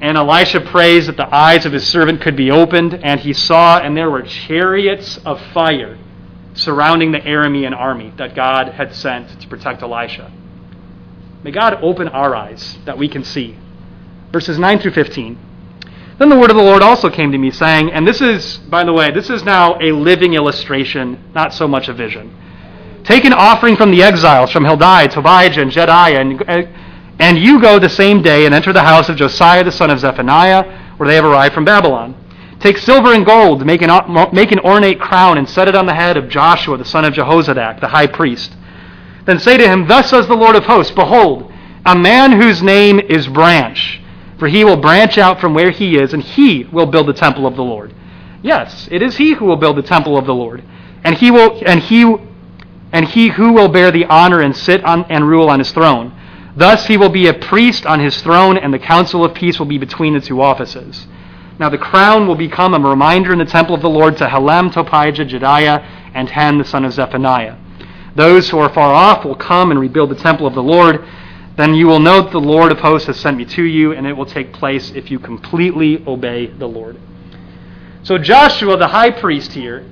and 0.00 0.16
Elisha 0.16 0.60
prays 0.60 1.08
that 1.08 1.16
the 1.16 1.34
eyes 1.34 1.66
of 1.66 1.72
his 1.72 1.84
servant 1.84 2.20
could 2.20 2.36
be 2.36 2.52
opened, 2.52 2.94
and 2.94 3.18
he 3.18 3.32
saw, 3.32 3.80
and 3.80 3.96
there 3.96 4.08
were 4.08 4.22
chariots 4.22 5.18
of 5.24 5.40
fire 5.52 5.98
surrounding 6.54 7.10
the 7.10 7.18
Aramean 7.18 7.76
army 7.76 8.12
that 8.16 8.36
God 8.36 8.68
had 8.68 8.94
sent 8.94 9.40
to 9.40 9.48
protect 9.48 9.82
Elisha. 9.82 10.30
May 11.42 11.50
God 11.50 11.78
open 11.82 12.06
our 12.06 12.36
eyes 12.36 12.78
that 12.84 12.98
we 12.98 13.08
can 13.08 13.24
see. 13.24 13.56
Verses 14.30 14.60
9 14.60 14.78
through 14.78 14.92
15. 14.92 15.38
Then 16.18 16.30
the 16.30 16.36
word 16.36 16.50
of 16.50 16.56
the 16.56 16.62
Lord 16.62 16.82
also 16.82 17.08
came 17.10 17.30
to 17.30 17.38
me, 17.38 17.52
saying, 17.52 17.92
and 17.92 18.06
this 18.06 18.20
is, 18.20 18.56
by 18.56 18.82
the 18.82 18.92
way, 18.92 19.12
this 19.12 19.30
is 19.30 19.44
now 19.44 19.78
a 19.80 19.92
living 19.92 20.34
illustration, 20.34 21.30
not 21.32 21.54
so 21.54 21.68
much 21.68 21.88
a 21.88 21.94
vision. 21.94 22.36
Take 23.04 23.24
an 23.24 23.32
offering 23.32 23.76
from 23.76 23.92
the 23.92 24.02
exiles, 24.02 24.50
from 24.50 24.64
Heldai, 24.64 25.12
Tobijah, 25.12 25.62
and 25.62 25.70
Jedaiah, 25.70 26.20
and, 26.20 26.68
and 27.20 27.38
you 27.38 27.60
go 27.60 27.78
the 27.78 27.88
same 27.88 28.20
day 28.20 28.46
and 28.46 28.54
enter 28.54 28.72
the 28.72 28.82
house 28.82 29.08
of 29.08 29.16
Josiah 29.16 29.62
the 29.62 29.70
son 29.70 29.90
of 29.90 30.00
Zephaniah, 30.00 30.96
where 30.96 31.08
they 31.08 31.14
have 31.14 31.24
arrived 31.24 31.54
from 31.54 31.64
Babylon. 31.64 32.16
Take 32.58 32.78
silver 32.78 33.14
and 33.14 33.24
gold, 33.24 33.64
make 33.64 33.82
an, 33.82 33.90
make 34.34 34.50
an 34.50 34.58
ornate 34.58 34.98
crown, 34.98 35.38
and 35.38 35.48
set 35.48 35.68
it 35.68 35.76
on 35.76 35.86
the 35.86 35.94
head 35.94 36.16
of 36.16 36.28
Joshua 36.28 36.76
the 36.76 36.84
son 36.84 37.04
of 37.04 37.14
Jehozadak, 37.14 37.80
the 37.80 37.86
high 37.86 38.08
priest. 38.08 38.56
Then 39.24 39.38
say 39.38 39.56
to 39.56 39.68
him, 39.68 39.86
Thus 39.86 40.10
says 40.10 40.26
the 40.26 40.34
Lord 40.34 40.56
of 40.56 40.64
hosts, 40.64 40.92
Behold, 40.92 41.52
a 41.86 41.96
man 41.96 42.32
whose 42.32 42.60
name 42.60 42.98
is 42.98 43.28
Branch 43.28 44.00
for 44.38 44.48
he 44.48 44.64
will 44.64 44.76
branch 44.76 45.18
out 45.18 45.40
from 45.40 45.54
where 45.54 45.70
he 45.70 45.96
is, 45.96 46.14
and 46.14 46.22
he 46.22 46.64
will 46.64 46.86
build 46.86 47.08
the 47.08 47.12
temple 47.12 47.46
of 47.46 47.56
the 47.56 47.62
Lord. 47.62 47.94
Yes, 48.42 48.88
it 48.90 49.02
is 49.02 49.16
he 49.16 49.34
who 49.34 49.44
will 49.44 49.56
build 49.56 49.76
the 49.76 49.82
temple 49.82 50.16
of 50.16 50.26
the 50.26 50.34
Lord. 50.34 50.62
And 51.04 51.16
he 51.16 51.30
will 51.30 51.60
and 51.66 51.80
he 51.80 52.04
and 52.92 53.06
he 53.06 53.28
who 53.28 53.52
will 53.52 53.68
bear 53.68 53.90
the 53.90 54.06
honor 54.06 54.40
and 54.40 54.56
sit 54.56 54.84
on 54.84 55.04
and 55.10 55.28
rule 55.28 55.50
on 55.50 55.58
his 55.58 55.72
throne. 55.72 56.14
Thus 56.56 56.86
he 56.86 56.96
will 56.96 57.10
be 57.10 57.26
a 57.26 57.34
priest 57.34 57.86
on 57.86 58.00
his 58.00 58.20
throne, 58.22 58.56
and 58.56 58.72
the 58.72 58.78
counsel 58.78 59.24
of 59.24 59.34
peace 59.34 59.58
will 59.58 59.66
be 59.66 59.78
between 59.78 60.14
the 60.14 60.20
two 60.20 60.40
offices. 60.40 61.06
Now 61.58 61.68
the 61.68 61.78
crown 61.78 62.26
will 62.26 62.36
become 62.36 62.74
a 62.74 62.88
reminder 62.88 63.32
in 63.32 63.38
the 63.38 63.44
temple 63.44 63.74
of 63.74 63.82
the 63.82 63.90
Lord 63.90 64.16
to 64.18 64.26
Helem, 64.26 64.72
Tobijah, 64.72 65.28
Jedaiah, 65.28 65.84
and 66.14 66.30
Han 66.30 66.58
the 66.58 66.64
son 66.64 66.84
of 66.84 66.92
Zephaniah. 66.92 67.56
Those 68.14 68.48
who 68.50 68.58
are 68.58 68.72
far 68.72 68.92
off 68.92 69.24
will 69.24 69.36
come 69.36 69.70
and 69.70 69.78
rebuild 69.78 70.10
the 70.10 70.16
temple 70.16 70.46
of 70.46 70.54
the 70.54 70.62
Lord. 70.62 71.04
Then 71.58 71.74
you 71.74 71.88
will 71.88 71.98
know 71.98 72.22
that 72.22 72.30
the 72.30 72.40
Lord 72.40 72.70
of 72.70 72.78
hosts 72.78 73.08
has 73.08 73.18
sent 73.18 73.36
me 73.36 73.44
to 73.46 73.64
you, 73.64 73.92
and 73.92 74.06
it 74.06 74.12
will 74.12 74.24
take 74.24 74.52
place 74.52 74.92
if 74.92 75.10
you 75.10 75.18
completely 75.18 76.04
obey 76.06 76.46
the 76.46 76.68
Lord. 76.68 76.96
So 78.04 78.16
Joshua, 78.16 78.76
the 78.76 78.86
high 78.86 79.10
priest 79.10 79.52
here, 79.52 79.84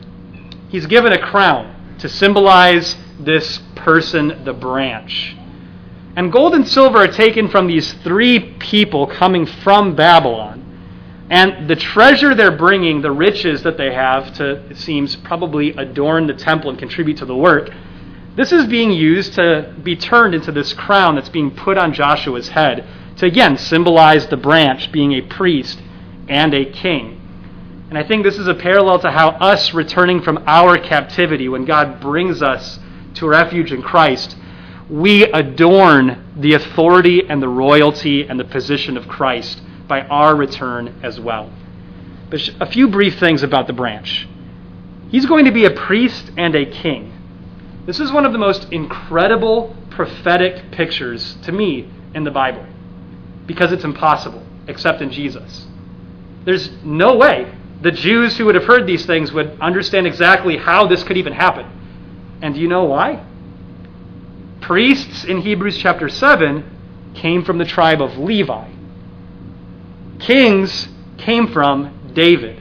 he's 0.69 0.87
given 0.87 1.13
a 1.13 1.19
crown 1.19 1.97
to 1.99 2.09
symbolize 2.09 2.97
this 3.19 3.59
person, 3.75 4.45
the 4.45 4.53
branch. 4.53 5.35
And 6.15 6.31
gold 6.31 6.55
and 6.55 6.69
silver 6.69 6.99
are 6.99 7.09
taken 7.09 7.49
from 7.49 7.67
these 7.67 7.93
three 7.95 8.55
people 8.61 9.09
coming 9.09 9.45
from 9.45 9.97
Babylon. 9.97 10.63
And 11.31 11.69
the 11.69 11.75
treasure 11.75 12.37
they're 12.37 12.57
bringing, 12.57 13.03
the 13.03 13.11
riches 13.11 13.65
that 13.65 13.77
they 13.77 13.93
have 13.93 14.33
to, 14.35 14.65
it 14.71 14.77
seems, 14.77 15.17
probably 15.17 15.71
adorn 15.71 16.29
the 16.29 16.35
temple 16.35 16.71
and 16.71 16.79
contribute 16.79 17.17
to 17.17 17.25
the 17.25 17.37
work, 17.37 17.71
this 18.37 18.53
is 18.53 18.67
being 18.67 18.93
used 18.93 19.33
to 19.35 19.75
be 19.83 19.97
turned 19.97 20.35
into 20.35 20.53
this 20.53 20.73
crown 20.75 21.15
that's 21.15 21.31
being 21.31 21.51
put 21.51 21.79
on 21.79 21.93
Joshua's 21.93 22.49
head 22.49 22.87
to 23.17 23.27
again 23.27 23.57
symbolize 23.57 24.27
the 24.27 24.37
branch 24.37 24.93
being 24.93 25.13
a 25.13 25.23
priest 25.23 25.81
and 26.29 26.53
a 26.53 26.67
king. 26.71 27.21
And 27.89 27.97
I 27.97 28.03
think 28.03 28.25
this 28.25 28.39
is 28.39 28.47
a 28.47 28.55
parallel 28.55 28.99
to 29.01 29.11
how 29.11 29.31
us 29.31 29.73
returning 29.73 30.21
from 30.21 30.43
our 30.47 30.77
captivity, 30.77 31.49
when 31.49 31.65
God 31.65 32.01
brings 32.01 32.43
us 32.43 32.79
to 33.15 33.27
refuge 33.27 33.73
in 33.73 33.81
Christ, 33.81 34.37
we 34.91 35.25
adorn 35.25 36.33
the 36.37 36.55
authority 36.55 37.23
and 37.29 37.43
the 37.43 37.49
royalty 37.49 38.27
and 38.27 38.39
the 38.39 38.45
position 38.45 38.97
of 38.97 39.09
Christ 39.09 39.63
by 39.89 40.03
our 40.03 40.37
return 40.37 41.01
as 41.03 41.19
well. 41.19 41.51
But 42.29 42.49
a 42.61 42.67
few 42.67 42.89
brief 42.89 43.19
things 43.19 43.43
about 43.43 43.67
the 43.67 43.73
branch. 43.73 44.29
He's 45.11 45.27
going 45.27 45.45
to 45.45 45.53
be 45.53 45.65
a 45.65 45.71
priest 45.71 46.33
and 46.37 46.55
a 46.55 46.67
king. 46.67 47.16
This 47.87 48.01
is 48.01 48.13
one 48.13 48.27
of 48.27 48.33
the 48.33 48.39
most 48.39 48.73
incredible 48.73 49.75
prophetic 49.91 50.73
pictures 50.73 51.37
to 51.43 51.53
me 51.53 51.89
in 52.15 52.25
the 52.25 52.31
Bible 52.31 52.67
because 53.47 53.73
it's 53.73 53.85
impossible 53.85 54.45
except 54.67 55.01
in 55.01 55.11
Jesus. 55.11 55.67
There's 56.45 56.71
no 56.83 57.17
way 57.17 57.53
the 57.81 57.93
Jews 57.93 58.37
who 58.37 58.47
would 58.47 58.55
have 58.55 58.65
heard 58.65 58.87
these 58.87 59.07
things 59.07 59.33
would 59.33 59.59
understand 59.61 60.07
exactly 60.07 60.57
how 60.57 60.87
this 60.87 61.05
could 61.05 61.17
even 61.17 61.33
happen. 61.33 61.67
And 62.43 62.55
do 62.55 62.61
you 62.61 62.69
know 62.69 62.85
why? 62.85 63.25
Priests 64.61 65.25
in 65.25 65.43
Hebrews 65.43 65.79
chapter 65.79 66.09
7 66.09 67.13
came 67.15 67.45
from 67.45 67.59
the 67.59 67.65
tribe 67.65 68.01
of 68.01 68.19
Levi. 68.19 68.69
Kings 70.19 70.89
came 71.19 71.49
from 71.53 72.11
David. 72.15 72.61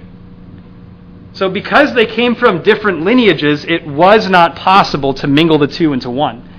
So, 1.36 1.49
because 1.49 1.93
they 1.93 2.05
came 2.05 2.33
from 2.33 2.63
different 2.63 3.01
lineages, 3.01 3.65
it 3.65 3.86
was 3.86 4.29
not 4.29 4.55
possible 4.55 5.13
to 5.15 5.27
mingle 5.27 5.57
the 5.57 5.67
two 5.67 5.93
into 5.93 6.09
one. 6.09 6.49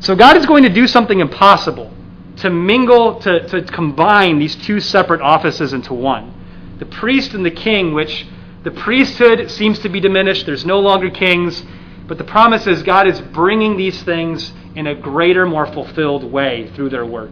So, 0.00 0.14
God 0.14 0.36
is 0.36 0.46
going 0.46 0.62
to 0.62 0.68
do 0.68 0.86
something 0.86 1.18
impossible 1.18 1.90
to 2.36 2.50
mingle, 2.50 3.18
to, 3.20 3.46
to 3.48 3.62
combine 3.62 4.38
these 4.38 4.54
two 4.54 4.80
separate 4.80 5.20
offices 5.20 5.72
into 5.72 5.94
one 5.94 6.34
the 6.78 6.86
priest 6.86 7.32
and 7.32 7.46
the 7.46 7.50
king, 7.50 7.94
which 7.94 8.26
the 8.64 8.70
priesthood 8.72 9.48
seems 9.50 9.78
to 9.78 9.88
be 9.88 10.00
diminished. 10.00 10.46
There's 10.46 10.66
no 10.66 10.80
longer 10.80 11.10
kings. 11.10 11.62
But 12.08 12.18
the 12.18 12.24
promise 12.24 12.66
is 12.66 12.82
God 12.82 13.06
is 13.06 13.20
bringing 13.20 13.76
these 13.76 14.02
things 14.02 14.52
in 14.74 14.88
a 14.88 14.94
greater, 14.94 15.46
more 15.46 15.66
fulfilled 15.66 16.24
way 16.24 16.70
through 16.74 16.88
their 16.88 17.06
work. 17.06 17.30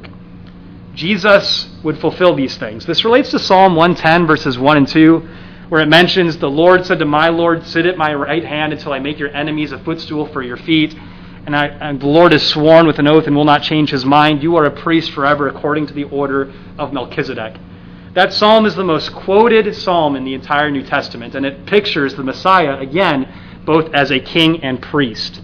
Jesus 0.94 1.68
would 1.82 1.98
fulfill 1.98 2.36
these 2.36 2.56
things. 2.56 2.86
This 2.86 3.04
relates 3.04 3.30
to 3.32 3.40
Psalm 3.40 3.74
110, 3.74 4.26
verses 4.28 4.56
1 4.56 4.76
and 4.76 4.86
2, 4.86 5.28
where 5.70 5.80
it 5.80 5.88
mentions, 5.88 6.36
The 6.36 6.50
Lord 6.50 6.84
said 6.84 6.98
to 6.98 7.04
my 7.04 7.28
Lord, 7.28 7.64
Sit 7.64 7.86
at 7.86 7.96
my 7.96 8.12
right 8.12 8.44
hand 8.44 8.72
until 8.72 8.92
I 8.92 8.98
make 8.98 9.18
your 9.20 9.34
enemies 9.34 9.70
a 9.70 9.78
footstool 9.78 10.26
for 10.26 10.42
your 10.42 10.56
feet. 10.56 10.94
And, 11.46 11.56
I, 11.56 11.66
and 11.68 12.00
the 12.00 12.08
Lord 12.08 12.32
has 12.32 12.46
sworn 12.46 12.88
with 12.88 12.98
an 12.98 13.06
oath 13.06 13.28
and 13.28 13.36
will 13.36 13.44
not 13.44 13.62
change 13.62 13.90
his 13.90 14.04
mind. 14.04 14.42
You 14.42 14.56
are 14.56 14.66
a 14.66 14.70
priest 14.70 15.12
forever 15.12 15.48
according 15.48 15.86
to 15.86 15.94
the 15.94 16.04
order 16.04 16.52
of 16.76 16.92
Melchizedek. 16.92 17.56
That 18.14 18.32
psalm 18.32 18.66
is 18.66 18.74
the 18.74 18.84
most 18.84 19.12
quoted 19.12 19.72
psalm 19.76 20.16
in 20.16 20.24
the 20.24 20.34
entire 20.34 20.72
New 20.72 20.82
Testament, 20.82 21.36
and 21.36 21.46
it 21.46 21.64
pictures 21.66 22.16
the 22.16 22.24
Messiah, 22.24 22.76
again, 22.78 23.32
both 23.64 23.94
as 23.94 24.10
a 24.10 24.18
king 24.18 24.64
and 24.64 24.82
priest. 24.82 25.40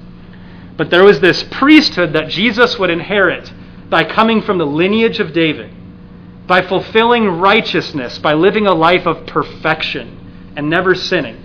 But 0.76 0.90
there 0.90 1.04
was 1.04 1.20
this 1.20 1.44
priesthood 1.44 2.12
that 2.14 2.28
Jesus 2.28 2.80
would 2.80 2.90
inherit 2.90 3.52
by 3.88 4.02
coming 4.02 4.42
from 4.42 4.58
the 4.58 4.66
lineage 4.66 5.20
of 5.20 5.32
David, 5.32 5.70
by 6.48 6.62
fulfilling 6.62 7.28
righteousness, 7.28 8.18
by 8.18 8.34
living 8.34 8.66
a 8.66 8.74
life 8.74 9.06
of 9.06 9.26
perfection 9.26 10.15
and 10.56 10.68
never 10.68 10.94
sinning. 10.94 11.42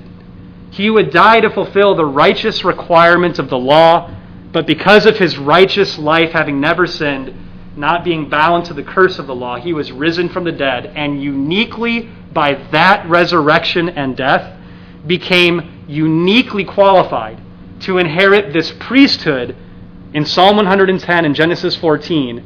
He 0.71 0.89
would 0.89 1.11
die 1.11 1.41
to 1.41 1.49
fulfill 1.49 1.95
the 1.95 2.05
righteous 2.05 2.63
requirements 2.63 3.39
of 3.39 3.49
the 3.49 3.57
law, 3.57 4.09
but 4.51 4.65
because 4.65 5.05
of 5.05 5.17
his 5.17 5.37
righteous 5.37 5.99
life, 5.99 6.31
having 6.31 6.59
never 6.61 6.87
sinned, 6.87 7.33
not 7.75 8.03
being 8.03 8.29
bound 8.29 8.65
to 8.65 8.73
the 8.73 8.83
curse 8.83 9.19
of 9.19 9.27
the 9.27 9.35
law, 9.35 9.57
he 9.57 9.73
was 9.73 9.91
risen 9.91 10.29
from 10.29 10.45
the 10.45 10.51
dead, 10.51 10.87
and 10.87 11.21
uniquely 11.21 12.09
by 12.33 12.53
that 12.71 13.07
resurrection 13.09 13.89
and 13.89 14.15
death, 14.15 14.57
became 15.05 15.83
uniquely 15.87 16.63
qualified 16.63 17.39
to 17.81 17.97
inherit 17.97 18.53
this 18.53 18.71
priesthood 18.79 19.55
in 20.13 20.25
Psalm 20.25 20.55
110 20.57 21.25
and 21.25 21.35
Genesis 21.35 21.75
14 21.77 22.43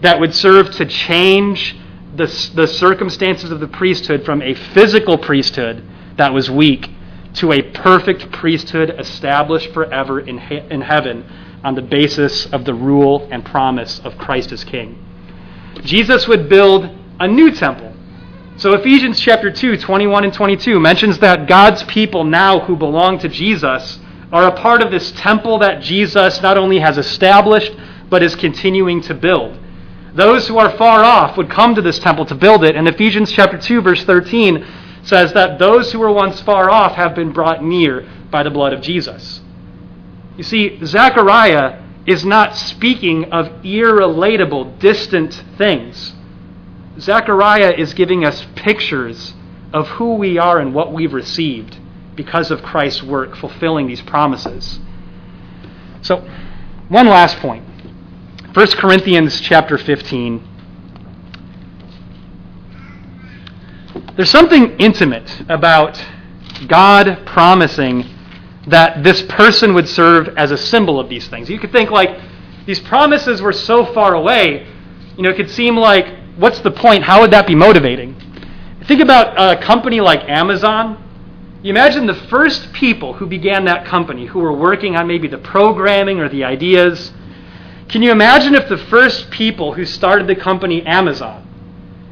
that 0.00 0.18
would 0.18 0.34
serve 0.34 0.70
to 0.72 0.86
change 0.86 1.76
the, 2.16 2.26
the 2.54 2.66
circumstances 2.66 3.50
of 3.50 3.60
the 3.60 3.68
priesthood 3.68 4.24
from 4.24 4.40
a 4.42 4.54
physical 4.54 5.18
priesthood 5.18 5.84
that 6.18 6.34
was 6.34 6.50
weak 6.50 6.90
to 7.34 7.52
a 7.52 7.62
perfect 7.62 8.30
priesthood 8.32 8.90
established 8.98 9.72
forever 9.72 10.20
in, 10.20 10.38
he- 10.38 10.62
in 10.70 10.80
heaven 10.80 11.24
on 11.64 11.74
the 11.74 11.82
basis 11.82 12.46
of 12.46 12.64
the 12.64 12.74
rule 12.74 13.26
and 13.30 13.44
promise 13.44 14.00
of 14.00 14.16
Christ 14.18 14.52
as 14.52 14.64
King. 14.64 14.98
Jesus 15.82 16.28
would 16.28 16.48
build 16.48 16.88
a 17.20 17.26
new 17.28 17.50
temple. 17.50 17.92
So 18.56 18.74
Ephesians 18.74 19.20
chapter 19.20 19.50
2, 19.50 19.76
21 19.76 20.24
and 20.24 20.32
22 20.32 20.80
mentions 20.80 21.18
that 21.20 21.46
God's 21.46 21.84
people 21.84 22.24
now 22.24 22.60
who 22.60 22.76
belong 22.76 23.18
to 23.20 23.28
Jesus 23.28 24.00
are 24.32 24.46
a 24.46 24.52
part 24.52 24.82
of 24.82 24.90
this 24.90 25.12
temple 25.12 25.58
that 25.60 25.80
Jesus 25.80 26.42
not 26.42 26.58
only 26.58 26.80
has 26.80 26.98
established, 26.98 27.72
but 28.10 28.22
is 28.22 28.34
continuing 28.34 29.00
to 29.02 29.14
build. 29.14 29.58
Those 30.14 30.48
who 30.48 30.58
are 30.58 30.76
far 30.76 31.04
off 31.04 31.36
would 31.36 31.50
come 31.50 31.74
to 31.76 31.82
this 31.82 31.98
temple 32.00 32.26
to 32.26 32.34
build 32.34 32.64
it. 32.64 32.74
And 32.74 32.88
Ephesians 32.88 33.30
chapter 33.30 33.58
2, 33.58 33.80
verse 33.80 34.02
13 34.04 34.66
says 35.08 35.32
that 35.32 35.58
those 35.58 35.90
who 35.90 35.98
were 35.98 36.12
once 36.12 36.40
far 36.42 36.68
off 36.70 36.94
have 36.94 37.14
been 37.14 37.32
brought 37.32 37.64
near 37.64 38.06
by 38.30 38.42
the 38.42 38.50
blood 38.50 38.74
of 38.74 38.82
Jesus. 38.82 39.40
You 40.36 40.44
see, 40.44 40.78
Zechariah 40.84 41.82
is 42.06 42.24
not 42.24 42.54
speaking 42.54 43.32
of 43.32 43.46
irrelatable, 43.62 44.78
distant 44.78 45.42
things. 45.56 46.14
Zechariah 47.00 47.74
is 47.76 47.94
giving 47.94 48.24
us 48.24 48.46
pictures 48.54 49.34
of 49.72 49.88
who 49.88 50.14
we 50.14 50.38
are 50.38 50.58
and 50.58 50.74
what 50.74 50.92
we've 50.92 51.14
received 51.14 51.78
because 52.14 52.50
of 52.50 52.62
Christ's 52.62 53.02
work 53.02 53.36
fulfilling 53.36 53.86
these 53.86 54.02
promises. 54.02 54.78
So, 56.02 56.28
one 56.88 57.06
last 57.06 57.38
point. 57.38 57.64
1 58.54 58.66
Corinthians 58.72 59.40
chapter 59.40 59.78
15. 59.78 60.46
There's 64.16 64.30
something 64.30 64.78
intimate 64.78 65.42
about 65.48 66.02
God 66.66 67.26
promising 67.26 68.04
that 68.66 69.02
this 69.02 69.22
person 69.22 69.74
would 69.74 69.88
serve 69.88 70.36
as 70.36 70.50
a 70.50 70.56
symbol 70.56 71.00
of 71.00 71.08
these 71.08 71.28
things. 71.28 71.48
You 71.48 71.58
could 71.58 71.72
think 71.72 71.90
like 71.90 72.20
these 72.66 72.80
promises 72.80 73.40
were 73.40 73.52
so 73.52 73.86
far 73.94 74.14
away, 74.14 74.66
you 75.16 75.22
know, 75.22 75.30
it 75.30 75.36
could 75.36 75.50
seem 75.50 75.76
like 75.76 76.06
what's 76.36 76.60
the 76.60 76.70
point? 76.70 77.04
How 77.04 77.20
would 77.20 77.30
that 77.30 77.46
be 77.46 77.54
motivating? 77.54 78.14
Think 78.86 79.00
about 79.00 79.34
a 79.36 79.62
company 79.62 80.00
like 80.00 80.28
Amazon 80.28 81.04
you 81.60 81.70
imagine 81.70 82.06
the 82.06 82.14
first 82.14 82.72
people 82.72 83.14
who 83.14 83.26
began 83.26 83.64
that 83.64 83.84
company, 83.84 84.26
who 84.26 84.38
were 84.38 84.52
working 84.52 84.94
on 84.94 85.08
maybe 85.08 85.26
the 85.26 85.38
programming 85.38 86.20
or 86.20 86.28
the 86.28 86.44
ideas. 86.44 87.12
Can 87.88 88.00
you 88.00 88.12
imagine 88.12 88.54
if 88.54 88.68
the 88.68 88.78
first 88.78 89.28
people 89.32 89.72
who 89.72 89.84
started 89.84 90.28
the 90.28 90.36
company 90.36 90.86
Amazon, 90.86 91.47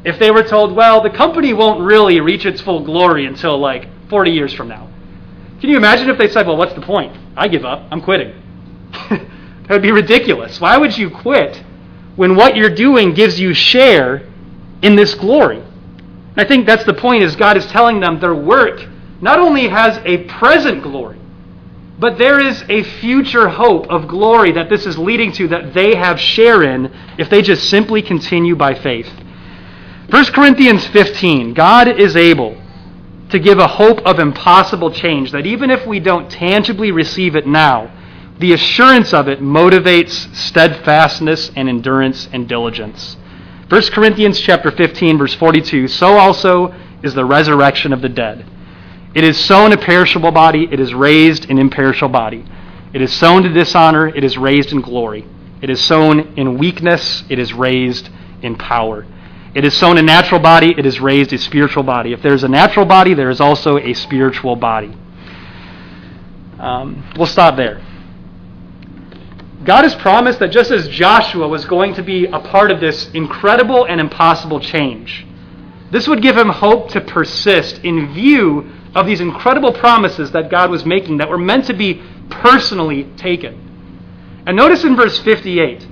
if 0.06 0.20
they 0.20 0.30
were 0.30 0.44
told, 0.44 0.72
well, 0.72 1.02
the 1.02 1.10
company 1.10 1.52
won't 1.52 1.80
really 1.80 2.20
reach 2.20 2.46
its 2.46 2.60
full 2.60 2.84
glory 2.84 3.26
until 3.26 3.58
like 3.58 3.88
40 4.08 4.30
years 4.30 4.54
from 4.54 4.68
now? 4.68 4.88
Can 5.60 5.68
you 5.68 5.76
imagine 5.76 6.08
if 6.08 6.16
they 6.16 6.28
said, 6.28 6.46
well, 6.46 6.56
what's 6.56 6.74
the 6.74 6.80
point? 6.80 7.16
I 7.36 7.48
give 7.48 7.64
up. 7.64 7.82
I'm 7.90 8.00
quitting. 8.00 8.32
that 9.10 9.68
would 9.68 9.82
be 9.82 9.90
ridiculous. 9.90 10.60
Why 10.60 10.76
would 10.76 10.96
you 10.96 11.10
quit 11.10 11.60
when 12.14 12.36
what 12.36 12.54
you're 12.54 12.74
doing 12.74 13.14
gives 13.14 13.40
you 13.40 13.52
share 13.52 14.22
in 14.80 14.94
this 14.94 15.14
glory? 15.14 15.60
I 16.36 16.44
think 16.44 16.66
that's 16.66 16.84
the 16.84 16.94
point 16.94 17.24
is 17.24 17.34
God 17.34 17.56
is 17.56 17.66
telling 17.66 17.98
them 17.98 18.20
their 18.20 18.34
work 18.34 18.86
not 19.20 19.40
only 19.40 19.66
has 19.66 19.98
a 20.04 20.18
present 20.24 20.84
glory, 20.84 21.18
but 21.98 22.16
there 22.16 22.38
is 22.38 22.62
a 22.68 22.84
future 23.00 23.48
hope 23.48 23.88
of 23.88 24.06
glory 24.06 24.52
that 24.52 24.68
this 24.68 24.86
is 24.86 24.98
leading 24.98 25.32
to 25.32 25.48
that 25.48 25.74
they 25.74 25.96
have 25.96 26.20
share 26.20 26.62
in 26.62 26.94
if 27.18 27.28
they 27.28 27.42
just 27.42 27.68
simply 27.68 28.02
continue 28.02 28.54
by 28.54 28.74
faith. 28.74 29.10
1 30.10 30.24
Corinthians 30.26 30.86
15 30.86 31.52
God 31.54 31.88
is 31.88 32.16
able 32.16 32.56
to 33.30 33.40
give 33.40 33.58
a 33.58 33.66
hope 33.66 33.98
of 34.06 34.20
impossible 34.20 34.92
change 34.92 35.32
that 35.32 35.46
even 35.46 35.68
if 35.68 35.84
we 35.84 35.98
don't 35.98 36.30
tangibly 36.30 36.92
receive 36.92 37.34
it 37.34 37.44
now, 37.44 37.90
the 38.38 38.52
assurance 38.52 39.12
of 39.12 39.26
it 39.26 39.40
motivates 39.40 40.32
steadfastness 40.32 41.50
and 41.56 41.68
endurance 41.68 42.28
and 42.32 42.48
diligence. 42.48 43.16
1 43.68 43.82
Corinthians 43.90 44.40
chapter 44.40 44.70
15 44.70 45.18
verse 45.18 45.34
42 45.34 45.88
so 45.88 46.16
also 46.16 46.72
is 47.02 47.14
the 47.14 47.24
resurrection 47.24 47.92
of 47.92 48.00
the 48.00 48.08
dead. 48.08 48.46
It 49.12 49.24
is 49.24 49.36
sown 49.36 49.72
a 49.72 49.76
perishable 49.76 50.30
body, 50.30 50.68
it 50.70 50.78
is 50.78 50.94
raised 50.94 51.50
an 51.50 51.58
imperishable 51.58 52.10
body. 52.10 52.44
It 52.94 53.02
is 53.02 53.12
sown 53.12 53.42
to 53.42 53.48
dishonor, 53.48 54.06
it 54.06 54.22
is 54.22 54.38
raised 54.38 54.70
in 54.70 54.82
glory. 54.82 55.26
It 55.62 55.70
is 55.70 55.82
sown 55.82 56.38
in 56.38 56.58
weakness, 56.58 57.24
it 57.28 57.40
is 57.40 57.52
raised 57.52 58.08
in 58.42 58.54
power. 58.54 59.04
It 59.56 59.64
is 59.64 59.74
sown 59.74 59.96
a 59.96 60.02
natural 60.02 60.38
body, 60.38 60.74
it 60.76 60.84
is 60.84 61.00
raised 61.00 61.32
a 61.32 61.38
spiritual 61.38 61.82
body. 61.82 62.12
If 62.12 62.20
there's 62.20 62.44
a 62.44 62.48
natural 62.48 62.84
body, 62.84 63.14
there 63.14 63.30
is 63.30 63.40
also 63.40 63.78
a 63.78 63.94
spiritual 63.94 64.54
body. 64.54 64.94
Um, 66.58 67.10
we'll 67.16 67.26
stop 67.26 67.56
there. 67.56 67.82
God 69.64 69.84
has 69.84 69.94
promised 69.94 70.40
that 70.40 70.48
just 70.48 70.70
as 70.70 70.88
Joshua 70.88 71.48
was 71.48 71.64
going 71.64 71.94
to 71.94 72.02
be 72.02 72.26
a 72.26 72.38
part 72.38 72.70
of 72.70 72.80
this 72.82 73.08
incredible 73.12 73.86
and 73.86 73.98
impossible 73.98 74.60
change, 74.60 75.26
this 75.90 76.06
would 76.06 76.20
give 76.20 76.36
him 76.36 76.50
hope 76.50 76.90
to 76.90 77.00
persist 77.00 77.78
in 77.82 78.12
view 78.12 78.70
of 78.94 79.06
these 79.06 79.22
incredible 79.22 79.72
promises 79.72 80.32
that 80.32 80.50
God 80.50 80.70
was 80.70 80.84
making 80.84 81.16
that 81.16 81.30
were 81.30 81.38
meant 81.38 81.64
to 81.64 81.72
be 81.72 82.02
personally 82.28 83.04
taken. 83.16 84.42
And 84.46 84.54
notice 84.54 84.84
in 84.84 84.96
verse 84.96 85.18
58 85.18 85.88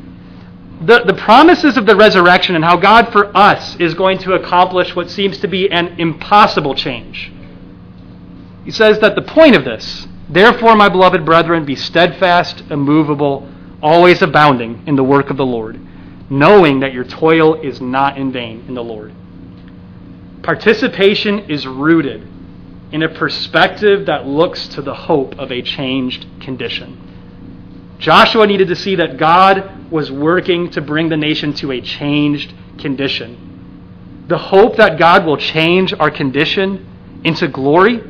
the, 0.86 1.04
the 1.04 1.14
promises 1.14 1.76
of 1.76 1.86
the 1.86 1.96
resurrection 1.96 2.54
and 2.54 2.64
how 2.64 2.76
God 2.76 3.10
for 3.12 3.34
us 3.36 3.76
is 3.76 3.94
going 3.94 4.18
to 4.18 4.34
accomplish 4.34 4.94
what 4.94 5.10
seems 5.10 5.38
to 5.38 5.48
be 5.48 5.70
an 5.70 5.98
impossible 5.98 6.74
change. 6.74 7.32
He 8.64 8.70
says 8.70 8.98
that 9.00 9.14
the 9.14 9.22
point 9.22 9.56
of 9.56 9.64
this, 9.64 10.06
therefore, 10.28 10.74
my 10.76 10.88
beloved 10.88 11.24
brethren, 11.24 11.64
be 11.64 11.76
steadfast, 11.76 12.62
immovable, 12.70 13.48
always 13.82 14.22
abounding 14.22 14.82
in 14.86 14.96
the 14.96 15.04
work 15.04 15.30
of 15.30 15.36
the 15.36 15.46
Lord, 15.46 15.80
knowing 16.30 16.80
that 16.80 16.92
your 16.92 17.04
toil 17.04 17.54
is 17.54 17.80
not 17.80 18.18
in 18.18 18.32
vain 18.32 18.64
in 18.66 18.74
the 18.74 18.84
Lord. 18.84 19.14
Participation 20.42 21.50
is 21.50 21.66
rooted 21.66 22.26
in 22.92 23.02
a 23.02 23.08
perspective 23.08 24.06
that 24.06 24.26
looks 24.26 24.68
to 24.68 24.82
the 24.82 24.94
hope 24.94 25.38
of 25.38 25.50
a 25.50 25.62
changed 25.62 26.26
condition. 26.40 27.13
Joshua 28.04 28.46
needed 28.46 28.68
to 28.68 28.76
see 28.76 28.96
that 28.96 29.16
God 29.16 29.90
was 29.90 30.12
working 30.12 30.70
to 30.72 30.82
bring 30.82 31.08
the 31.08 31.16
nation 31.16 31.54
to 31.54 31.72
a 31.72 31.80
changed 31.80 32.52
condition. 32.78 34.26
The 34.28 34.36
hope 34.36 34.76
that 34.76 34.98
God 34.98 35.24
will 35.24 35.38
change 35.38 35.94
our 35.94 36.10
condition 36.10 36.86
into 37.24 37.48
glory 37.48 38.02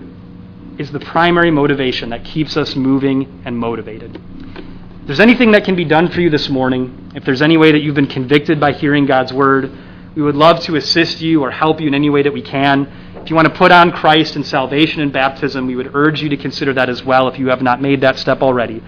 is 0.81 0.91
the 0.91 0.99
primary 0.99 1.53
motivation 1.53 2.11
that 2.11 2.25
keeps 2.25 2.57
us 2.57 2.75
moving 2.75 3.43
and 3.45 3.57
motivated. 3.57 4.17
If 4.17 5.07
there's 5.07 5.21
anything 5.21 5.53
that 5.53 5.65
can 5.65 5.77
be 5.77 5.85
done 5.85 6.09
for 6.09 6.21
you 6.21 6.29
this 6.29 6.49
morning, 6.49 7.13
if 7.15 7.25
there's 7.25 7.41
any 7.41 7.57
way 7.57 7.71
that 7.71 7.79
you've 7.79 7.95
been 7.95 8.09
convicted 8.09 8.59
by 8.59 8.73
hearing 8.73 9.07
God's 9.07 9.33
word, 9.33 9.71
we 10.17 10.23
would 10.23 10.35
love 10.35 10.59
to 10.65 10.75
assist 10.75 11.21
you 11.21 11.45
or 11.45 11.53
help 11.53 11.81
you 11.81 11.87
in 11.87 11.95
any 11.95 12.11
way 12.11 12.25
that 12.25 12.33
we 12.33 12.43
can. 12.43 12.89
If 13.23 13.31
you 13.31 13.37
want 13.37 13.47
to 13.47 13.55
put 13.55 13.71
on 13.71 13.93
Christ 13.93 14.35
in 14.35 14.43
salvation 14.43 15.03
and 15.03 15.13
baptism, 15.13 15.69
we 15.69 15.77
would 15.77 15.95
urge 15.95 16.21
you 16.21 16.31
to 16.31 16.37
consider 16.37 16.73
that 16.73 16.89
as 16.89 17.05
well 17.05 17.29
if 17.29 17.39
you 17.39 17.47
have 17.51 17.63
not 17.63 17.81
made 17.81 18.01
that 18.01 18.19
step 18.19 18.43
already. 18.43 18.83